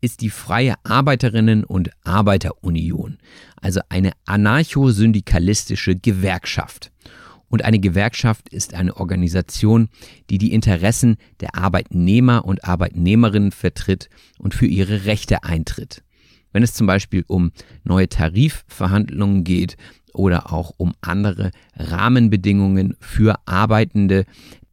ist 0.00 0.22
die 0.22 0.30
Freie 0.30 0.74
Arbeiterinnen- 0.84 1.64
und 1.64 1.90
Arbeiterunion, 2.02 3.18
also 3.60 3.80
eine 3.90 4.12
anarcho-syndikalistische 4.24 5.96
Gewerkschaft. 5.96 6.92
Und 7.50 7.62
eine 7.62 7.78
Gewerkschaft 7.78 8.48
ist 8.48 8.72
eine 8.72 8.96
Organisation, 8.96 9.90
die 10.30 10.38
die 10.38 10.54
Interessen 10.54 11.18
der 11.40 11.54
Arbeitnehmer 11.54 12.46
und 12.46 12.64
Arbeitnehmerinnen 12.64 13.52
vertritt 13.52 14.08
und 14.38 14.54
für 14.54 14.64
ihre 14.64 15.04
Rechte 15.04 15.44
eintritt. 15.44 16.02
Wenn 16.52 16.62
es 16.62 16.74
zum 16.74 16.86
Beispiel 16.86 17.24
um 17.26 17.50
neue 17.82 18.08
Tarifverhandlungen 18.08 19.44
geht 19.44 19.76
oder 20.14 20.52
auch 20.52 20.72
um 20.76 20.94
andere 21.00 21.50
Rahmenbedingungen 21.76 22.96
für 23.00 23.36
Arbeitende, 23.46 24.24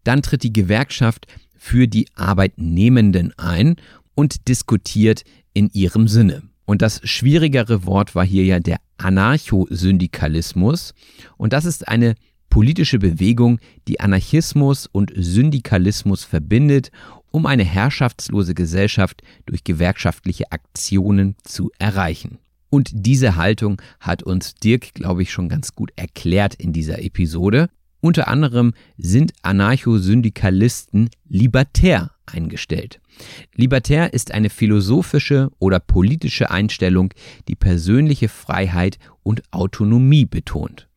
dann 0.03 0.21
tritt 0.21 0.43
die 0.43 0.53
Gewerkschaft 0.53 1.27
für 1.55 1.87
die 1.87 2.07
Arbeitnehmenden 2.15 3.33
ein 3.37 3.75
und 4.15 4.47
diskutiert 4.47 5.23
in 5.53 5.69
ihrem 5.73 6.07
Sinne. 6.07 6.43
Und 6.65 6.81
das 6.81 7.01
schwierigere 7.03 7.85
Wort 7.85 8.15
war 8.15 8.25
hier 8.25 8.43
ja 8.45 8.59
der 8.59 8.77
Anarchosyndikalismus. 8.97 10.93
Und 11.37 11.53
das 11.53 11.65
ist 11.65 11.87
eine 11.87 12.15
politische 12.49 12.99
Bewegung, 12.99 13.59
die 13.87 13.99
Anarchismus 13.99 14.87
und 14.87 15.11
Syndikalismus 15.15 16.23
verbindet, 16.23 16.91
um 17.31 17.45
eine 17.45 17.63
herrschaftslose 17.63 18.53
Gesellschaft 18.53 19.21
durch 19.45 19.63
gewerkschaftliche 19.63 20.51
Aktionen 20.51 21.35
zu 21.43 21.71
erreichen. 21.79 22.39
Und 22.69 22.89
diese 22.93 23.35
Haltung 23.35 23.81
hat 23.99 24.23
uns 24.23 24.55
Dirk, 24.55 24.93
glaube 24.93 25.23
ich, 25.23 25.31
schon 25.31 25.49
ganz 25.49 25.75
gut 25.75 25.91
erklärt 25.95 26.55
in 26.55 26.73
dieser 26.73 27.01
Episode. 27.01 27.69
Unter 28.01 28.27
anderem 28.27 28.73
sind 28.97 29.33
Anarchosyndikalisten 29.41 31.09
libertär 31.27 32.11
eingestellt. 32.25 33.01
Libertär 33.55 34.13
ist 34.13 34.31
eine 34.31 34.49
philosophische 34.49 35.51
oder 35.59 35.79
politische 35.79 36.51
Einstellung, 36.51 37.13
die 37.47 37.55
persönliche 37.55 38.29
Freiheit 38.29 38.99
und 39.23 39.41
Autonomie 39.51 40.25
betont. 40.25 40.87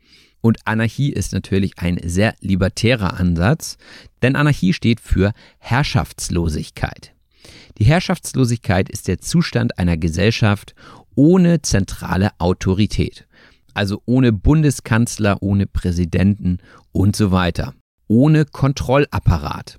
Und 0.40 0.58
Anarchie 0.64 1.12
ist 1.12 1.32
natürlich 1.32 1.78
ein 1.78 1.98
sehr 2.04 2.34
libertärer 2.40 3.18
Ansatz, 3.18 3.78
denn 4.22 4.36
Anarchie 4.36 4.72
steht 4.72 5.00
für 5.00 5.32
Herrschaftslosigkeit. 5.58 7.14
Die 7.78 7.84
Herrschaftslosigkeit 7.84 8.88
ist 8.88 9.08
der 9.08 9.18
Zustand 9.18 9.78
einer 9.78 9.96
Gesellschaft 9.96 10.74
ohne 11.14 11.62
zentrale 11.62 12.30
Autorität, 12.38 13.26
also 13.74 14.02
ohne 14.06 14.32
Bundeskanzler, 14.32 15.38
ohne 15.40 15.66
Präsidenten 15.66 16.58
und 16.92 17.16
so 17.16 17.32
weiter, 17.32 17.74
ohne 18.08 18.44
Kontrollapparat. 18.44 19.78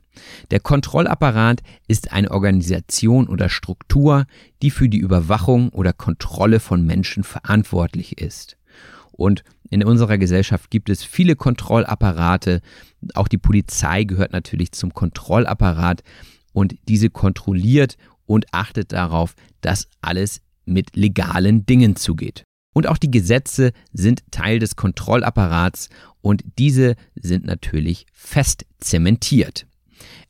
Der 0.52 0.60
Kontrollapparat 0.60 1.62
ist 1.88 2.12
eine 2.12 2.32
Organisation 2.32 3.28
oder 3.28 3.50
Struktur, 3.50 4.26
die 4.62 4.70
für 4.70 4.90
die 4.90 5.00
Überwachung 5.00 5.70
oder 5.70 5.94
Kontrolle 5.94 6.60
von 6.60 6.86
Menschen 6.86 7.24
verantwortlich 7.24 8.20
ist. 8.20 8.58
Und 9.12 9.44
in 9.70 9.84
unserer 9.84 10.18
Gesellschaft 10.18 10.70
gibt 10.70 10.90
es 10.90 11.04
viele 11.04 11.36
Kontrollapparate. 11.36 12.62
Auch 13.16 13.28
die 13.28 13.38
Polizei 13.38 14.04
gehört 14.04 14.34
natürlich 14.34 14.72
zum 14.72 14.94
Kontrollapparat 14.94 16.04
und 16.54 16.76
diese 16.88 17.10
kontrolliert 17.10 17.98
und 18.26 18.46
achtet 18.54 18.94
darauf, 18.94 19.36
dass 19.62 19.88
alles 20.02 20.42
mit 20.66 20.96
legalen 20.96 21.66
Dingen 21.66 21.96
zugeht. 21.96 22.44
Und 22.74 22.88
auch 22.88 22.98
die 22.98 23.12
Gesetze 23.12 23.72
sind 23.92 24.24
Teil 24.32 24.60
des 24.60 24.76
Kontrollapparats 24.76 25.90
und 26.22 26.44
diese 26.58 26.96
sind 27.16 27.46
natürlich 27.46 28.06
fest 28.12 28.66
zementiert. 28.80 29.68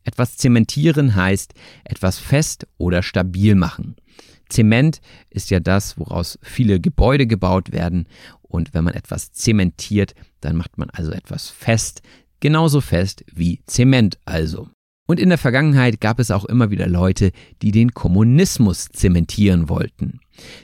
Etwas 0.03 0.35
zementieren 0.37 1.15
heißt 1.15 1.53
etwas 1.85 2.19
fest 2.19 2.67
oder 2.77 3.03
stabil 3.03 3.55
machen. 3.55 3.95
Zement 4.49 4.99
ist 5.29 5.49
ja 5.49 5.59
das, 5.59 5.97
woraus 5.97 6.37
viele 6.41 6.79
Gebäude 6.79 7.25
gebaut 7.25 7.71
werden. 7.71 8.07
Und 8.41 8.73
wenn 8.73 8.83
man 8.83 8.93
etwas 8.93 9.31
zementiert, 9.31 10.13
dann 10.41 10.55
macht 10.55 10.77
man 10.77 10.89
also 10.91 11.11
etwas 11.11 11.49
fest, 11.49 12.01
genauso 12.39 12.81
fest 12.81 13.23
wie 13.33 13.61
Zement 13.65 14.19
also. 14.25 14.69
Und 15.05 15.19
in 15.19 15.29
der 15.29 15.37
Vergangenheit 15.37 15.99
gab 15.99 16.19
es 16.19 16.31
auch 16.31 16.45
immer 16.45 16.71
wieder 16.71 16.87
Leute, 16.87 17.31
die 17.61 17.71
den 17.71 17.93
Kommunismus 17.93 18.87
zementieren 18.87 19.67
wollten. 19.67 20.19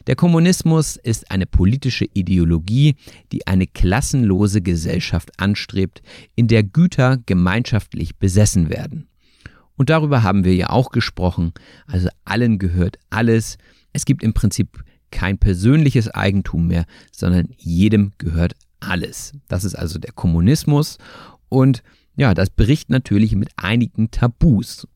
Der 0.08 0.16
Kommunismus 0.16 0.96
ist 0.96 1.30
eine 1.30 1.46
politische 1.46 2.06
Ideologie, 2.14 2.96
die 3.34 3.46
eine 3.48 3.68
klassenlose 3.68 4.62
Gesellschaft 4.62 5.32
anstrebt, 5.40 6.02
in 6.36 6.48
der 6.48 6.64
Güter 6.64 7.18
gemeinschaftlich 7.26 8.16
besessen 8.16 8.70
werden. 8.70 9.08
Und 9.76 9.90
darüber 9.90 10.24
haben 10.24 10.46
wir 10.46 10.56
ja 10.56 10.70
auch 10.70 10.92
gesprochen. 10.92 11.54
Also 11.86 12.10
allen 12.24 12.60
gehört 12.60 12.98
alles. 13.10 13.58
Es 13.92 14.06
gibt 14.06 14.24
im 14.24 14.34
Prinzip 14.34 14.84
kein 15.12 15.38
persönliches 15.38 16.10
Eigentum 16.10 16.68
mehr, 16.68 16.86
sondern 17.12 17.50
jedem 17.58 18.14
gehört 18.18 18.56
alles. 18.80 19.34
Das 19.48 19.64
ist 19.64 19.76
also 19.76 20.00
der 20.00 20.14
Kommunismus. 20.14 20.98
Und 21.50 21.84
ja, 22.20 22.34
das 22.34 22.49
bricht 22.49 22.89
natürlich 22.89 23.34
mit 23.36 23.49
einigen 23.55 24.11
Tabus. 24.11 24.88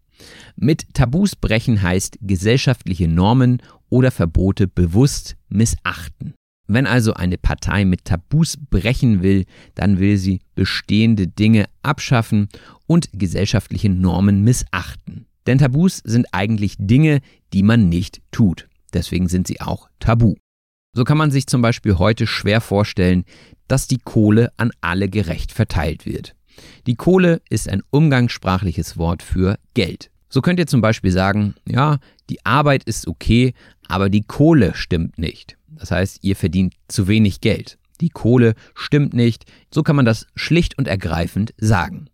Mit 0.57 0.93
Tabus 0.93 1.37
brechen 1.37 1.81
heißt 1.81 2.17
gesellschaftliche 2.21 3.07
Normen 3.07 3.61
oder 3.89 4.11
Verbote 4.11 4.67
bewusst 4.67 5.37
missachten. 5.47 6.33
Wenn 6.67 6.85
also 6.85 7.13
eine 7.13 7.37
Partei 7.37 7.85
mit 7.85 8.03
Tabus 8.03 8.57
brechen 8.57 9.21
will, 9.21 9.45
dann 9.75 9.99
will 9.99 10.17
sie 10.17 10.41
bestehende 10.53 11.27
Dinge 11.27 11.65
abschaffen 11.81 12.49
und 12.87 13.09
gesellschaftliche 13.13 13.89
Normen 13.89 14.43
missachten. 14.43 15.25
Denn 15.47 15.59
Tabus 15.59 16.01
sind 16.03 16.27
eigentlich 16.33 16.75
Dinge, 16.77 17.21
die 17.53 17.63
man 17.63 17.87
nicht 17.87 18.21
tut. 18.31 18.67
Deswegen 18.93 19.29
sind 19.29 19.47
sie 19.47 19.61
auch 19.61 19.87
tabu. 19.99 20.35
So 20.93 21.05
kann 21.05 21.17
man 21.17 21.31
sich 21.31 21.47
zum 21.47 21.61
Beispiel 21.61 21.97
heute 21.97 22.27
schwer 22.27 22.59
vorstellen, 22.59 23.23
dass 23.69 23.87
die 23.87 23.97
Kohle 23.97 24.51
an 24.57 24.71
alle 24.81 25.07
gerecht 25.09 25.53
verteilt 25.53 26.05
wird. 26.05 26.35
Die 26.87 26.95
Kohle 26.95 27.41
ist 27.49 27.69
ein 27.69 27.81
umgangssprachliches 27.89 28.97
Wort 28.97 29.23
für 29.23 29.57
Geld. 29.73 30.09
So 30.29 30.41
könnt 30.41 30.59
ihr 30.59 30.67
zum 30.67 30.81
Beispiel 30.81 31.11
sagen, 31.11 31.55
ja, 31.67 31.99
die 32.29 32.43
Arbeit 32.45 32.83
ist 32.85 33.07
okay, 33.07 33.53
aber 33.87 34.09
die 34.09 34.23
Kohle 34.23 34.73
stimmt 34.75 35.17
nicht. 35.17 35.57
Das 35.67 35.91
heißt, 35.91 36.19
ihr 36.21 36.35
verdient 36.35 36.73
zu 36.87 37.07
wenig 37.07 37.41
Geld. 37.41 37.77
Die 38.01 38.09
Kohle 38.09 38.55
stimmt 38.73 39.13
nicht. 39.13 39.45
So 39.71 39.83
kann 39.83 39.95
man 39.95 40.05
das 40.05 40.27
schlicht 40.35 40.77
und 40.77 40.87
ergreifend 40.87 41.53
sagen. 41.57 42.09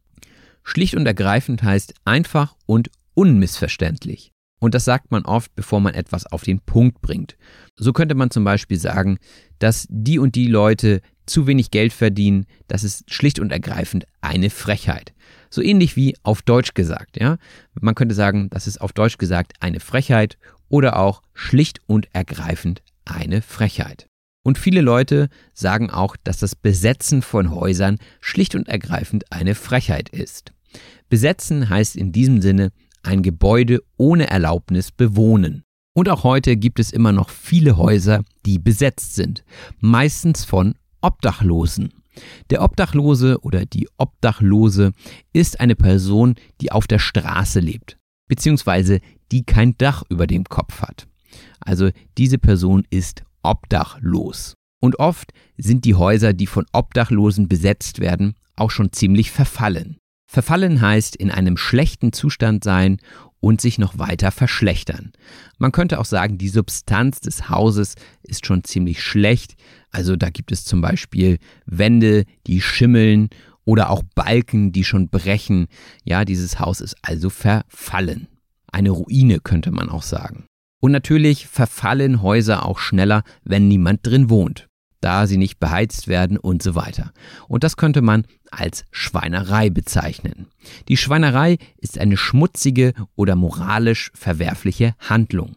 Schlicht 0.63 0.95
und 0.95 1.05
ergreifend 1.05 1.63
heißt 1.63 1.93
einfach 2.05 2.55
und 2.65 2.89
unmissverständlich. 3.13 4.31
Und 4.59 4.75
das 4.75 4.85
sagt 4.85 5.11
man 5.11 5.25
oft, 5.25 5.55
bevor 5.55 5.79
man 5.79 5.93
etwas 5.93 6.25
auf 6.25 6.43
den 6.43 6.59
Punkt 6.59 7.01
bringt. 7.01 7.37
So 7.77 7.93
könnte 7.93 8.15
man 8.15 8.29
zum 8.29 8.43
Beispiel 8.43 8.77
sagen, 8.77 9.17
dass 9.57 9.87
die 9.89 10.19
und 10.19 10.35
die 10.35 10.47
Leute 10.47 11.01
zu 11.25 11.47
wenig 11.47 11.71
Geld 11.71 11.93
verdienen, 11.93 12.45
das 12.67 12.83
ist 12.83 13.11
schlicht 13.11 13.39
und 13.39 13.51
ergreifend 13.51 14.05
eine 14.21 14.49
Frechheit. 14.49 15.13
So 15.49 15.61
ähnlich 15.61 15.95
wie 15.95 16.15
auf 16.23 16.41
Deutsch 16.41 16.73
gesagt, 16.73 17.19
ja. 17.19 17.37
Man 17.79 17.95
könnte 17.95 18.15
sagen, 18.15 18.49
das 18.49 18.67
ist 18.67 18.81
auf 18.81 18.93
Deutsch 18.93 19.17
gesagt 19.17 19.53
eine 19.59 19.79
Frechheit 19.79 20.37
oder 20.67 20.97
auch 20.97 21.21
schlicht 21.33 21.79
und 21.87 22.07
ergreifend 22.13 22.81
eine 23.05 23.41
Frechheit. 23.41 24.07
Und 24.43 24.57
viele 24.57 24.81
Leute 24.81 25.29
sagen 25.53 25.89
auch, 25.89 26.15
dass 26.23 26.39
das 26.39 26.55
Besetzen 26.55 27.21
von 27.21 27.51
Häusern 27.51 27.97
schlicht 28.19 28.55
und 28.55 28.67
ergreifend 28.67 29.31
eine 29.31 29.55
Frechheit 29.55 30.09
ist. 30.09 30.53
Besetzen 31.09 31.69
heißt 31.69 31.95
in 31.95 32.11
diesem 32.11 32.41
Sinne 32.41 32.71
ein 33.03 33.23
Gebäude 33.23 33.81
ohne 33.97 34.29
Erlaubnis 34.29 34.91
bewohnen. 34.91 35.63
Und 35.93 36.09
auch 36.09 36.23
heute 36.23 36.55
gibt 36.55 36.79
es 36.79 36.91
immer 36.91 37.11
noch 37.11 37.29
viele 37.29 37.77
Häuser, 37.77 38.23
die 38.45 38.59
besetzt 38.59 39.15
sind, 39.15 39.43
meistens 39.79 40.45
von 40.45 40.75
Obdachlosen. 41.01 41.93
Der 42.49 42.61
Obdachlose 42.61 43.39
oder 43.41 43.65
die 43.65 43.87
Obdachlose 43.97 44.91
ist 45.33 45.59
eine 45.59 45.75
Person, 45.75 46.35
die 46.61 46.71
auf 46.71 46.87
der 46.87 46.99
Straße 46.99 47.59
lebt, 47.59 47.97
beziehungsweise 48.27 48.99
die 49.31 49.43
kein 49.43 49.77
Dach 49.77 50.03
über 50.09 50.27
dem 50.27 50.43
Kopf 50.45 50.81
hat. 50.81 51.07
Also 51.59 51.89
diese 52.17 52.37
Person 52.37 52.85
ist 52.89 53.23
obdachlos. 53.43 54.55
Und 54.81 54.99
oft 54.99 55.33
sind 55.57 55.85
die 55.85 55.95
Häuser, 55.95 56.33
die 56.33 56.47
von 56.47 56.65
Obdachlosen 56.71 57.47
besetzt 57.47 57.99
werden, 57.99 58.35
auch 58.55 58.71
schon 58.71 58.91
ziemlich 58.91 59.31
verfallen. 59.31 59.97
Verfallen 60.31 60.79
heißt 60.79 61.15
in 61.15 61.31
einem 61.31 61.57
schlechten 61.57 62.13
Zustand 62.13 62.63
sein 62.63 62.97
und 63.39 63.61
sich 63.61 63.79
noch 63.79 63.97
weiter 63.97 64.29
verschlechtern. 64.29 65.11
Man 65.57 65.71
könnte 65.71 65.99
auch 65.99 66.05
sagen, 66.05 66.37
die 66.37 66.49
Substanz 66.49 67.19
des 67.19 67.49
Hauses 67.49 67.95
ist 68.21 68.45
schon 68.45 68.63
ziemlich 68.63 69.01
schlecht. 69.01 69.55
Also 69.89 70.15
da 70.15 70.29
gibt 70.29 70.51
es 70.51 70.65
zum 70.65 70.81
Beispiel 70.81 71.39
Wände, 71.65 72.25
die 72.45 72.61
schimmeln 72.61 73.29
oder 73.65 73.89
auch 73.89 74.03
Balken, 74.13 74.71
die 74.71 74.83
schon 74.83 75.09
brechen. 75.09 75.65
Ja, 76.03 76.25
dieses 76.25 76.59
Haus 76.59 76.79
ist 76.79 76.95
also 77.01 77.31
verfallen. 77.31 78.27
Eine 78.71 78.91
Ruine 78.91 79.39
könnte 79.39 79.71
man 79.71 79.89
auch 79.89 80.03
sagen. 80.03 80.45
Und 80.79 80.91
natürlich 80.91 81.47
verfallen 81.47 82.21
Häuser 82.21 82.67
auch 82.67 82.77
schneller, 82.77 83.23
wenn 83.43 83.67
niemand 83.67 84.05
drin 84.05 84.29
wohnt. 84.29 84.68
Da 85.01 85.27
sie 85.27 85.37
nicht 85.37 85.59
beheizt 85.59 86.07
werden 86.07 86.37
und 86.37 86.61
so 86.61 86.75
weiter. 86.75 87.11
Und 87.47 87.63
das 87.63 87.77
könnte 87.77 88.01
man 88.01 88.25
als 88.51 88.85
Schweinerei 88.91 89.69
bezeichnen. 89.69 90.47
Die 90.87 90.97
Schweinerei 90.97 91.57
ist 91.77 91.97
eine 91.97 92.17
schmutzige 92.17 92.93
oder 93.15 93.35
moralisch 93.35 94.11
verwerfliche 94.13 94.95
Handlung. 94.99 95.55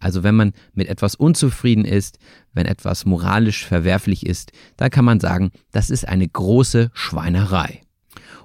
Also 0.00 0.22
wenn 0.22 0.36
man 0.36 0.52
mit 0.74 0.88
etwas 0.88 1.14
unzufrieden 1.14 1.84
ist, 1.84 2.18
wenn 2.52 2.66
etwas 2.66 3.04
moralisch 3.04 3.66
verwerflich 3.66 4.24
ist, 4.24 4.52
dann 4.76 4.90
kann 4.90 5.04
man 5.04 5.20
sagen, 5.20 5.50
das 5.72 5.90
ist 5.90 6.06
eine 6.06 6.28
große 6.28 6.90
Schweinerei. 6.92 7.82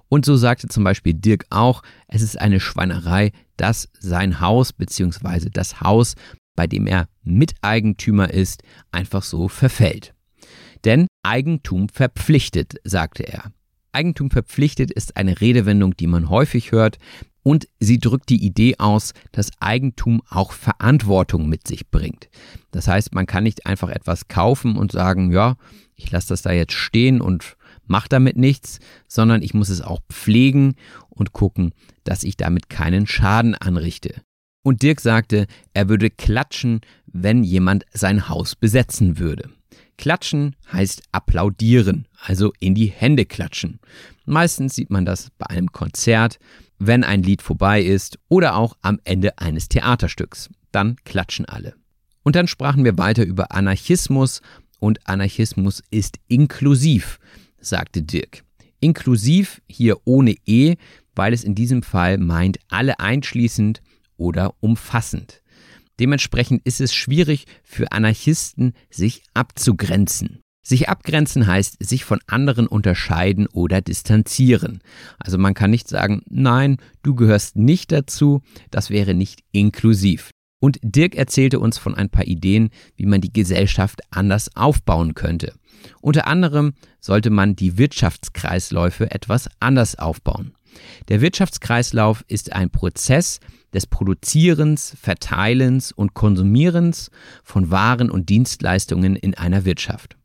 Und 0.09 0.25
so 0.25 0.35
sagte 0.35 0.67
zum 0.67 0.83
Beispiel 0.83 1.13
Dirk 1.13 1.45
auch, 1.49 1.81
es 2.07 2.21
ist 2.21 2.39
eine 2.39 2.59
Schweinerei, 2.59 3.31
dass 3.57 3.89
sein 3.99 4.41
Haus 4.41 4.73
bzw. 4.73 5.49
das 5.51 5.81
Haus, 5.81 6.15
bei 6.55 6.67
dem 6.67 6.85
er 6.87 7.07
Miteigentümer 7.23 8.29
ist, 8.29 8.61
einfach 8.91 9.23
so 9.23 9.47
verfällt. 9.47 10.12
Denn 10.85 11.07
Eigentum 11.23 11.89
verpflichtet, 11.89 12.75
sagte 12.83 13.23
er. 13.23 13.51
Eigentum 13.91 14.31
verpflichtet 14.31 14.91
ist 14.91 15.17
eine 15.17 15.39
Redewendung, 15.39 15.95
die 15.95 16.07
man 16.07 16.29
häufig 16.29 16.71
hört, 16.71 16.97
und 17.43 17.67
sie 17.79 17.99
drückt 17.99 18.29
die 18.29 18.43
Idee 18.43 18.75
aus, 18.79 19.13
dass 19.33 19.51
Eigentum 19.59 20.21
auch 20.29 20.53
Verantwortung 20.53 21.49
mit 21.49 21.67
sich 21.67 21.89
bringt. 21.91 22.29
Das 22.71 22.87
heißt, 22.87 23.13
man 23.13 23.25
kann 23.25 23.43
nicht 23.43 23.65
einfach 23.65 23.89
etwas 23.89 24.29
kaufen 24.29 24.77
und 24.77 24.93
sagen, 24.93 25.31
ja, 25.31 25.57
ich 25.95 26.09
lasse 26.09 26.29
das 26.29 26.41
da 26.41 26.51
jetzt 26.51 26.73
stehen 26.73 27.21
und 27.21 27.57
mache 27.85 28.07
damit 28.09 28.37
nichts, 28.37 28.79
sondern 29.07 29.41
ich 29.41 29.53
muss 29.53 29.69
es 29.69 29.81
auch 29.81 29.99
pflegen 30.09 30.75
und 31.09 31.33
gucken, 31.33 31.73
dass 32.05 32.23
ich 32.23 32.37
damit 32.37 32.69
keinen 32.69 33.07
Schaden 33.07 33.55
anrichte. 33.55 34.21
Und 34.63 34.81
Dirk 34.81 35.01
sagte, 35.01 35.45
er 35.73 35.89
würde 35.89 36.09
klatschen, 36.09 36.79
wenn 37.05 37.43
jemand 37.43 37.83
sein 37.91 38.29
Haus 38.29 38.55
besetzen 38.55 39.19
würde. 39.19 39.49
Klatschen 39.97 40.55
heißt 40.71 41.03
applaudieren, 41.11 42.07
also 42.19 42.53
in 42.59 42.75
die 42.75 42.87
Hände 42.87 43.25
klatschen. 43.25 43.79
Meistens 44.25 44.75
sieht 44.75 44.89
man 44.89 45.05
das 45.05 45.29
bei 45.37 45.47
einem 45.47 45.71
Konzert, 45.71 46.39
wenn 46.79 47.03
ein 47.03 47.23
Lied 47.23 47.41
vorbei 47.41 47.81
ist 47.81 48.19
oder 48.29 48.55
auch 48.55 48.75
am 48.81 48.99
Ende 49.03 49.37
eines 49.37 49.69
Theaterstücks. 49.69 50.49
Dann 50.71 50.95
klatschen 51.05 51.45
alle. 51.45 51.75
Und 52.23 52.35
dann 52.35 52.47
sprachen 52.47 52.83
wir 52.83 52.97
weiter 52.97 53.25
über 53.25 53.51
Anarchismus 53.51 54.41
und 54.79 55.07
Anarchismus 55.07 55.81
ist 55.91 56.17
inklusiv, 56.27 57.19
sagte 57.59 58.01
Dirk. 58.01 58.43
Inklusiv 58.79 59.61
hier 59.67 59.97
ohne 60.05 60.35
E, 60.45 60.75
weil 61.15 61.33
es 61.33 61.43
in 61.43 61.55
diesem 61.55 61.83
Fall 61.83 62.17
meint 62.17 62.57
alle 62.69 62.99
einschließend 62.99 63.81
oder 64.17 64.55
umfassend. 64.59 65.42
Dementsprechend 65.99 66.61
ist 66.65 66.81
es 66.81 66.93
schwierig 66.93 67.45
für 67.63 67.91
Anarchisten, 67.91 68.73
sich 68.89 69.23
abzugrenzen. 69.33 70.39
Sich 70.65 70.87
abgrenzen 70.87 71.45
heißt 71.45 71.85
sich 71.85 72.05
von 72.05 72.19
anderen 72.25 72.67
unterscheiden 72.67 73.47
oder 73.47 73.81
distanzieren. 73.81 74.79
Also 75.19 75.37
man 75.37 75.53
kann 75.53 75.71
nicht 75.71 75.89
sagen, 75.89 76.21
nein, 76.29 76.77
du 77.03 77.15
gehörst 77.15 77.57
nicht 77.57 77.91
dazu, 77.91 78.41
das 78.71 78.89
wäre 78.89 79.13
nicht 79.13 79.43
inklusiv. 79.51 80.31
Und 80.61 80.79
Dirk 80.81 81.15
erzählte 81.15 81.59
uns 81.59 81.77
von 81.77 81.93
ein 81.93 82.09
paar 82.09 82.25
Ideen, 82.25 82.69
wie 82.95 83.05
man 83.05 83.19
die 83.19 83.33
Gesellschaft 83.33 83.99
anders 84.11 84.55
aufbauen 84.55 85.13
könnte. 85.13 85.53
Unter 85.99 86.27
anderem 86.27 86.73
sollte 87.01 87.29
man 87.29 87.57
die 87.57 87.77
Wirtschaftskreisläufe 87.77 89.11
etwas 89.11 89.49
anders 89.59 89.99
aufbauen. 89.99 90.53
Der 91.09 91.21
Wirtschaftskreislauf 91.21 92.23
ist 92.27 92.53
ein 92.53 92.69
Prozess 92.69 93.39
des 93.73 93.87
Produzierens, 93.87 94.95
Verteilens 94.99 95.91
und 95.91 96.13
Konsumierens 96.13 97.11
von 97.43 97.71
Waren 97.71 98.09
und 98.09 98.29
Dienstleistungen 98.29 99.15
in 99.15 99.35
einer 99.35 99.65
Wirtschaft. 99.65 100.17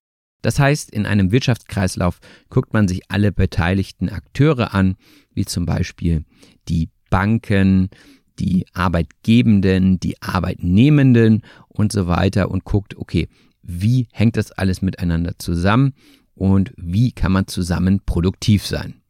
Das 0.42 0.58
heißt, 0.58 0.90
in 0.90 1.06
einem 1.06 1.32
Wirtschaftskreislauf 1.32 2.20
guckt 2.48 2.72
man 2.72 2.86
sich 2.86 3.02
alle 3.08 3.32
beteiligten 3.32 4.08
Akteure 4.08 4.72
an, 4.74 4.96
wie 5.32 5.44
zum 5.44 5.66
Beispiel 5.66 6.24
die 6.68 6.90
Banken, 7.10 7.90
die 8.38 8.66
Arbeitgebenden, 8.72 9.98
die 9.98 10.20
Arbeitnehmenden 10.22 11.42
und 11.68 11.90
so 11.90 12.06
weiter 12.06 12.50
und 12.50 12.64
guckt, 12.64 12.96
okay, 12.96 13.28
wie 13.62 14.06
hängt 14.12 14.36
das 14.36 14.52
alles 14.52 14.80
miteinander 14.80 15.32
zusammen 15.38 15.94
und 16.34 16.72
wie 16.76 17.12
kann 17.12 17.32
man 17.32 17.48
zusammen 17.48 18.00
produktiv 18.06 18.64
sein. 18.64 19.02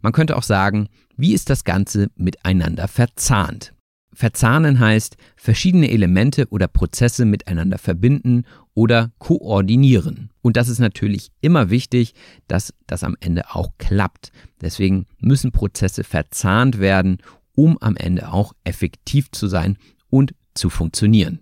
Man 0.00 0.12
könnte 0.12 0.36
auch 0.36 0.42
sagen, 0.42 0.88
wie 1.16 1.34
ist 1.34 1.50
das 1.50 1.64
Ganze 1.64 2.10
miteinander 2.16 2.88
verzahnt? 2.88 3.74
Verzahnen 4.14 4.78
heißt 4.78 5.16
verschiedene 5.36 5.90
Elemente 5.90 6.46
oder 6.50 6.68
Prozesse 6.68 7.24
miteinander 7.24 7.78
verbinden 7.78 8.44
oder 8.72 9.12
koordinieren. 9.18 10.30
Und 10.40 10.56
das 10.56 10.68
ist 10.68 10.78
natürlich 10.78 11.30
immer 11.40 11.70
wichtig, 11.70 12.14
dass 12.46 12.72
das 12.86 13.04
am 13.04 13.16
Ende 13.20 13.54
auch 13.54 13.72
klappt. 13.78 14.30
Deswegen 14.60 15.06
müssen 15.18 15.52
Prozesse 15.52 16.04
verzahnt 16.04 16.78
werden, 16.78 17.18
um 17.56 17.78
am 17.78 17.96
Ende 17.96 18.32
auch 18.32 18.52
effektiv 18.64 19.30
zu 19.30 19.48
sein 19.48 19.78
und 20.10 20.34
zu 20.54 20.70
funktionieren. 20.70 21.40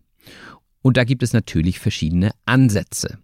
Und 0.80 0.96
da 0.96 1.04
gibt 1.04 1.22
es 1.22 1.32
natürlich 1.32 1.78
verschiedene 1.78 2.32
Ansätze. 2.44 3.18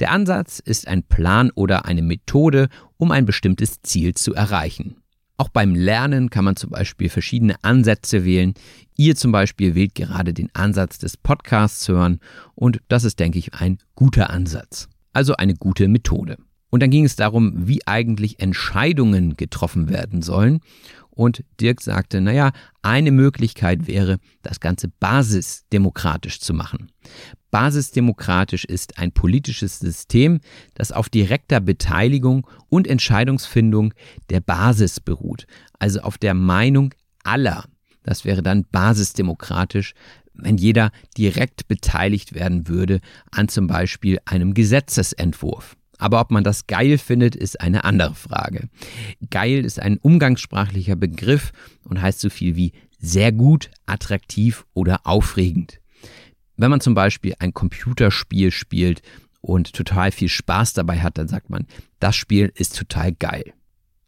Der 0.00 0.10
Ansatz 0.10 0.58
ist 0.58 0.88
ein 0.88 1.02
Plan 1.02 1.50
oder 1.54 1.84
eine 1.84 2.02
Methode, 2.02 2.68
um 2.96 3.10
ein 3.10 3.26
bestimmtes 3.26 3.82
Ziel 3.82 4.14
zu 4.14 4.34
erreichen. 4.34 4.96
Auch 5.36 5.48
beim 5.48 5.74
Lernen 5.74 6.28
kann 6.28 6.44
man 6.44 6.56
zum 6.56 6.68
Beispiel 6.68 7.08
verschiedene 7.08 7.56
Ansätze 7.62 8.26
wählen. 8.26 8.52
Ihr 8.98 9.16
zum 9.16 9.32
Beispiel 9.32 9.74
wählt 9.74 9.94
gerade 9.94 10.34
den 10.34 10.54
Ansatz 10.54 10.98
des 10.98 11.16
Podcasts 11.16 11.88
hören 11.88 12.20
und 12.54 12.80
das 12.88 13.04
ist, 13.04 13.18
denke 13.18 13.38
ich, 13.38 13.54
ein 13.54 13.78
guter 13.94 14.28
Ansatz. 14.28 14.88
Also 15.14 15.34
eine 15.36 15.54
gute 15.54 15.88
Methode. 15.88 16.36
Und 16.68 16.82
dann 16.82 16.90
ging 16.90 17.04
es 17.04 17.16
darum, 17.16 17.54
wie 17.66 17.86
eigentlich 17.86 18.40
Entscheidungen 18.40 19.36
getroffen 19.36 19.88
werden 19.88 20.20
sollen. 20.22 20.60
Und 21.08 21.44
Dirk 21.60 21.80
sagte, 21.80 22.20
naja, 22.20 22.52
eine 22.82 23.10
Möglichkeit 23.10 23.86
wäre, 23.86 24.18
das 24.42 24.60
Ganze 24.60 24.88
basisdemokratisch 24.88 26.40
zu 26.40 26.54
machen. 26.54 26.92
Basisdemokratisch 27.50 28.64
ist 28.64 28.98
ein 28.98 29.12
politisches 29.12 29.78
System, 29.78 30.40
das 30.74 30.92
auf 30.92 31.08
direkter 31.08 31.60
Beteiligung 31.60 32.46
und 32.68 32.86
Entscheidungsfindung 32.86 33.92
der 34.28 34.40
Basis 34.40 35.00
beruht, 35.00 35.46
also 35.78 36.00
auf 36.00 36.18
der 36.18 36.34
Meinung 36.34 36.94
aller. 37.24 37.64
Das 38.02 38.24
wäre 38.24 38.42
dann 38.42 38.64
basisdemokratisch, 38.70 39.94
wenn 40.32 40.56
jeder 40.56 40.90
direkt 41.16 41.68
beteiligt 41.68 42.34
werden 42.34 42.68
würde 42.68 43.00
an 43.30 43.48
zum 43.48 43.66
Beispiel 43.66 44.18
einem 44.24 44.54
Gesetzesentwurf. 44.54 45.76
Aber 45.98 46.20
ob 46.20 46.30
man 46.30 46.44
das 46.44 46.66
geil 46.66 46.96
findet, 46.96 47.36
ist 47.36 47.60
eine 47.60 47.84
andere 47.84 48.14
Frage. 48.14 48.70
Geil 49.28 49.64
ist 49.66 49.78
ein 49.78 49.98
umgangssprachlicher 49.98 50.96
Begriff 50.96 51.52
und 51.84 52.00
heißt 52.00 52.20
so 52.20 52.30
viel 52.30 52.56
wie 52.56 52.72
sehr 52.98 53.32
gut, 53.32 53.70
attraktiv 53.84 54.64
oder 54.72 55.00
aufregend. 55.04 55.79
Wenn 56.60 56.70
man 56.70 56.82
zum 56.82 56.92
Beispiel 56.92 57.32
ein 57.38 57.54
Computerspiel 57.54 58.50
spielt 58.50 59.00
und 59.40 59.72
total 59.72 60.12
viel 60.12 60.28
Spaß 60.28 60.74
dabei 60.74 61.00
hat, 61.00 61.16
dann 61.16 61.26
sagt 61.26 61.48
man, 61.48 61.66
das 62.00 62.16
Spiel 62.16 62.52
ist 62.54 62.76
total 62.76 63.12
geil. 63.12 63.54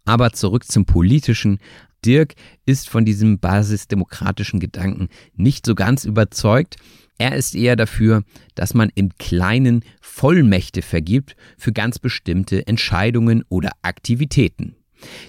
Aber 0.04 0.34
zurück 0.34 0.64
zum 0.70 0.84
Politischen. 0.84 1.60
Dirk 2.04 2.34
ist 2.66 2.90
von 2.90 3.06
diesem 3.06 3.38
basisdemokratischen 3.38 4.60
Gedanken 4.60 5.08
nicht 5.34 5.64
so 5.64 5.74
ganz 5.74 6.04
überzeugt. 6.04 6.76
Er 7.16 7.36
ist 7.36 7.54
eher 7.54 7.74
dafür, 7.74 8.22
dass 8.54 8.74
man 8.74 8.90
im 8.94 9.16
Kleinen 9.16 9.82
Vollmächte 10.02 10.82
vergibt 10.82 11.36
für 11.56 11.72
ganz 11.72 11.98
bestimmte 11.98 12.66
Entscheidungen 12.66 13.44
oder 13.48 13.70
Aktivitäten. 13.80 14.76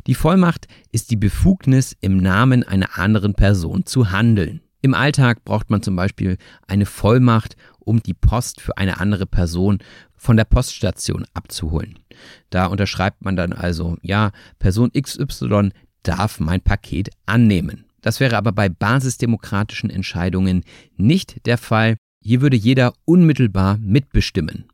Die 0.07 0.15
Vollmacht 0.15 0.67
ist 0.91 1.09
die 1.09 1.15
Befugnis, 1.15 1.95
im 2.01 2.17
Namen 2.17 2.63
einer 2.63 2.99
anderen 2.99 3.33
Person 3.33 3.85
zu 3.85 4.11
handeln. 4.11 4.59
Im 4.83 4.93
Alltag 4.93 5.45
braucht 5.45 5.69
man 5.69 5.81
zum 5.81 5.95
Beispiel 5.95 6.37
eine 6.67 6.85
Vollmacht, 6.85 7.55
um 7.79 8.03
die 8.03 8.13
Post 8.13 8.59
für 8.59 8.77
eine 8.77 8.99
andere 8.99 9.25
Person 9.25 9.79
von 10.13 10.35
der 10.35 10.43
Poststation 10.43 11.25
abzuholen. 11.33 11.99
Da 12.49 12.65
unterschreibt 12.65 13.23
man 13.23 13.37
dann 13.37 13.53
also, 13.53 13.97
ja, 14.01 14.31
Person 14.59 14.91
XY 14.91 15.71
darf 16.03 16.41
mein 16.41 16.59
Paket 16.59 17.11
annehmen. 17.25 17.85
Das 18.01 18.19
wäre 18.19 18.35
aber 18.35 18.51
bei 18.51 18.67
basisdemokratischen 18.67 19.89
Entscheidungen 19.89 20.65
nicht 20.97 21.45
der 21.45 21.57
Fall. 21.57 21.95
Hier 22.21 22.41
würde 22.41 22.57
jeder 22.57 22.93
unmittelbar 23.05 23.77
mitbestimmen. 23.77 24.65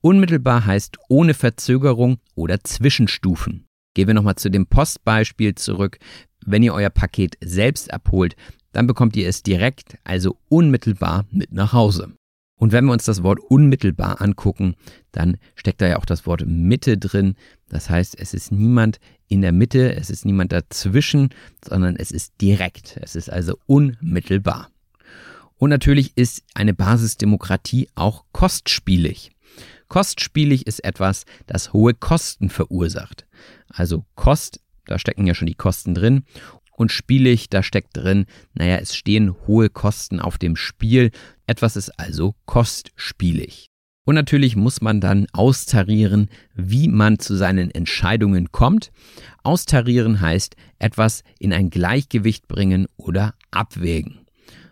Unmittelbar 0.00 0.64
heißt 0.64 0.96
ohne 1.10 1.34
Verzögerung 1.34 2.16
oder 2.34 2.64
Zwischenstufen. 2.64 3.66
Gehen 3.94 4.06
wir 4.06 4.14
nochmal 4.14 4.36
zu 4.36 4.50
dem 4.50 4.66
Postbeispiel 4.66 5.54
zurück. 5.54 5.98
Wenn 6.44 6.62
ihr 6.62 6.74
euer 6.74 6.90
Paket 6.90 7.36
selbst 7.40 7.92
abholt, 7.92 8.36
dann 8.72 8.86
bekommt 8.86 9.16
ihr 9.16 9.28
es 9.28 9.42
direkt, 9.42 9.98
also 10.04 10.36
unmittelbar 10.48 11.26
mit 11.30 11.52
nach 11.52 11.72
Hause. 11.72 12.12
Und 12.60 12.72
wenn 12.72 12.84
wir 12.84 12.92
uns 12.92 13.06
das 13.06 13.22
Wort 13.22 13.40
unmittelbar 13.40 14.20
angucken, 14.20 14.74
dann 15.12 15.38
steckt 15.54 15.80
da 15.80 15.88
ja 15.88 15.98
auch 15.98 16.04
das 16.04 16.26
Wort 16.26 16.44
Mitte 16.46 16.98
drin. 16.98 17.34
Das 17.70 17.88
heißt, 17.88 18.20
es 18.20 18.34
ist 18.34 18.52
niemand 18.52 19.00
in 19.28 19.40
der 19.40 19.52
Mitte, 19.52 19.94
es 19.96 20.10
ist 20.10 20.26
niemand 20.26 20.52
dazwischen, 20.52 21.30
sondern 21.66 21.96
es 21.96 22.10
ist 22.10 22.34
direkt. 22.40 22.98
Es 23.00 23.16
ist 23.16 23.32
also 23.32 23.56
unmittelbar. 23.66 24.68
Und 25.56 25.70
natürlich 25.70 26.16
ist 26.16 26.42
eine 26.54 26.74
Basisdemokratie 26.74 27.88
auch 27.94 28.24
kostspielig. 28.32 29.30
Kostspielig 29.90 30.68
ist 30.68 30.84
etwas, 30.84 31.24
das 31.48 31.72
hohe 31.72 31.94
Kosten 31.94 32.48
verursacht. 32.48 33.26
Also 33.68 34.06
Kost, 34.14 34.60
da 34.86 35.00
stecken 35.00 35.26
ja 35.26 35.34
schon 35.34 35.48
die 35.48 35.54
Kosten 35.54 35.94
drin. 35.94 36.22
Und 36.76 36.92
spielig, 36.92 37.50
da 37.50 37.62
steckt 37.62 37.96
drin, 37.96 38.24
naja, 38.54 38.76
es 38.76 38.94
stehen 38.94 39.34
hohe 39.48 39.68
Kosten 39.68 40.20
auf 40.20 40.38
dem 40.38 40.54
Spiel. 40.54 41.10
Etwas 41.46 41.76
ist 41.76 41.90
also 41.98 42.36
kostspielig. 42.46 43.66
Und 44.06 44.14
natürlich 44.14 44.54
muss 44.54 44.80
man 44.80 45.00
dann 45.00 45.26
austarieren, 45.32 46.30
wie 46.54 46.86
man 46.86 47.18
zu 47.18 47.34
seinen 47.34 47.70
Entscheidungen 47.72 48.52
kommt. 48.52 48.92
Austarieren 49.42 50.20
heißt 50.20 50.54
etwas 50.78 51.24
in 51.40 51.52
ein 51.52 51.68
Gleichgewicht 51.68 52.46
bringen 52.46 52.86
oder 52.96 53.34
abwägen. 53.50 54.20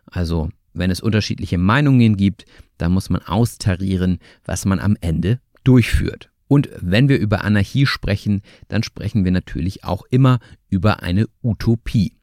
Also, 0.06 0.48
wenn 0.74 0.92
es 0.92 1.00
unterschiedliche 1.00 1.58
Meinungen 1.58 2.16
gibt, 2.16 2.46
dann 2.78 2.92
muss 2.92 3.10
man 3.10 3.22
austarieren, 3.22 4.18
was 4.44 4.64
man 4.64 4.80
am 4.80 4.96
Ende 5.00 5.40
durchführt. 5.64 6.30
Und 6.48 6.70
wenn 6.80 7.08
wir 7.08 7.18
über 7.18 7.44
Anarchie 7.44 7.86
sprechen, 7.86 8.40
dann 8.68 8.82
sprechen 8.82 9.24
wir 9.24 9.32
natürlich 9.32 9.84
auch 9.84 10.04
immer 10.10 10.38
über 10.70 11.02
eine 11.02 11.26
Utopie. 11.42 12.14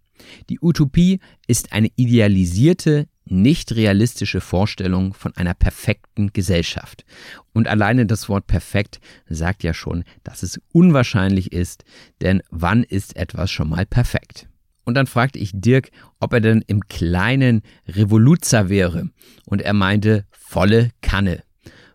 Die 0.50 0.60
Utopie 0.62 1.20
ist 1.48 1.74
eine 1.74 1.90
idealisierte, 1.96 3.08
nicht 3.26 3.76
realistische 3.76 4.42
Vorstellung 4.42 5.14
von 5.14 5.36
einer 5.36 5.54
perfekten 5.54 6.32
Gesellschaft. 6.34 7.06
Und 7.54 7.68
alleine 7.68 8.06
das 8.06 8.30
Wort 8.30 8.48
perfekt 8.48 9.00
sagt 9.28 9.64
ja 9.64 9.74
schon, 9.74 10.04
dass 10.24 10.44
es 10.44 10.60
unwahrscheinlich 10.72 11.52
ist, 11.52 11.86
denn 12.22 12.42
wann 12.50 12.84
ist 12.84 13.16
etwas 13.16 13.52
schon 13.52 13.70
mal 13.70 13.86
perfekt? 13.86 14.48
Und 14.86 14.94
dann 14.94 15.08
fragte 15.08 15.40
ich 15.40 15.52
Dirk, 15.54 15.90
ob 16.20 16.34
er 16.34 16.42
denn 16.42 16.64
im 16.68 16.88
kleinen 16.88 17.64
Revoluzer 17.88 18.70
wäre. 18.70 19.10
Und 19.46 19.64
er 19.64 19.74
meinte, 19.74 20.26
volle 20.56 20.92
Kanne. 21.02 21.44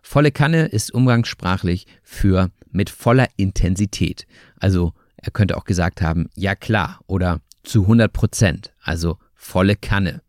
Volle 0.03 0.31
Kanne 0.31 0.67
ist 0.67 0.93
umgangssprachlich 0.93 1.87
für 2.03 2.51
mit 2.69 2.91
voller 2.91 3.27
Intensität. 3.35 4.27
Also 4.55 4.93
er 5.17 5.31
könnte 5.31 5.57
auch 5.57 5.63
gesagt 5.63 6.03
haben, 6.03 6.29
ja 6.35 6.53
klar 6.53 6.99
oder 7.07 7.41
zu 7.63 7.81
100 7.81 8.13
Prozent, 8.13 8.71
also 8.83 9.17
volle 9.33 9.75
Kanne. 9.75 10.21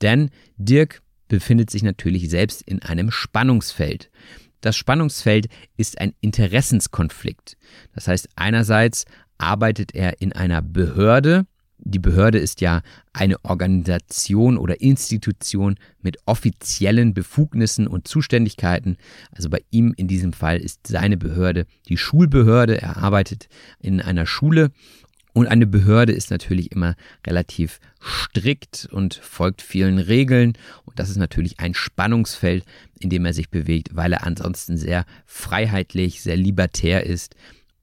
Denn 0.00 0.30
Dirk 0.56 1.02
befindet 1.26 1.70
sich 1.70 1.82
natürlich 1.82 2.30
selbst 2.30 2.62
in 2.62 2.82
einem 2.82 3.10
Spannungsfeld. 3.10 4.12
Das 4.60 4.76
Spannungsfeld 4.76 5.48
ist 5.76 6.00
ein 6.00 6.14
Interessenskonflikt. 6.20 7.56
Das 7.96 8.06
heißt, 8.06 8.28
einerseits 8.36 9.06
arbeitet 9.38 9.92
er 9.92 10.20
in 10.20 10.32
einer 10.32 10.62
Behörde, 10.62 11.46
die 11.84 11.98
Behörde 11.98 12.38
ist 12.38 12.60
ja 12.60 12.82
eine 13.12 13.44
Organisation 13.44 14.56
oder 14.56 14.80
Institution 14.80 15.76
mit 16.00 16.18
offiziellen 16.26 17.12
Befugnissen 17.12 17.86
und 17.86 18.06
Zuständigkeiten. 18.06 18.96
Also 19.32 19.50
bei 19.50 19.62
ihm 19.70 19.92
in 19.96 20.08
diesem 20.08 20.32
Fall 20.32 20.58
ist 20.58 20.86
seine 20.86 21.16
Behörde 21.16 21.66
die 21.88 21.96
Schulbehörde. 21.96 22.80
Er 22.80 22.98
arbeitet 22.98 23.48
in 23.80 24.00
einer 24.00 24.26
Schule 24.26 24.70
und 25.34 25.46
eine 25.46 25.66
Behörde 25.66 26.12
ist 26.12 26.30
natürlich 26.30 26.72
immer 26.72 26.94
relativ 27.26 27.80
strikt 28.00 28.88
und 28.92 29.14
folgt 29.14 29.62
vielen 29.62 29.98
Regeln. 29.98 30.52
Und 30.84 30.98
das 30.98 31.08
ist 31.08 31.16
natürlich 31.16 31.58
ein 31.58 31.74
Spannungsfeld, 31.74 32.64
in 33.00 33.08
dem 33.10 33.24
er 33.24 33.32
sich 33.32 33.48
bewegt, 33.48 33.96
weil 33.96 34.12
er 34.12 34.24
ansonsten 34.24 34.76
sehr 34.76 35.04
freiheitlich, 35.24 36.22
sehr 36.22 36.36
libertär 36.36 37.06
ist. 37.06 37.34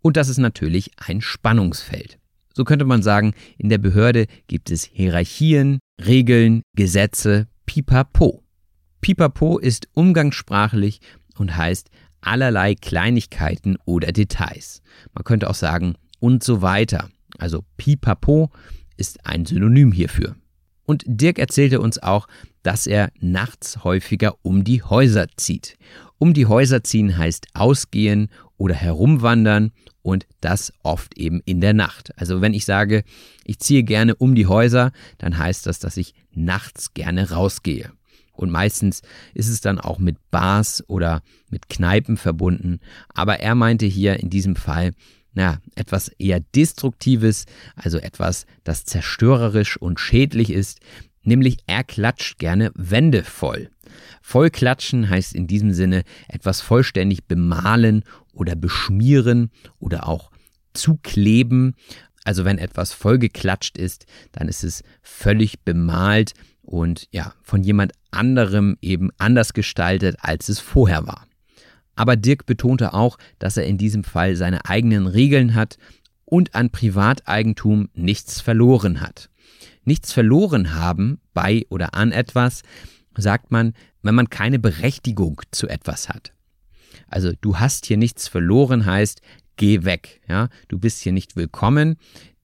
Und 0.02 0.16
das 0.16 0.30
ist 0.30 0.38
natürlich 0.38 0.92
ein 0.98 1.22
Spannungsfeld. 1.22 2.19
So 2.60 2.66
könnte 2.66 2.84
man 2.84 3.02
sagen, 3.02 3.36
in 3.58 3.70
der 3.70 3.78
Behörde 3.78 4.26
gibt 4.48 4.70
es 4.70 4.84
Hierarchien, 4.84 5.80
Regeln, 6.06 6.62
Gesetze, 6.76 7.48
pipapo. 7.66 8.44
Pipapo 9.00 9.60
ist 9.60 9.88
umgangssprachlich 9.94 11.00
und 11.38 11.56
heißt 11.56 11.90
allerlei 12.20 12.76
Kleinigkeiten 12.76 13.78
oder 13.86 14.12
Details. 14.12 14.82
Man 15.14 15.24
könnte 15.24 15.50
auch 15.50 15.56
sagen 15.56 15.96
und 16.20 16.44
so 16.44 16.62
weiter. 16.62 17.10
Also 17.38 17.64
pipapo 17.78 18.52
ist 18.98 19.26
ein 19.26 19.46
Synonym 19.46 19.94
hierfür. 19.94 20.36
Und 20.84 21.06
Dirk 21.08 21.40
erzählte 21.40 21.80
uns 21.80 22.04
auch, 22.04 22.28
dass 22.62 22.88
er 22.88 23.10
nachts 23.22 23.86
häufiger 23.86 24.36
um 24.42 24.66
die 24.66 24.84
Häuser 24.84 25.28
zieht. 25.38 25.78
Um 26.18 26.34
die 26.34 26.46
Häuser 26.46 26.84
ziehen 26.84 27.18
heißt 27.18 27.48
ausgehen 27.54 28.28
oder 28.58 28.76
herumwandern 28.76 29.72
und 30.10 30.26
das 30.42 30.74
oft 30.82 31.18
eben 31.18 31.42
in 31.46 31.62
der 31.62 31.74
Nacht. 31.74 32.12
Also 32.18 32.42
wenn 32.42 32.54
ich 32.54 32.66
sage, 32.66 33.04
ich 33.46 33.60
ziehe 33.60 33.84
gerne 33.84 34.16
um 34.16 34.34
die 34.34 34.48
Häuser, 34.48 34.92
dann 35.20 35.38
heißt 35.38 35.66
das, 35.68 35.80
dass 35.80 35.98
ich 35.98 36.16
nachts 36.34 36.94
gerne 36.94 37.30
rausgehe. 37.30 37.92
Und 38.34 38.50
meistens 38.50 39.02
ist 39.34 39.50
es 39.50 39.62
dann 39.62 39.80
auch 39.80 40.00
mit 40.00 40.18
Bars 40.32 40.84
oder 40.88 41.22
mit 41.50 41.70
Kneipen 41.70 42.18
verbunden. 42.18 42.80
Aber 43.10 43.40
er 43.40 43.54
meinte 43.54 43.86
hier 43.86 44.20
in 44.20 44.30
diesem 44.30 44.56
Fall, 44.56 44.94
na, 45.34 45.60
etwas 45.76 46.08
eher 46.08 46.40
Destruktives, 46.40 47.46
also 47.76 48.00
etwas, 48.00 48.46
das 48.64 48.86
zerstörerisch 48.86 49.78
und 49.78 50.00
schädlich 50.00 50.52
ist, 50.52 50.80
nämlich 51.24 51.58
er 51.68 51.84
klatscht 51.84 52.40
gerne 52.40 52.72
Wände 52.76 53.24
voll. 53.24 53.70
Vollklatschen 54.22 55.10
heißt 55.10 55.34
in 55.34 55.48
diesem 55.48 55.74
Sinne 55.74 56.04
etwas 56.28 56.62
vollständig 56.62 57.26
bemalen 57.26 58.04
oder 58.34 58.56
beschmieren 58.56 59.52
oder 59.80 60.08
auch 60.08 60.32
zukleben. 60.74 61.76
Also 62.24 62.46
wenn 62.46 62.58
etwas 62.58 62.94
vollgeklatscht 62.94 63.78
ist, 63.78 64.06
dann 64.32 64.48
ist 64.48 64.64
es 64.64 64.84
völlig 65.02 65.62
bemalt 65.62 66.34
und 66.62 67.08
ja, 67.12 67.34
von 67.42 67.64
jemand 67.64 67.94
anderem 68.12 68.78
eben 68.82 69.10
anders 69.18 69.54
gestaltet, 69.54 70.18
als 70.20 70.50
es 70.50 70.60
vorher 70.60 71.08
war. 71.08 71.26
Aber 71.96 72.16
Dirk 72.16 72.46
betonte 72.46 72.94
auch, 72.94 73.18
dass 73.40 73.58
er 73.58 73.66
in 73.66 73.78
diesem 73.78 74.04
Fall 74.04 74.36
seine 74.36 74.66
eigenen 74.66 75.08
Regeln 75.08 75.56
hat 75.56 75.78
und 76.26 76.56
an 76.56 76.70
Privateigentum 76.70 77.90
nichts 77.94 78.40
verloren 78.40 79.02
hat. 79.02 79.30
Nichts 79.90 80.14
verloren 80.14 80.76
haben 80.76 81.20
bei 81.34 81.66
oder 81.70 81.96
an 81.96 82.12
etwas, 82.12 82.62
sagt 83.18 83.50
man, 83.50 83.74
wenn 84.04 84.14
man 84.14 84.30
keine 84.30 84.60
Berechtigung 84.60 85.42
zu 85.50 85.68
etwas 85.68 86.10
hat. 86.10 86.32
Also 87.08 87.32
du 87.42 87.58
hast 87.58 87.88
hier 87.88 87.98
nichts 87.98 88.28
verloren 88.28 88.86
heißt, 88.86 89.20
geh 89.56 89.86
weg, 89.86 90.22
ja? 90.28 90.50
Du 90.68 90.78
bist 90.78 91.02
hier 91.02 91.12
nicht 91.12 91.36
willkommen, 91.36 91.98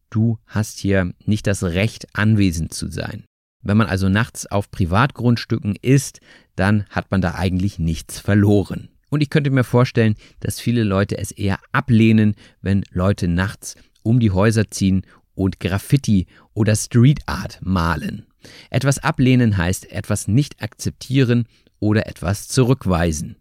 du 0.09 0.39
hast 0.47 0.79
hier 0.79 1.13
nicht 1.23 1.45
das 1.45 1.61
Recht 1.61 2.07
anwesend 2.13 2.73
zu 2.73 2.89
sein. 2.89 3.25
Wenn 3.61 3.77
man 3.77 3.85
also 3.85 4.09
nachts 4.09 4.47
auf 4.47 4.71
Privatgrundstücken 4.71 5.75
ist, 5.79 6.21
dann 6.55 6.85
hat 6.89 7.11
man 7.11 7.21
da 7.21 7.35
eigentlich 7.35 7.77
nichts 7.77 8.19
verloren. 8.19 8.89
Und 9.09 9.21
ich 9.21 9.29
könnte 9.29 9.51
mir 9.51 9.63
vorstellen, 9.63 10.15
dass 10.39 10.59
viele 10.59 10.83
Leute 10.83 11.19
es 11.19 11.29
eher 11.29 11.59
ablehnen, 11.71 12.33
wenn 12.63 12.83
Leute 12.89 13.27
nachts 13.27 13.75
um 14.01 14.19
die 14.19 14.31
Häuser 14.31 14.71
ziehen 14.71 15.05
und 15.35 15.59
Graffiti 15.59 16.27
oder 16.53 16.75
Street 16.75 17.21
Art 17.27 17.59
malen. 17.61 18.25
Etwas 18.69 18.99
ablehnen 18.99 19.57
heißt 19.57 19.91
etwas 19.91 20.27
nicht 20.27 20.61
akzeptieren 20.61 21.47
oder 21.79 22.07
etwas 22.07 22.47
zurückweisen 22.47 23.37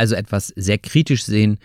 also 0.00 0.14
etwas 0.14 0.48
sehr 0.56 0.78
kritisch 0.78 1.24
sehen 1.24 1.58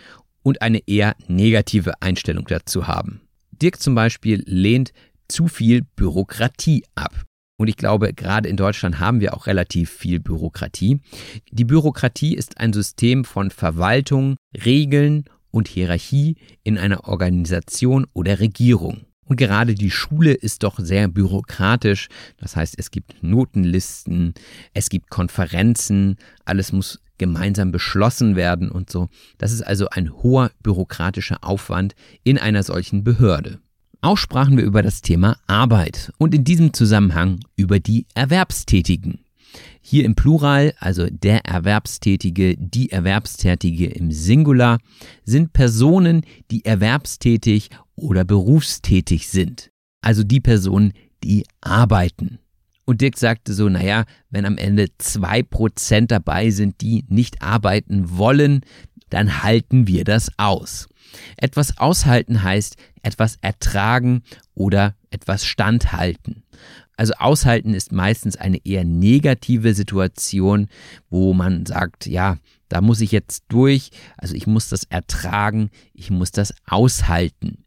und 0.43 0.61
eine 0.61 0.79
eher 0.87 1.15
negative 1.27 2.01
Einstellung 2.01 2.45
dazu 2.47 2.87
haben. 2.87 3.21
Dirk 3.51 3.79
zum 3.79 3.95
Beispiel 3.95 4.43
lehnt 4.45 4.91
zu 5.27 5.47
viel 5.47 5.83
Bürokratie 5.95 6.83
ab. 6.95 7.23
Und 7.57 7.69
ich 7.69 7.77
glaube, 7.77 8.13
gerade 8.13 8.49
in 8.49 8.57
Deutschland 8.57 8.99
haben 8.99 9.21
wir 9.21 9.33
auch 9.33 9.47
relativ 9.47 9.89
viel 9.89 10.19
Bürokratie. 10.19 10.99
Die 11.51 11.63
Bürokratie 11.63 12.35
ist 12.35 12.57
ein 12.57 12.73
System 12.73 13.23
von 13.23 13.49
Verwaltung, 13.49 14.35
Regeln 14.65 15.23
und 15.51 15.69
Hierarchie 15.69 16.35
in 16.63 16.77
einer 16.77 17.07
Organisation 17.07 18.05
oder 18.11 18.41
Regierung. 18.41 19.05
Und 19.25 19.37
gerade 19.37 19.75
die 19.75 19.91
Schule 19.91 20.33
ist 20.33 20.63
doch 20.63 20.79
sehr 20.79 21.07
bürokratisch. 21.07 22.09
Das 22.37 22.55
heißt, 22.55 22.75
es 22.77 22.91
gibt 22.91 23.23
Notenlisten, 23.23 24.33
es 24.73 24.89
gibt 24.89 25.09
Konferenzen, 25.09 26.17
alles 26.45 26.71
muss 26.71 27.01
gemeinsam 27.17 27.71
beschlossen 27.71 28.35
werden 28.35 28.69
und 28.69 28.89
so. 28.89 29.09
Das 29.37 29.51
ist 29.51 29.61
also 29.61 29.89
ein 29.89 30.11
hoher 30.11 30.51
bürokratischer 30.61 31.43
Aufwand 31.43 31.95
in 32.23 32.37
einer 32.37 32.63
solchen 32.63 33.03
Behörde. 33.03 33.59
Auch 34.01 34.17
sprachen 34.17 34.57
wir 34.57 34.63
über 34.63 34.83
das 34.83 35.01
Thema 35.01 35.37
Arbeit 35.47 36.11
und 36.17 36.35
in 36.35 36.43
diesem 36.43 36.73
Zusammenhang 36.73 37.39
über 37.55 37.79
die 37.79 38.05
Erwerbstätigen. 38.13 39.21
Hier 39.81 40.03
im 40.03 40.15
Plural, 40.15 40.73
also 40.79 41.07
der 41.09 41.45
Erwerbstätige, 41.45 42.55
die 42.57 42.91
Erwerbstätige 42.91 43.87
im 43.87 44.11
Singular, 44.11 44.79
sind 45.23 45.53
Personen, 45.53 46.25
die 46.51 46.65
erwerbstätig 46.65 47.69
oder 47.95 48.25
berufstätig 48.25 49.27
sind. 49.29 49.71
Also 50.01 50.23
die 50.23 50.41
Personen, 50.41 50.93
die 51.23 51.45
arbeiten. 51.61 52.39
Und 52.85 53.01
Dirk 53.01 53.17
sagte 53.17 53.53
so, 53.53 53.67
naja, 53.67 54.05
wenn 54.29 54.45
am 54.45 54.57
Ende 54.57 54.89
zwei 54.99 55.41
Prozent 55.41 56.11
dabei 56.11 56.51
sind, 56.51 56.81
die 56.81 57.03
nicht 57.09 57.41
arbeiten 57.41 58.17
wollen, 58.17 58.61
dann 59.09 59.43
halten 59.43 59.87
wir 59.87 60.03
das 60.03 60.29
aus. 60.37 60.87
Etwas 61.37 61.77
aushalten 61.77 62.43
heißt 62.43 62.75
etwas 63.01 63.37
ertragen 63.41 64.23
oder 64.53 64.95
etwas 65.09 65.45
standhalten. 65.45 66.43
Also 66.97 67.13
aushalten 67.13 67.73
ist 67.73 67.91
meistens 67.91 68.35
eine 68.37 68.65
eher 68.65 68.85
negative 68.85 69.73
Situation, 69.73 70.67
wo 71.09 71.33
man 71.33 71.65
sagt, 71.65 72.05
ja, 72.05 72.37
da 72.69 72.81
muss 72.81 73.01
ich 73.01 73.11
jetzt 73.11 73.43
durch, 73.49 73.91
also 74.17 74.33
ich 74.33 74.47
muss 74.47 74.69
das 74.69 74.85
ertragen, 74.85 75.69
ich 75.93 76.09
muss 76.09 76.31
das 76.31 76.53
aushalten. 76.65 77.64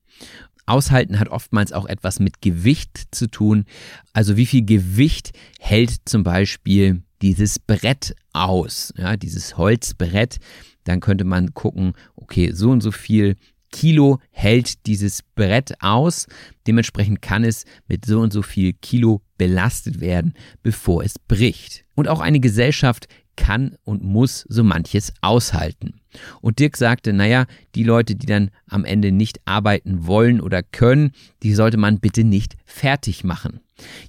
Aushalten 0.68 1.18
hat 1.18 1.28
oftmals 1.28 1.72
auch 1.72 1.86
etwas 1.86 2.20
mit 2.20 2.40
Gewicht 2.42 3.08
zu 3.10 3.28
tun. 3.28 3.64
Also 4.12 4.36
wie 4.36 4.46
viel 4.46 4.64
Gewicht 4.64 5.32
hält 5.58 5.96
zum 6.04 6.22
Beispiel 6.22 7.02
dieses 7.22 7.58
Brett 7.58 8.14
aus, 8.32 8.92
ja, 8.96 9.16
dieses 9.16 9.56
Holzbrett. 9.56 10.38
Dann 10.84 11.00
könnte 11.00 11.24
man 11.24 11.54
gucken, 11.54 11.94
okay, 12.16 12.52
so 12.52 12.70
und 12.70 12.82
so 12.82 12.92
viel 12.92 13.36
Kilo 13.70 14.20
hält 14.30 14.86
dieses 14.86 15.22
Brett 15.34 15.74
aus. 15.80 16.26
Dementsprechend 16.66 17.20
kann 17.22 17.44
es 17.44 17.64
mit 17.86 18.06
so 18.06 18.20
und 18.20 18.32
so 18.32 18.42
viel 18.42 18.72
Kilo 18.72 19.20
belastet 19.36 20.00
werden, 20.00 20.34
bevor 20.62 21.04
es 21.04 21.18
bricht. 21.18 21.84
Und 21.94 22.08
auch 22.08 22.20
eine 22.20 22.40
Gesellschaft 22.40 23.06
kann 23.39 23.76
und 23.84 24.03
muss 24.03 24.45
so 24.49 24.64
manches 24.64 25.14
aushalten. 25.22 26.01
Und 26.41 26.59
Dirk 26.59 26.76
sagte, 26.76 27.12
naja, 27.12 27.47
die 27.74 27.84
Leute, 27.84 28.16
die 28.16 28.26
dann 28.26 28.51
am 28.68 28.84
Ende 28.84 29.12
nicht 29.12 29.41
arbeiten 29.45 30.07
wollen 30.07 30.41
oder 30.41 30.62
können, 30.62 31.12
die 31.43 31.55
sollte 31.55 31.76
man 31.76 32.01
bitte 32.01 32.24
nicht 32.24 32.57
fertig 32.66 33.22
machen. 33.22 33.61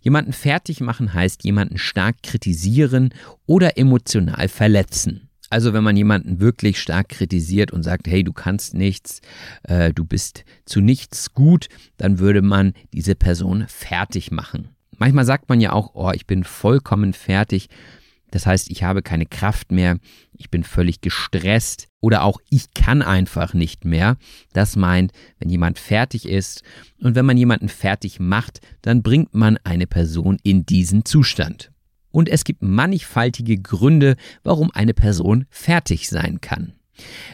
Jemanden 0.01 0.33
fertig 0.33 0.81
machen 0.81 1.13
heißt 1.13 1.43
jemanden 1.43 1.77
stark 1.77 2.23
kritisieren 2.23 3.13
oder 3.45 3.77
emotional 3.77 4.47
verletzen. 4.47 5.29
Also 5.51 5.73
wenn 5.73 5.83
man 5.83 5.97
jemanden 5.97 6.39
wirklich 6.39 6.79
stark 6.79 7.09
kritisiert 7.09 7.71
und 7.71 7.83
sagt, 7.83 8.07
hey, 8.07 8.23
du 8.23 8.33
kannst 8.33 8.73
nichts, 8.73 9.21
äh, 9.63 9.93
du 9.93 10.05
bist 10.05 10.43
zu 10.65 10.81
nichts 10.81 11.33
gut, 11.33 11.67
dann 11.97 12.19
würde 12.19 12.41
man 12.41 12.73
diese 12.93 13.15
Person 13.15 13.65
fertig 13.67 14.31
machen. 14.31 14.69
Manchmal 14.97 15.25
sagt 15.25 15.49
man 15.49 15.61
ja 15.61 15.71
auch, 15.71 15.91
oh, 15.93 16.11
ich 16.13 16.27
bin 16.27 16.43
vollkommen 16.43 17.13
fertig. 17.13 17.69
Das 18.31 18.45
heißt, 18.45 18.69
ich 18.69 18.83
habe 18.83 19.01
keine 19.01 19.25
Kraft 19.25 19.71
mehr, 19.71 19.97
ich 20.33 20.49
bin 20.49 20.63
völlig 20.63 21.01
gestresst 21.01 21.87
oder 21.99 22.23
auch 22.23 22.39
ich 22.49 22.73
kann 22.73 23.01
einfach 23.01 23.53
nicht 23.53 23.85
mehr. 23.85 24.17
Das 24.53 24.75
meint, 24.75 25.11
wenn 25.39 25.49
jemand 25.49 25.79
fertig 25.79 26.27
ist 26.27 26.63
und 26.99 27.15
wenn 27.15 27.25
man 27.25 27.37
jemanden 27.37 27.69
fertig 27.69 28.19
macht, 28.19 28.61
dann 28.81 29.03
bringt 29.03 29.33
man 29.33 29.57
eine 29.63 29.87
Person 29.87 30.37
in 30.43 30.65
diesen 30.65 31.05
Zustand. 31.05 31.71
Und 32.11 32.29
es 32.29 32.43
gibt 32.43 32.61
mannigfaltige 32.61 33.59
Gründe, 33.59 34.15
warum 34.43 34.71
eine 34.71 34.93
Person 34.93 35.45
fertig 35.49 36.09
sein 36.09 36.41
kann. 36.41 36.73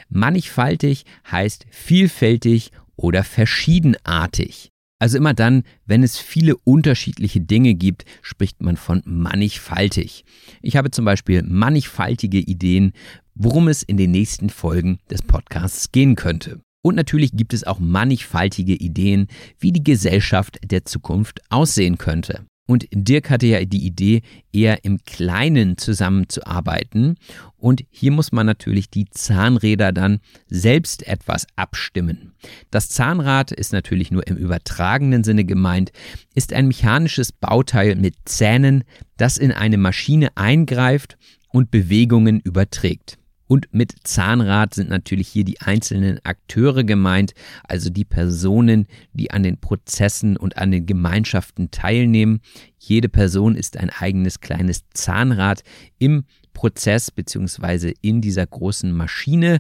Mannigfaltig 0.10 1.06
heißt 1.32 1.66
vielfältig 1.70 2.72
oder 2.96 3.24
verschiedenartig. 3.24 4.72
Also 5.00 5.18
immer 5.18 5.34
dann, 5.34 5.64
wenn 5.86 6.04
es 6.04 6.18
viele 6.18 6.56
unterschiedliche 6.58 7.42
Dinge 7.42 7.74
gibt, 7.74 8.06
spricht 8.22 8.62
man 8.62 8.78
von 8.78 9.02
mannigfaltig. 9.06 10.24
Ich 10.62 10.78
habe 10.78 10.90
zum 10.92 11.04
Beispiel 11.04 11.44
mannigfaltige 11.44 12.40
Ideen, 12.40 12.94
worum 13.34 13.68
es 13.68 13.84
in 13.84 13.98
den 13.98 14.12
nächsten 14.12 14.50
Folgen 14.50 15.00
des 15.10 15.22
Podcasts 15.22 15.92
gehen 15.92 16.16
könnte. 16.16 16.62
Und 16.82 16.96
natürlich 16.96 17.32
gibt 17.34 17.54
es 17.54 17.66
auch 17.66 17.80
mannigfaltige 17.80 18.76
Ideen, 18.76 19.28
wie 19.60 19.72
die 19.72 19.84
Gesellschaft 19.84 20.60
der 20.64 20.86
Zukunft 20.86 21.42
aussehen 21.50 21.98
könnte. 21.98 22.46
Und 22.68 22.88
Dirk 22.92 23.30
hatte 23.30 23.46
ja 23.46 23.64
die 23.64 23.86
Idee, 23.86 24.22
eher 24.52 24.84
im 24.84 25.04
Kleinen 25.06 25.78
zusammenzuarbeiten. 25.78 27.18
Und 27.58 27.84
hier 27.92 28.12
muss 28.12 28.32
man 28.32 28.46
natürlich 28.46 28.90
die 28.90 29.10
Zahnräder 29.10 29.92
dann 29.92 30.20
selbst 30.48 31.08
etwas 31.08 31.46
abstimmen. 31.56 32.34
Das 32.72 32.90
Zahnrad 32.90 33.52
ist 33.52 33.72
natürlich 33.72 34.10
nur 34.12 34.26
im 34.28 34.38
übertragenen 34.38 35.24
Sinne 35.24 35.46
gemeint, 35.46 35.92
ist 36.34 36.54
ein 36.54 36.68
mechanisches 36.68 37.32
Bauteil 37.32 37.96
mit 37.96 38.16
Zähnen, 38.26 38.84
das 39.18 39.38
in 39.38 39.52
eine 39.52 39.78
Maschine 39.78 40.36
eingreift 40.36 41.18
und 41.50 41.70
Bewegungen 41.70 42.40
überträgt. 42.40 43.18
Und 43.48 43.68
mit 43.72 43.94
Zahnrad 44.04 44.74
sind 44.74 44.90
natürlich 44.90 45.28
hier 45.28 45.44
die 45.44 45.62
einzelnen 45.62 46.20
Akteure 46.24 46.84
gemeint, 46.84 47.34
also 47.64 47.90
die 47.90 48.06
Personen, 48.06 48.88
die 49.14 49.32
an 49.32 49.44
den 49.44 49.60
Prozessen 49.60 50.36
und 50.36 50.58
an 50.58 50.72
den 50.72 50.86
Gemeinschaften 50.86 51.70
teilnehmen. 51.70 52.42
Jede 52.80 53.10
Person 53.10 53.56
ist 53.56 53.78
ein 53.78 53.92
eigenes 53.92 54.40
kleines 54.40 54.86
Zahnrad 54.94 55.64
im 56.00 56.26
Prozess 56.54 57.12
beziehungsweise 57.12 57.94
in 58.02 58.22
dieser 58.22 58.48
großen 58.48 58.92
Maschine. 58.92 59.60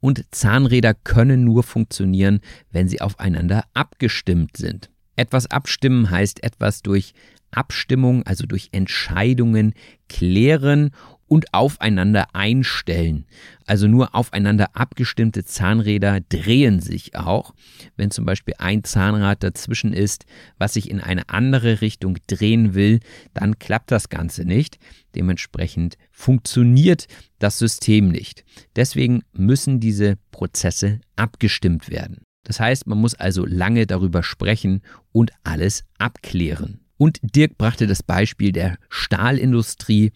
Und 0.00 0.24
Zahnräder 0.32 0.94
können 0.94 1.44
nur 1.44 1.62
funktionieren, 1.62 2.40
wenn 2.70 2.88
sie 2.88 3.00
aufeinander 3.00 3.64
abgestimmt 3.72 4.56
sind. 4.56 4.90
Etwas 5.16 5.50
abstimmen 5.50 6.10
heißt 6.10 6.44
etwas 6.44 6.82
durch 6.82 7.14
Abstimmung, 7.50 8.24
also 8.24 8.46
durch 8.46 8.68
Entscheidungen 8.72 9.74
klären 10.08 10.90
und 11.26 11.52
aufeinander 11.52 12.34
einstellen. 12.34 13.26
Also 13.66 13.88
nur 13.88 14.14
aufeinander 14.14 14.76
abgestimmte 14.76 15.44
Zahnräder 15.44 16.20
drehen 16.20 16.80
sich 16.80 17.16
auch. 17.16 17.54
Wenn 17.96 18.10
zum 18.10 18.24
Beispiel 18.24 18.54
ein 18.58 18.84
Zahnrad 18.84 19.42
dazwischen 19.42 19.92
ist, 19.92 20.26
was 20.58 20.74
sich 20.74 20.90
in 20.90 21.00
eine 21.00 21.28
andere 21.28 21.80
Richtung 21.80 22.18
drehen 22.26 22.74
will, 22.74 23.00
dann 23.32 23.58
klappt 23.58 23.90
das 23.90 24.08
Ganze 24.08 24.44
nicht. 24.44 24.78
Dementsprechend 25.14 25.96
funktioniert 26.12 27.06
das 27.38 27.58
System 27.58 28.08
nicht. 28.08 28.44
Deswegen 28.76 29.22
müssen 29.32 29.80
diese 29.80 30.16
Prozesse 30.30 31.00
abgestimmt 31.16 31.90
werden. 31.90 32.22
Das 32.44 32.60
heißt, 32.60 32.86
man 32.86 32.98
muss 32.98 33.14
also 33.14 33.46
lange 33.46 33.86
darüber 33.86 34.22
sprechen 34.22 34.82
und 35.12 35.32
alles 35.44 35.84
abklären. 35.98 36.83
Und 36.96 37.18
Dirk 37.22 37.58
brachte 37.58 37.86
das 37.86 38.02
Beispiel 38.02 38.52
der 38.52 38.78
Stahlindustrie 38.88 40.12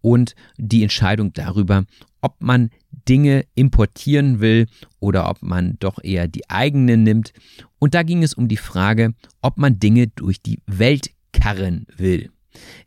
und 0.00 0.34
die 0.56 0.82
Entscheidung 0.82 1.32
darüber, 1.32 1.84
ob 2.20 2.36
man 2.40 2.70
Dinge 3.08 3.44
importieren 3.54 4.40
will 4.40 4.66
oder 5.00 5.30
ob 5.30 5.42
man 5.42 5.76
doch 5.78 6.02
eher 6.02 6.28
die 6.28 6.48
eigenen 6.50 7.02
nimmt. 7.02 7.32
Und 7.78 7.94
da 7.94 8.02
ging 8.02 8.22
es 8.22 8.34
um 8.34 8.48
die 8.48 8.56
Frage, 8.56 9.14
ob 9.40 9.56
man 9.56 9.78
Dinge 9.78 10.08
durch 10.08 10.42
die 10.42 10.60
Welt 10.66 11.10
karren 11.32 11.86
will. 11.96 12.30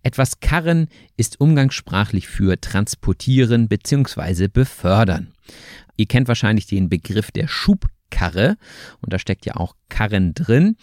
Etwas 0.04 0.40
karren 0.40 0.88
ist 1.18 1.40
umgangssprachlich 1.40 2.28
für 2.28 2.60
transportieren 2.60 3.68
bzw. 3.68 4.48
befördern. 4.48 5.34
Ihr 5.98 6.08
kennt 6.08 6.28
wahrscheinlich 6.28 6.66
den 6.66 6.90
Begriff 6.90 7.32
der 7.32 7.48
Schubkarre 8.12 8.58
und 9.02 9.14
da 9.14 9.20
steckt 9.20 9.46
ja 9.46 9.56
auch 9.56 9.76
Karren 9.90 10.34
drin. 10.34 10.76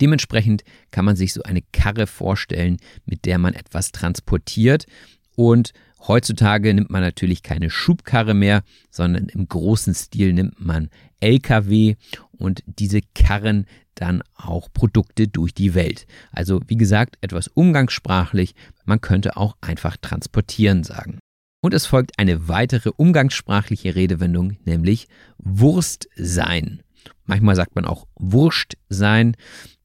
Dementsprechend 0.00 0.64
kann 0.90 1.04
man 1.04 1.16
sich 1.16 1.32
so 1.32 1.42
eine 1.42 1.62
Karre 1.72 2.06
vorstellen, 2.06 2.78
mit 3.06 3.24
der 3.24 3.38
man 3.38 3.54
etwas 3.54 3.92
transportiert 3.92 4.86
und 5.34 5.72
heutzutage 6.06 6.72
nimmt 6.74 6.90
man 6.90 7.02
natürlich 7.02 7.42
keine 7.42 7.70
Schubkarre 7.70 8.34
mehr, 8.34 8.62
sondern 8.90 9.28
im 9.28 9.48
großen 9.48 9.94
Stil 9.94 10.32
nimmt 10.32 10.60
man 10.60 10.90
LKW 11.20 11.96
und 12.32 12.62
diese 12.66 13.00
karren 13.14 13.66
dann 13.94 14.22
auch 14.34 14.68
Produkte 14.72 15.28
durch 15.28 15.54
die 15.54 15.74
Welt. 15.74 16.06
Also 16.32 16.60
wie 16.66 16.76
gesagt, 16.76 17.16
etwas 17.20 17.48
umgangssprachlich, 17.48 18.54
man 18.84 19.00
könnte 19.00 19.36
auch 19.36 19.56
einfach 19.60 19.96
transportieren 19.96 20.82
sagen. 20.82 21.18
Und 21.64 21.72
es 21.72 21.86
folgt 21.86 22.18
eine 22.18 22.46
weitere 22.46 22.90
umgangssprachliche 22.94 23.94
Redewendung, 23.94 24.58
nämlich 24.66 25.08
Wurst 25.38 26.10
sein. 26.14 26.82
Manchmal 27.24 27.56
sagt 27.56 27.74
man 27.74 27.86
auch 27.86 28.06
Wurscht 28.16 28.74
sein. 28.90 29.34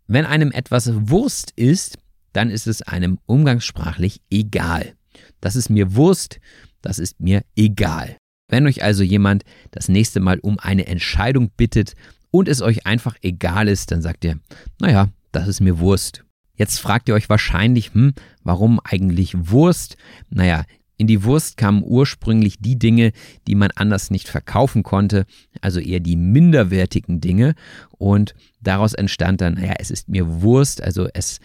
Wenn 0.05 0.25
einem 0.25 0.51
etwas 0.51 0.91
Wurst 1.09 1.51
ist, 1.55 1.97
dann 2.33 2.49
ist 2.49 2.67
es 2.67 2.81
einem 2.81 3.17
umgangssprachlich 3.27 4.19
egal. 4.29 4.91
Das 5.39 5.55
ist 5.55 5.69
mir 5.69 5.95
Wurst, 5.95 6.41
das 6.81 6.99
ist 6.99 7.21
mir 7.21 7.45
egal. 7.55 8.17
Wenn 8.49 8.67
euch 8.67 8.83
also 8.83 9.01
jemand 9.01 9.45
das 9.71 9.87
nächste 9.87 10.19
Mal 10.19 10.39
um 10.39 10.59
eine 10.59 10.85
Entscheidung 10.85 11.49
bittet 11.55 11.93
und 12.29 12.49
es 12.49 12.61
euch 12.61 12.87
einfach 12.87 13.15
egal 13.21 13.69
ist, 13.69 13.91
dann 13.91 14.01
sagt 14.01 14.25
ihr, 14.25 14.37
naja, 14.81 15.07
das 15.31 15.47
ist 15.47 15.61
mir 15.61 15.79
Wurst. 15.79 16.25
Jetzt 16.57 16.81
fragt 16.81 17.07
ihr 17.07 17.15
euch 17.15 17.29
wahrscheinlich, 17.29 17.93
hm, 17.93 18.13
warum 18.43 18.81
eigentlich 18.83 19.33
Wurst? 19.49 19.95
Naja, 20.29 20.65
in 20.99 21.07
die 21.07 21.23
Wurst 21.23 21.55
kamen 21.55 21.81
ursprünglich 21.83 22.57
die 22.59 22.77
Dinge, 22.77 23.13
die 23.47 23.55
man 23.55 23.71
anders 23.71 24.11
nicht 24.11 24.27
verkaufen 24.27 24.83
konnte, 24.83 25.25
also 25.61 25.79
eher 25.79 26.01
die 26.01 26.17
minderwertigen 26.17 27.21
Dinge. 27.21 27.55
Und 27.97 28.35
daraus 28.59 28.93
entstand 28.93 29.39
dann, 29.39 29.53
naja, 29.53 29.75
es 29.79 29.91
ist 29.91 30.09
mir 30.09 30.41
Wurst, 30.41 30.83
also 30.83 31.07
es 31.13 31.39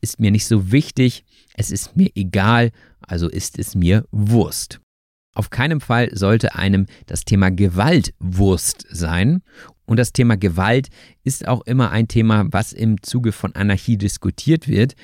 ist 0.00 0.18
mir 0.18 0.32
nicht 0.32 0.46
so 0.46 0.72
wichtig, 0.72 1.24
es 1.54 1.70
ist 1.70 1.96
mir 1.96 2.10
egal, 2.16 2.72
also 3.00 3.28
ist 3.28 3.60
es 3.60 3.76
mir 3.76 4.04
Wurst. 4.10 4.80
Auf 5.34 5.50
keinen 5.50 5.80
Fall 5.80 6.08
sollte 6.12 6.56
einem 6.56 6.86
das 7.06 7.24
Thema 7.24 7.50
Gewalt 7.50 8.12
Wurst 8.18 8.86
sein. 8.90 9.42
Und 9.84 9.98
das 9.98 10.12
Thema 10.12 10.36
Gewalt 10.36 10.88
ist 11.22 11.46
auch 11.46 11.64
immer 11.64 11.90
ein 11.92 12.08
Thema, 12.08 12.46
was 12.50 12.72
im 12.72 13.00
Zuge 13.02 13.30
von 13.30 13.54
Anarchie 13.54 13.98
diskutiert 13.98 14.66
wird. 14.66 14.96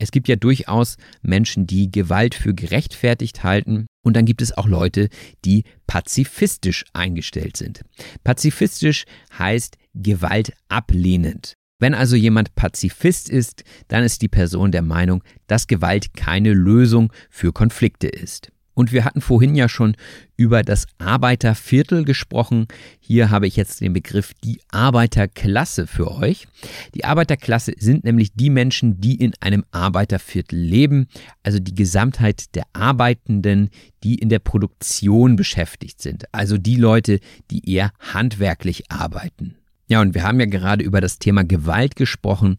Es 0.00 0.10
gibt 0.10 0.28
ja 0.28 0.36
durchaus 0.36 0.96
Menschen, 1.20 1.66
die 1.66 1.90
Gewalt 1.92 2.34
für 2.34 2.54
gerechtfertigt 2.54 3.44
halten. 3.44 3.86
Und 4.02 4.16
dann 4.16 4.24
gibt 4.24 4.40
es 4.40 4.56
auch 4.56 4.66
Leute, 4.66 5.10
die 5.44 5.64
pazifistisch 5.86 6.86
eingestellt 6.94 7.58
sind. 7.58 7.82
Pazifistisch 8.24 9.04
heißt 9.38 9.76
Gewalt 9.94 10.54
ablehnend. 10.68 11.52
Wenn 11.78 11.94
also 11.94 12.16
jemand 12.16 12.54
Pazifist 12.54 13.28
ist, 13.28 13.62
dann 13.88 14.02
ist 14.02 14.22
die 14.22 14.28
Person 14.28 14.72
der 14.72 14.82
Meinung, 14.82 15.22
dass 15.46 15.66
Gewalt 15.66 16.14
keine 16.14 16.54
Lösung 16.54 17.12
für 17.28 17.52
Konflikte 17.52 18.08
ist. 18.08 18.50
Und 18.80 18.92
wir 18.92 19.04
hatten 19.04 19.20
vorhin 19.20 19.54
ja 19.56 19.68
schon 19.68 19.94
über 20.38 20.62
das 20.62 20.86
Arbeiterviertel 20.96 22.06
gesprochen. 22.06 22.66
Hier 22.98 23.28
habe 23.28 23.46
ich 23.46 23.54
jetzt 23.54 23.82
den 23.82 23.92
Begriff 23.92 24.32
die 24.42 24.58
Arbeiterklasse 24.70 25.86
für 25.86 26.10
euch. 26.10 26.48
Die 26.94 27.04
Arbeiterklasse 27.04 27.74
sind 27.76 28.04
nämlich 28.04 28.32
die 28.32 28.48
Menschen, 28.48 28.98
die 28.98 29.16
in 29.16 29.34
einem 29.40 29.66
Arbeiterviertel 29.70 30.58
leben, 30.58 31.08
also 31.42 31.58
die 31.58 31.74
Gesamtheit 31.74 32.54
der 32.54 32.64
Arbeitenden, 32.72 33.68
die 34.02 34.14
in 34.14 34.30
der 34.30 34.38
Produktion 34.38 35.36
beschäftigt 35.36 36.00
sind, 36.00 36.24
also 36.32 36.56
die 36.56 36.76
Leute, 36.76 37.20
die 37.50 37.70
eher 37.70 37.92
handwerklich 37.98 38.90
arbeiten. 38.90 39.56
Ja, 39.88 40.00
und 40.00 40.14
wir 40.14 40.22
haben 40.22 40.40
ja 40.40 40.46
gerade 40.46 40.82
über 40.82 41.02
das 41.02 41.18
Thema 41.18 41.44
Gewalt 41.44 41.96
gesprochen. 41.96 42.56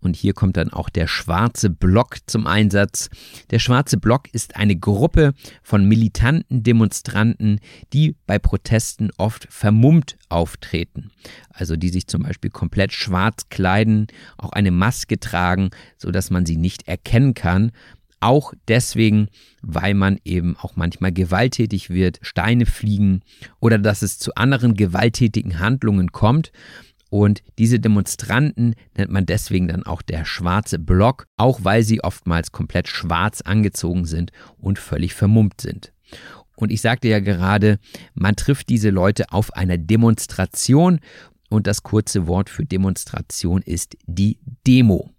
Und 0.00 0.16
hier 0.16 0.32
kommt 0.32 0.56
dann 0.56 0.72
auch 0.72 0.88
der 0.88 1.06
schwarze 1.06 1.70
Block 1.70 2.16
zum 2.26 2.46
Einsatz. 2.46 3.10
Der 3.50 3.58
schwarze 3.58 3.98
Block 3.98 4.32
ist 4.32 4.56
eine 4.56 4.76
Gruppe 4.76 5.34
von 5.62 5.86
militanten 5.86 6.62
Demonstranten, 6.62 7.60
die 7.92 8.16
bei 8.26 8.38
Protesten 8.38 9.10
oft 9.18 9.46
vermummt 9.50 10.16
auftreten. 10.28 11.10
Also 11.50 11.76
die 11.76 11.90
sich 11.90 12.06
zum 12.06 12.22
Beispiel 12.22 12.50
komplett 12.50 12.92
schwarz 12.92 13.48
kleiden, 13.50 14.06
auch 14.38 14.52
eine 14.52 14.70
Maske 14.70 15.20
tragen, 15.20 15.70
so 15.98 16.10
dass 16.10 16.30
man 16.30 16.46
sie 16.46 16.56
nicht 16.56 16.88
erkennen 16.88 17.34
kann. 17.34 17.72
Auch 18.20 18.52
deswegen, 18.68 19.28
weil 19.62 19.94
man 19.94 20.18
eben 20.24 20.54
auch 20.56 20.76
manchmal 20.76 21.10
gewalttätig 21.10 21.88
wird, 21.88 22.18
Steine 22.20 22.66
fliegen 22.66 23.22
oder 23.60 23.78
dass 23.78 24.02
es 24.02 24.18
zu 24.18 24.34
anderen 24.34 24.74
gewalttätigen 24.74 25.58
Handlungen 25.58 26.12
kommt. 26.12 26.52
Und 27.10 27.42
diese 27.58 27.80
Demonstranten 27.80 28.74
nennt 28.96 29.10
man 29.10 29.26
deswegen 29.26 29.68
dann 29.68 29.82
auch 29.82 30.00
der 30.00 30.24
schwarze 30.24 30.78
Block, 30.78 31.26
auch 31.36 31.60
weil 31.64 31.82
sie 31.82 32.02
oftmals 32.02 32.52
komplett 32.52 32.88
schwarz 32.88 33.40
angezogen 33.40 34.06
sind 34.06 34.30
und 34.58 34.78
völlig 34.78 35.12
vermummt 35.12 35.60
sind. 35.60 35.92
Und 36.54 36.70
ich 36.70 36.80
sagte 36.80 37.08
ja 37.08 37.20
gerade, 37.20 37.78
man 38.14 38.36
trifft 38.36 38.68
diese 38.68 38.90
Leute 38.90 39.32
auf 39.32 39.54
einer 39.54 39.76
Demonstration 39.76 41.00
und 41.48 41.66
das 41.66 41.82
kurze 41.82 42.26
Wort 42.26 42.48
für 42.48 42.64
Demonstration 42.64 43.60
ist 43.62 43.96
die 44.06 44.38
Demo. 44.66 45.10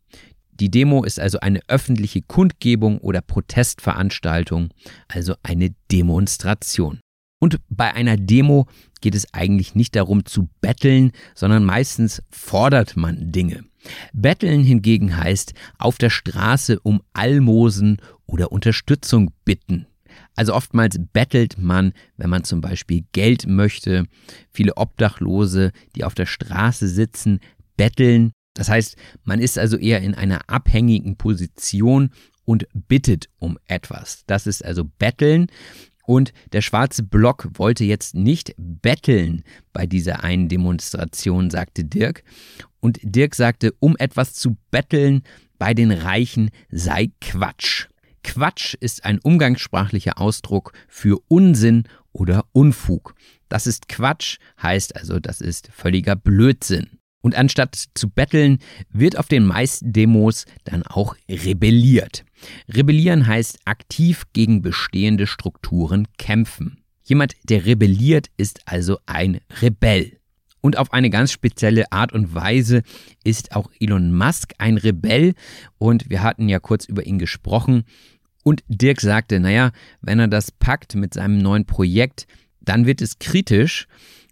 Die 0.53 0.69
Demo 0.69 1.03
ist 1.03 1.19
also 1.19 1.39
eine 1.39 1.59
öffentliche 1.67 2.21
Kundgebung 2.21 2.99
oder 2.99 3.21
Protestveranstaltung, 3.21 4.69
also 5.07 5.33
eine 5.43 5.73
Demonstration. 5.91 6.99
Und 7.39 7.57
bei 7.69 7.91
einer 7.93 8.15
Demo 8.15 8.67
geht 9.01 9.15
es 9.15 9.33
eigentlich 9.33 9.75
nicht 9.75 9.95
darum 9.95 10.25
zu 10.25 10.49
betteln, 10.61 11.11
sondern 11.35 11.63
meistens 11.65 12.21
fordert 12.29 12.95
man 12.95 13.31
Dinge. 13.31 13.65
Betteln 14.13 14.63
hingegen 14.63 15.17
heißt 15.17 15.53
auf 15.77 15.97
der 15.97 16.09
Straße 16.09 16.79
um 16.79 17.01
Almosen 17.13 17.97
oder 18.25 18.51
Unterstützung 18.51 19.31
bitten. 19.43 19.87
Also 20.35 20.53
oftmals 20.53 20.99
bettelt 21.13 21.57
man, 21.57 21.93
wenn 22.17 22.29
man 22.29 22.43
zum 22.43 22.61
Beispiel 22.61 23.05
Geld 23.11 23.47
möchte. 23.47 24.05
Viele 24.51 24.77
Obdachlose, 24.77 25.71
die 25.95 26.03
auf 26.03 26.15
der 26.15 26.25
Straße 26.25 26.87
sitzen, 26.87 27.39
betteln. 27.77 28.31
Das 28.53 28.69
heißt, 28.69 28.97
man 29.23 29.39
ist 29.39 29.57
also 29.57 29.77
eher 29.77 30.01
in 30.01 30.13
einer 30.13 30.49
abhängigen 30.49 31.17
Position 31.17 32.11
und 32.43 32.67
bittet 32.73 33.29
um 33.39 33.57
etwas. 33.67 34.23
Das 34.27 34.47
ist 34.47 34.63
also 34.63 34.83
betteln. 34.83 35.47
Und 36.05 36.33
der 36.53 36.61
schwarze 36.61 37.03
Block 37.03 37.47
wollte 37.53 37.83
jetzt 37.83 38.15
nicht 38.15 38.53
betteln 38.57 39.43
bei 39.73 39.85
dieser 39.85 40.23
einen 40.23 40.49
Demonstration, 40.49 41.49
sagte 41.49 41.83
Dirk. 41.83 42.23
Und 42.79 42.99
Dirk 43.03 43.35
sagte, 43.35 43.73
um 43.79 43.95
etwas 43.97 44.33
zu 44.33 44.57
betteln 44.71 45.23
bei 45.57 45.73
den 45.73 45.91
Reichen 45.91 46.49
sei 46.69 47.11
Quatsch. 47.21 47.87
Quatsch 48.23 48.75
ist 48.79 49.05
ein 49.05 49.19
umgangssprachlicher 49.19 50.19
Ausdruck 50.19 50.73
für 50.87 51.19
Unsinn 51.27 51.83
oder 52.11 52.45
Unfug. 52.51 53.15
Das 53.49 53.67
ist 53.67 53.87
Quatsch, 53.87 54.37
heißt 54.61 54.95
also, 54.95 55.19
das 55.19 55.41
ist 55.41 55.69
völliger 55.71 56.15
Blödsinn. 56.15 57.00
Und 57.21 57.35
anstatt 57.35 57.85
zu 57.93 58.09
betteln, 58.09 58.59
wird 58.91 59.17
auf 59.17 59.27
den 59.27 59.45
meisten 59.45 59.93
Demos 59.93 60.45
dann 60.63 60.83
auch 60.83 61.15
rebelliert. 61.29 62.25
Rebellieren 62.67 63.27
heißt 63.27 63.59
aktiv 63.65 64.23
gegen 64.33 64.61
bestehende 64.61 65.27
Strukturen 65.27 66.07
kämpfen. 66.17 66.81
Jemand, 67.03 67.35
der 67.43 67.65
rebelliert, 67.65 68.27
ist 68.37 68.61
also 68.65 68.97
ein 69.05 69.39
Rebell. 69.61 70.17
Und 70.61 70.77
auf 70.77 70.93
eine 70.93 71.09
ganz 71.09 71.31
spezielle 71.31 71.91
Art 71.91 72.13
und 72.13 72.35
Weise 72.35 72.83
ist 73.23 73.55
auch 73.55 73.71
Elon 73.79 74.15
Musk 74.15 74.53
ein 74.59 74.77
Rebell. 74.77 75.33
Und 75.77 76.09
wir 76.09 76.21
hatten 76.21 76.49
ja 76.49 76.59
kurz 76.59 76.85
über 76.85 77.05
ihn 77.05 77.19
gesprochen. 77.19 77.83
Und 78.43 78.63
Dirk 78.67 79.01
sagte, 79.01 79.39
naja, 79.39 79.71
wenn 80.01 80.19
er 80.19 80.27
das 80.27 80.51
packt 80.51 80.95
mit 80.95 81.13
seinem 81.15 81.39
neuen 81.39 81.65
Projekt, 81.65 82.27
dann 82.59 82.85
wird 82.85 83.01
es 83.01 83.19
kritisch. 83.19 83.87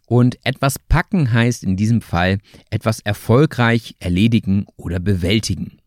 Und 0.09 0.43
etwas 0.43 0.79
packen 0.79 1.31
heißt 1.31 1.63
in 1.63 1.77
diesem 1.77 2.01
Fall 2.01 2.39
etwas 2.71 2.99
erfolgreich 2.99 3.95
erledigen 3.99 4.65
oder 4.75 4.99
bewältigen. 4.99 5.77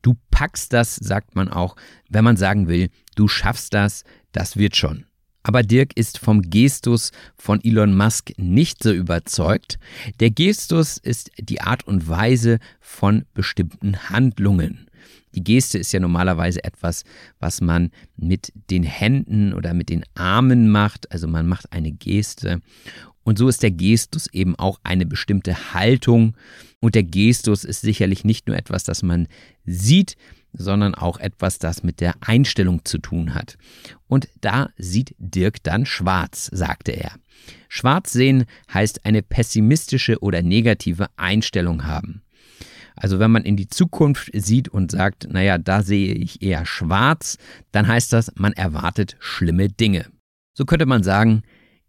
Du 0.00 0.14
packst 0.30 0.72
das, 0.72 0.94
sagt 0.94 1.34
man 1.34 1.48
auch, 1.48 1.74
wenn 2.08 2.22
man 2.22 2.36
sagen 2.36 2.68
will, 2.68 2.88
du 3.16 3.26
schaffst 3.26 3.74
das, 3.74 4.04
das 4.30 4.56
wird 4.56 4.76
schon. 4.76 5.06
Aber 5.42 5.64
Dirk 5.64 5.96
ist 5.96 6.18
vom 6.18 6.42
Gestus 6.42 7.10
von 7.36 7.64
Elon 7.64 7.96
Musk 7.96 8.30
nicht 8.36 8.80
so 8.80 8.92
überzeugt. 8.92 9.80
Der 10.20 10.30
Gestus 10.30 10.96
ist 10.96 11.32
die 11.36 11.60
Art 11.60 11.84
und 11.84 12.08
Weise 12.08 12.60
von 12.78 13.24
bestimmten 13.34 14.08
Handlungen. 14.08 14.88
Die 15.34 15.42
Geste 15.42 15.78
ist 15.78 15.92
ja 15.92 15.98
normalerweise 15.98 16.62
etwas, 16.62 17.02
was 17.40 17.60
man 17.60 17.90
mit 18.16 18.52
den 18.70 18.84
Händen 18.84 19.52
oder 19.52 19.74
mit 19.74 19.88
den 19.88 20.04
Armen 20.14 20.70
macht. 20.70 21.10
Also 21.10 21.26
man 21.26 21.48
macht 21.48 21.72
eine 21.72 21.90
Geste. 21.90 22.60
Und 23.24 23.38
so 23.38 23.48
ist 23.48 23.62
der 23.62 23.70
Gestus 23.70 24.26
eben 24.32 24.54
auch 24.56 24.78
eine 24.84 25.06
bestimmte 25.06 25.74
Haltung. 25.74 26.36
Und 26.80 26.94
der 26.94 27.02
Gestus 27.02 27.64
ist 27.64 27.80
sicherlich 27.80 28.24
nicht 28.24 28.46
nur 28.46 28.56
etwas, 28.56 28.84
das 28.84 29.02
man 29.02 29.26
sieht, 29.64 30.16
sondern 30.52 30.94
auch 30.94 31.18
etwas, 31.18 31.58
das 31.58 31.82
mit 31.82 32.00
der 32.00 32.14
Einstellung 32.20 32.84
zu 32.84 32.98
tun 32.98 33.34
hat. 33.34 33.56
Und 34.06 34.28
da 34.40 34.70
sieht 34.76 35.14
Dirk 35.18 35.62
dann 35.62 35.84
schwarz, 35.86 36.48
sagte 36.52 36.92
er. 36.92 37.12
Schwarz 37.68 38.12
sehen 38.12 38.44
heißt 38.72 39.04
eine 39.04 39.22
pessimistische 39.22 40.20
oder 40.20 40.42
negative 40.42 41.08
Einstellung 41.16 41.84
haben. 41.84 42.22
Also 42.96 43.18
wenn 43.18 43.32
man 43.32 43.44
in 43.44 43.56
die 43.56 43.68
Zukunft 43.68 44.30
sieht 44.32 44.68
und 44.68 44.92
sagt, 44.92 45.26
naja, 45.28 45.58
da 45.58 45.82
sehe 45.82 46.14
ich 46.14 46.42
eher 46.42 46.64
schwarz, 46.64 47.38
dann 47.72 47.88
heißt 47.88 48.12
das, 48.12 48.30
man 48.36 48.52
erwartet 48.52 49.16
schlimme 49.18 49.68
Dinge. 49.68 50.06
So 50.56 50.64
könnte 50.64 50.86
man 50.86 51.02
sagen, 51.02 51.42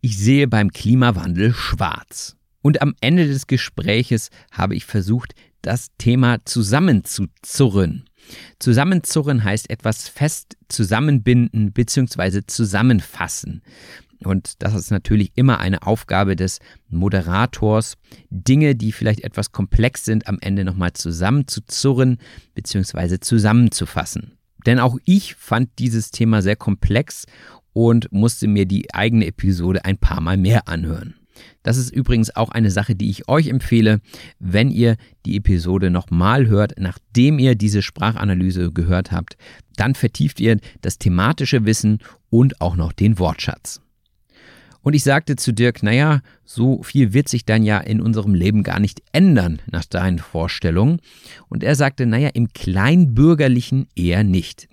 ich 0.06 0.20
sehe 0.20 0.48
beim 0.48 0.72
Klimawandel 0.72 1.52
schwarz. 1.52 2.36
Und 2.62 2.84
am 2.84 2.94
Ende 3.02 3.26
des 3.26 3.48
Gespräches 3.48 4.30
habe 4.52 4.76
ich 4.76 4.86
versucht, 4.86 5.34
das 5.64 5.88
Thema 5.98 6.46
zusammenzuzurren. 6.46 8.08
Zusammenzurren 8.60 9.44
heißt 9.44 9.68
etwas 9.68 10.08
fest 10.08 10.58
zusammenbinden 10.70 11.72
bzw. 11.72 12.42
zusammenfassen. 12.46 13.64
Und 14.24 14.62
das 14.62 14.76
ist 14.76 14.92
natürlich 14.92 15.32
immer 15.34 15.60
eine 15.60 15.82
Aufgabe 15.82 16.36
des 16.36 16.60
Moderators, 16.88 17.96
Dinge, 18.30 18.76
die 18.76 18.92
vielleicht 18.92 19.22
etwas 19.22 19.52
komplex 19.52 20.06
sind, 20.06 20.28
am 20.28 20.38
Ende 20.40 20.66
nochmal 20.66 20.94
zusammenzuzurren 20.94 22.20
bzw. 22.54 23.20
zusammenzufassen. 23.22 24.38
Denn 24.68 24.80
auch 24.80 24.98
ich 25.04 25.34
fand 25.34 25.80
dieses 25.80 26.12
Thema 26.12 26.44
sehr 26.44 26.56
komplex 26.56 27.26
und 27.76 28.10
musste 28.14 28.48
mir 28.48 28.66
die 28.66 28.94
eigene 28.94 29.28
Episode 29.28 29.84
ein 29.84 29.98
paar 29.98 30.22
Mal 30.22 30.38
mehr 30.38 30.70
anhören. 30.70 31.14
Das 31.62 31.76
ist 31.76 31.94
übrigens 31.94 32.34
auch 32.34 32.50
eine 32.50 32.72
Sache, 32.72 32.96
die 32.96 33.10
ich 33.10 33.28
euch 33.28 33.48
empfehle, 33.48 34.00
wenn 34.40 34.72
ihr 34.72 34.96
die 35.26 35.36
Episode 35.36 35.92
nochmal 35.92 36.48
hört, 36.48 36.80
nachdem 36.80 37.38
ihr 37.38 37.56
diese 37.56 37.82
Sprachanalyse 37.82 38.72
gehört 38.72 39.12
habt, 39.12 39.36
dann 39.76 39.94
vertieft 39.94 40.40
ihr 40.40 40.58
das 40.80 41.00
thematische 41.00 41.66
Wissen 41.66 42.00
und 42.30 42.62
auch 42.62 42.78
noch 42.78 42.94
den 42.94 43.20
Wortschatz. 43.20 43.82
Und 44.82 44.94
ich 44.94 45.04
sagte 45.04 45.36
zu 45.36 45.52
Dirk, 45.52 45.84
naja, 45.84 46.22
so 46.46 46.82
viel 46.82 47.12
wird 47.12 47.28
sich 47.28 47.44
dann 47.44 47.64
ja 47.64 47.80
in 47.80 48.00
unserem 48.00 48.36
Leben 48.36 48.64
gar 48.64 48.80
nicht 48.80 49.02
ändern 49.12 49.60
nach 49.70 49.84
deinen 49.84 50.20
Vorstellungen. 50.20 51.02
Und 51.50 51.64
er 51.64 51.76
sagte, 51.76 52.06
naja, 52.06 52.30
im 52.34 52.54
Kleinbürgerlichen 52.54 53.88
eher 53.96 54.24
nicht. 54.24 54.70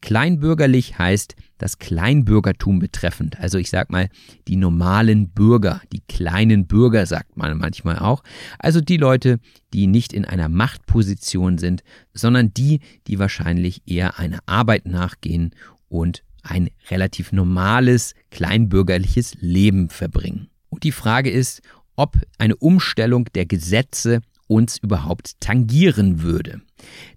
Kleinbürgerlich 0.00 0.98
heißt 0.98 1.34
das 1.58 1.78
Kleinbürgertum 1.78 2.78
betreffend. 2.78 3.38
Also 3.38 3.58
ich 3.58 3.70
sag 3.70 3.90
mal, 3.90 4.08
die 4.46 4.56
normalen 4.56 5.28
Bürger, 5.30 5.82
die 5.92 6.00
kleinen 6.08 6.66
Bürger 6.66 7.04
sagt 7.06 7.36
man 7.36 7.58
manchmal 7.58 7.98
auch. 7.98 8.22
Also 8.58 8.80
die 8.80 8.96
Leute, 8.96 9.38
die 9.72 9.86
nicht 9.86 10.12
in 10.12 10.24
einer 10.24 10.48
Machtposition 10.48 11.58
sind, 11.58 11.82
sondern 12.14 12.54
die, 12.54 12.80
die 13.06 13.18
wahrscheinlich 13.18 13.82
eher 13.86 14.18
einer 14.18 14.38
Arbeit 14.46 14.86
nachgehen 14.86 15.54
und 15.88 16.22
ein 16.42 16.70
relativ 16.90 17.32
normales, 17.32 18.14
kleinbürgerliches 18.30 19.34
Leben 19.40 19.90
verbringen. 19.90 20.48
Und 20.70 20.84
die 20.84 20.92
Frage 20.92 21.30
ist, 21.30 21.62
ob 21.96 22.16
eine 22.38 22.56
Umstellung 22.56 23.24
der 23.34 23.46
Gesetze 23.46 24.20
uns 24.46 24.78
überhaupt 24.78 25.40
tangieren 25.40 26.22
würde. 26.22 26.62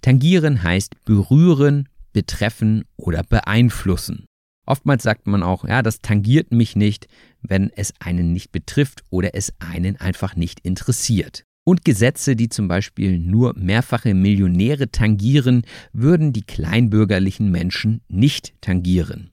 Tangieren 0.02 0.64
heißt 0.64 1.06
berühren, 1.06 1.88
betreffen 2.14 2.84
oder 2.98 3.24
beeinflussen. 3.24 4.26
Oftmals 4.66 5.04
sagt 5.04 5.28
man 5.28 5.44
auch, 5.44 5.66
ja, 5.68 5.82
das 5.82 6.02
tangiert 6.02 6.52
mich 6.52 6.76
nicht, 6.76 7.08
wenn 7.42 7.72
es 7.76 7.94
einen 8.00 8.32
nicht 8.32 8.52
betrifft 8.52 9.04
oder 9.10 9.36
es 9.36 9.54
einen 9.60 9.98
einfach 9.98 10.36
nicht 10.36 10.60
interessiert. 10.62 11.44
Und 11.64 11.86
Gesetze, 11.86 12.36
die 12.36 12.50
zum 12.50 12.68
Beispiel 12.68 13.20
nur 13.20 13.54
mehrfache 13.56 14.14
Millionäre 14.14 14.90
tangieren, 14.92 15.64
würden 15.94 16.34
die 16.34 16.42
kleinbürgerlichen 16.42 17.52
Menschen 17.52 18.02
nicht 18.08 18.54
tangieren. 18.62 19.32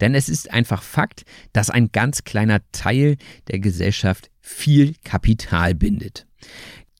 Denn 0.00 0.14
es 0.14 0.28
ist 0.28 0.50
einfach 0.50 0.82
Fakt, 0.82 1.24
dass 1.52 1.70
ein 1.70 1.92
ganz 1.92 2.24
kleiner 2.24 2.60
Teil 2.72 3.16
der 3.48 3.58
Gesellschaft 3.58 4.30
viel 4.40 4.94
Kapital 5.04 5.74
bindet. 5.74 6.26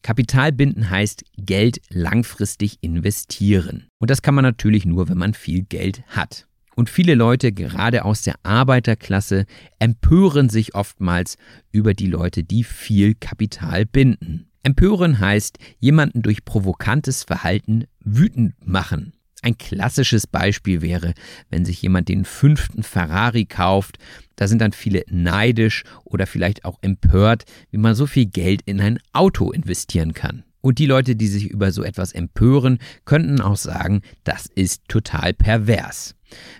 Kapital 0.02 0.52
binden 0.52 0.90
heißt 0.90 1.24
Geld 1.36 1.80
langfristig 1.88 2.78
investieren. 2.82 3.88
Und 3.98 4.10
das 4.10 4.22
kann 4.22 4.34
man 4.34 4.44
natürlich 4.44 4.84
nur, 4.84 5.08
wenn 5.08 5.18
man 5.18 5.34
viel 5.34 5.62
Geld 5.62 6.02
hat. 6.08 6.46
Und 6.74 6.88
viele 6.88 7.14
Leute, 7.14 7.52
gerade 7.52 8.04
aus 8.04 8.22
der 8.22 8.36
Arbeiterklasse, 8.42 9.44
empören 9.78 10.48
sich 10.48 10.74
oftmals 10.74 11.36
über 11.70 11.94
die 11.94 12.06
Leute, 12.06 12.44
die 12.44 12.64
viel 12.64 13.14
Kapital 13.14 13.84
binden. 13.84 14.48
Empören 14.62 15.18
heißt 15.18 15.58
jemanden 15.80 16.22
durch 16.22 16.44
provokantes 16.44 17.24
Verhalten 17.24 17.84
wütend 18.00 18.54
machen. 18.64 19.12
Ein 19.42 19.58
klassisches 19.58 20.28
Beispiel 20.28 20.82
wäre, 20.82 21.14
wenn 21.50 21.64
sich 21.64 21.82
jemand 21.82 22.08
den 22.08 22.24
fünften 22.24 22.84
Ferrari 22.84 23.44
kauft, 23.44 23.98
da 24.36 24.46
sind 24.46 24.60
dann 24.60 24.72
viele 24.72 25.02
neidisch 25.08 25.82
oder 26.04 26.28
vielleicht 26.28 26.64
auch 26.64 26.78
empört, 26.80 27.44
wie 27.72 27.78
man 27.78 27.96
so 27.96 28.06
viel 28.06 28.26
Geld 28.26 28.62
in 28.66 28.80
ein 28.80 29.00
Auto 29.12 29.50
investieren 29.50 30.14
kann. 30.14 30.44
Und 30.62 30.78
die 30.78 30.86
Leute, 30.86 31.14
die 31.16 31.26
sich 31.26 31.48
über 31.48 31.72
so 31.72 31.82
etwas 31.82 32.12
empören, 32.12 32.78
könnten 33.04 33.40
auch 33.42 33.56
sagen, 33.56 34.00
das 34.24 34.46
ist 34.46 34.82
total 34.88 35.34
pervers. 35.34 36.14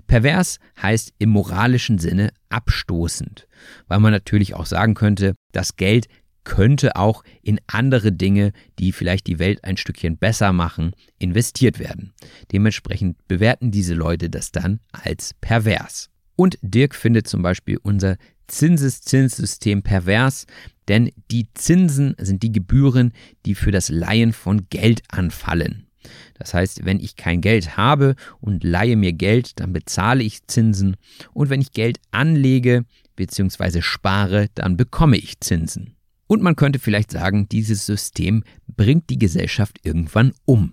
Pervers 0.06 0.58
heißt 0.82 1.14
im 1.18 1.30
moralischen 1.30 1.98
Sinne 1.98 2.32
abstoßend, 2.50 3.46
weil 3.86 4.00
man 4.00 4.12
natürlich 4.12 4.54
auch 4.54 4.66
sagen 4.66 4.94
könnte, 4.94 5.34
das 5.52 5.76
Geld 5.76 6.08
könnte 6.44 6.96
auch 6.96 7.22
in 7.42 7.60
andere 7.68 8.12
Dinge, 8.12 8.52
die 8.78 8.92
vielleicht 8.92 9.28
die 9.28 9.38
Welt 9.38 9.62
ein 9.64 9.76
Stückchen 9.76 10.18
besser 10.18 10.52
machen, 10.52 10.92
investiert 11.18 11.78
werden. 11.78 12.12
Dementsprechend 12.50 13.16
bewerten 13.28 13.70
diese 13.70 13.94
Leute 13.94 14.28
das 14.28 14.50
dann 14.50 14.80
als 14.90 15.34
pervers. 15.40 16.10
Und 16.34 16.58
Dirk 16.60 16.94
findet 16.94 17.28
zum 17.28 17.42
Beispiel 17.42 17.78
unser 17.80 18.16
Zinseszinssystem 18.48 19.82
pervers, 19.82 20.46
denn 20.88 21.10
die 21.30 21.46
Zinsen 21.54 22.14
sind 22.18 22.42
die 22.42 22.52
Gebühren, 22.52 23.12
die 23.46 23.54
für 23.54 23.70
das 23.70 23.88
Leihen 23.88 24.32
von 24.32 24.68
Geld 24.70 25.02
anfallen. 25.08 25.86
Das 26.34 26.54
heißt, 26.54 26.84
wenn 26.84 26.98
ich 26.98 27.16
kein 27.16 27.40
Geld 27.40 27.76
habe 27.76 28.16
und 28.40 28.64
leihe 28.64 28.96
mir 28.96 29.12
Geld, 29.12 29.60
dann 29.60 29.72
bezahle 29.72 30.24
ich 30.24 30.46
Zinsen 30.46 30.96
und 31.32 31.50
wenn 31.50 31.60
ich 31.60 31.72
Geld 31.72 32.00
anlege 32.10 32.84
bzw. 33.16 33.82
spare, 33.82 34.48
dann 34.54 34.76
bekomme 34.76 35.16
ich 35.16 35.40
Zinsen. 35.40 35.94
Und 36.26 36.42
man 36.42 36.56
könnte 36.56 36.78
vielleicht 36.78 37.10
sagen, 37.10 37.48
dieses 37.48 37.86
System 37.86 38.42
bringt 38.66 39.10
die 39.10 39.18
Gesellschaft 39.18 39.78
irgendwann 39.82 40.32
um. 40.44 40.72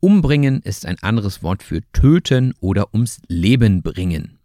Umbringen 0.00 0.60
ist 0.62 0.84
ein 0.84 0.98
anderes 1.00 1.44
Wort 1.44 1.62
für 1.62 1.80
töten 1.92 2.54
oder 2.60 2.92
ums 2.92 3.20
Leben 3.28 3.82
bringen. 3.82 4.38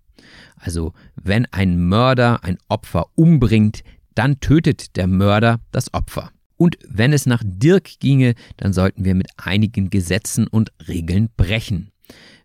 Also 0.56 0.94
wenn 1.16 1.46
ein 1.48 1.88
Mörder 1.88 2.44
ein 2.44 2.60
Opfer 2.68 3.08
umbringt, 3.16 3.84
dann 4.18 4.40
tötet 4.40 4.96
der 4.96 5.08
Mörder 5.08 5.60
das 5.72 5.94
Opfer. 5.94 6.32
Und 6.58 6.78
wenn 6.88 7.14
es 7.14 7.28
nach 7.28 7.44
Dirk 7.46 8.00
ginge, 8.00 8.34
dann 8.58 8.74
sollten 8.74 9.06
wir 9.06 9.14
mit 9.14 9.28
einigen 9.38 9.90
Gesetzen 9.92 10.48
und 10.48 10.72
Regeln 10.88 11.30
brechen. 11.38 11.92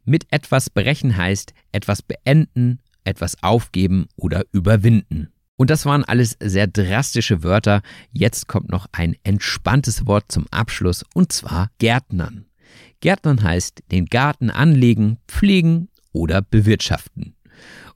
Mit 0.05 0.27
etwas 0.31 0.69
brechen 0.69 1.17
heißt 1.17 1.55
etwas 1.73 2.03
beenden, 2.03 2.81
etwas 3.05 3.43
aufgeben 3.43 4.07
oder 4.17 4.45
überwinden. 4.53 5.33
Und 5.57 5.71
das 5.71 5.87
waren 5.87 6.05
alles 6.05 6.37
sehr 6.43 6.67
drastische 6.67 7.43
Wörter. 7.43 7.83
Jetzt 8.11 8.49
kommt 8.49 8.69
noch 8.69 8.87
ein 8.93 9.17
entspanntes 9.23 10.07
Wort 10.07 10.31
zum 10.31 10.47
Abschluss 10.51 11.05
und 11.15 11.33
zwar 11.33 11.71
Gärtnern. 11.79 12.47
Gärtnern 13.01 13.43
heißt 13.43 13.83
den 13.91 14.07
Garten 14.07 14.51
anlegen, 14.51 15.19
pflegen 15.27 15.89
oder 16.13 16.43
bewirtschaften. 16.43 17.35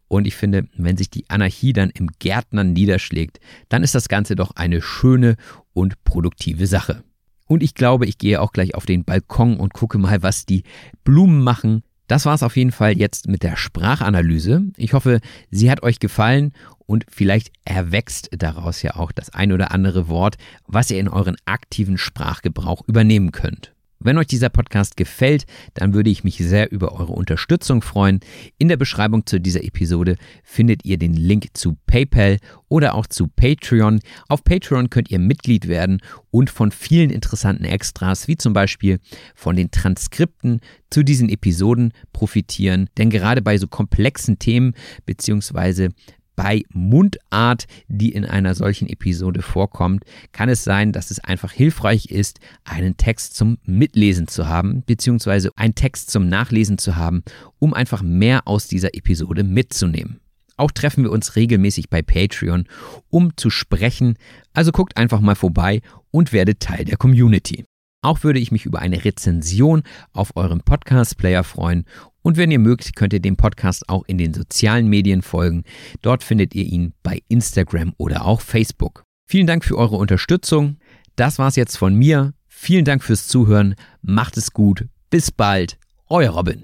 Und 0.09 0.27
ich 0.27 0.37
finde, 0.37 0.69
wenn 0.77 0.97
sich 0.97 1.11
die 1.11 1.29
Anarchie 1.29 1.73
dann 1.73 1.91
im 1.91 2.09
Gärtnern 2.19 2.73
niederschlägt, 2.73 3.41
dann 3.69 3.83
ist 3.83 3.95
das 3.95 4.09
Ganze 4.09 4.37
doch 4.37 4.53
eine 4.55 4.81
schöne 4.81 5.37
und 5.73 6.03
produktive 6.05 6.67
Sache. 6.67 7.03
Und 7.47 7.63
ich 7.63 7.75
glaube, 7.75 8.07
ich 8.07 8.19
gehe 8.19 8.41
auch 8.41 8.53
gleich 8.53 8.75
auf 8.75 8.87
den 8.87 9.05
Balkon 9.05 9.57
und 9.57 9.73
gucke 9.73 9.99
mal, 9.99 10.23
was 10.23 10.47
die 10.47 10.65
Blumen 11.05 11.43
machen. 11.43 11.83
Das 12.09 12.25
war 12.25 12.35
es 12.35 12.43
auf 12.43 12.57
jeden 12.57 12.73
Fall 12.73 12.97
jetzt 12.97 13.29
mit 13.29 13.43
der 13.43 13.57
Sprachanalyse. 13.57 14.63
Ich 14.77 14.93
hoffe, 14.93 15.21
sie 15.51 15.71
hat 15.71 15.83
euch 15.83 15.99
gefallen 15.99 16.53
und 16.87 17.05
vielleicht 17.09 17.53
erwächst 17.65 18.29
daraus 18.33 18.83
ja 18.83 18.97
auch 18.97 19.11
das 19.11 19.31
ein 19.31 19.53
oder 19.53 19.73
andere 19.73 20.09
Wort, 20.09 20.37
was 20.67 20.91
ihr 20.91 21.01
in 21.01 21.09
euren 21.09 21.37
aktiven 21.47 21.99
Sprachgebrauch 21.99 22.83
übernehmen 22.87 23.33
könnt. 23.33 23.76
Wenn 23.99 24.19
euch 24.19 24.27
dieser 24.27 24.51
Podcast 24.51 24.97
gefällt, 24.97 25.47
dann 25.75 25.95
würde 25.95 26.11
ich 26.11 26.23
mich 26.23 26.37
sehr 26.37 26.71
über 26.71 26.93
eure 26.93 27.13
Unterstützung 27.13 27.83
freuen. 27.83 28.21
In 28.59 28.69
der 28.69 28.77
Beschreibung 28.77 29.27
zu 29.27 29.41
dieser 29.41 29.65
Episode 29.65 30.17
findet 30.45 30.85
ihr 30.85 30.99
den 30.99 31.15
Link 31.15 31.49
zu 31.55 31.77
PayPal 31.87 32.39
oder 32.69 32.95
auch 32.95 33.07
zu 33.07 33.29
Patreon. 33.29 34.01
Auf 34.29 34.45
Patreon 34.45 34.91
könnt 34.91 35.11
ihr 35.11 35.19
Mitglied 35.19 35.69
werden 35.69 36.01
und 36.31 36.51
von 36.51 36.71
vielen 36.71 37.11
interessanten 37.11 37.65
Extras, 37.65 38.29
wie 38.29 38.37
zum 38.37 38.53
Beispiel 38.53 38.99
von 39.35 39.57
den 39.57 39.71
Transkripten 39.71 40.61
zu 40.91 41.03
diesen 41.03 41.29
Episoden 41.29 41.93
profitieren. 42.13 42.89
Denn 42.99 43.11
gerade 43.11 43.43
bei 43.43 43.57
so 43.59 43.67
komplexen 43.67 44.39
Themen 44.39 44.75
beziehungsweise 45.07 45.89
bei 46.37 46.63
Mundart, 46.73 47.67
die 47.89 48.13
in 48.13 48.25
einer 48.25 48.55
solchen 48.55 48.89
Episode 48.89 49.43
vorkommt, 49.43 50.05
kann 50.33 50.49
es 50.49 50.63
sein, 50.63 50.93
dass 50.93 51.11
es 51.11 51.19
einfach 51.19 51.51
hilfreich 51.51 52.07
ist, 52.07 52.39
einen 52.65 52.97
Text 52.97 53.35
zum 53.35 53.59
Mitlesen 53.65 54.29
zu 54.29 54.49
haben, 54.49 54.83
beziehungsweise 54.87 55.51
einen 55.57 55.75
Text 55.75 56.11
zum 56.11 56.29
Nachlesen 56.29 56.79
zu 56.79 56.97
haben, 56.97 57.23
um 57.59 57.75
einfach 57.75 58.03
mehr 58.03 58.47
aus 58.47 58.69
dieser 58.69 58.95
Episode 58.95 59.43
mitzunehmen. 59.43 60.21
Auch 60.59 60.71
treffen 60.71 61.05
wir 61.05 61.13
uns 61.13 61.37
regelmäßig 61.37 61.91
bei 61.91 62.03
Patreon, 62.03 62.65
um 63.11 63.37
zu 63.37 63.51
sprechen, 63.51 64.17
also 64.53 64.73
guckt 64.73 64.97
einfach 64.97 65.21
mal 65.21 65.35
vorbei 65.35 65.81
und 66.11 66.33
werdet 66.33 66.61
Teil 66.61 66.85
der 66.85 66.97
Community. 66.97 67.65
Auch 68.07 68.23
würde 68.23 68.39
ich 68.39 68.53
mich 68.53 68.67
über 68.67 68.79
eine 68.79 69.05
Rezension 69.05 69.83
auf 70.13 70.37
eurem 70.37 70.61
Podcast-Player 70.61 71.43
freuen 71.43 71.87
und 72.23 72.37
wenn 72.37 72.53
ihr 72.53 72.61
mögt, 72.61 72.95
könnt 72.95 73.13
ihr 73.13 73.19
dem 73.19 73.37
Podcast 73.37 73.89
auch 73.89 74.05
in 74.07 74.17
den 74.17 74.33
sozialen 74.33 74.87
Medien 74.87 75.23
folgen. 75.23 75.65
Dort 76.03 76.23
findet 76.23 76.55
ihr 76.55 76.63
ihn 76.63 76.93
bei 77.03 77.21
Instagram 77.27 77.95
oder 77.97 78.25
auch 78.25 78.43
Facebook. 78.43 79.03
Vielen 79.29 79.49
Dank 79.49 79.65
für 79.65 79.77
eure 79.77 79.97
Unterstützung. 79.97 80.77
Das 81.17 81.41
war's 81.41 81.57
jetzt 81.57 81.77
von 81.77 81.97
mir. 81.97 82.33
Vielen 82.47 82.85
Dank 82.85 83.03
fürs 83.03 83.27
Zuhören. 83.27 83.75
Macht 84.03 84.37
es 84.37 84.53
gut. 84.53 84.87
Bis 85.11 85.33
bald. 85.33 85.77
Euer 86.09 86.31
Robin. 86.31 86.63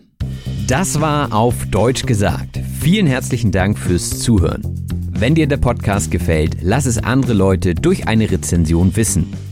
Das 0.68 1.00
war 1.00 1.32
auf 1.32 1.66
Deutsch 1.66 2.06
gesagt. 2.06 2.60
Vielen 2.80 3.08
herzlichen 3.08 3.50
Dank 3.50 3.80
fürs 3.80 4.20
Zuhören. 4.20 4.62
Wenn 5.10 5.34
dir 5.34 5.48
der 5.48 5.56
Podcast 5.56 6.12
gefällt, 6.12 6.58
lass 6.62 6.86
es 6.86 6.98
andere 6.98 7.32
Leute 7.32 7.74
durch 7.74 8.06
eine 8.06 8.30
Rezension 8.30 8.94
wissen. 8.94 9.51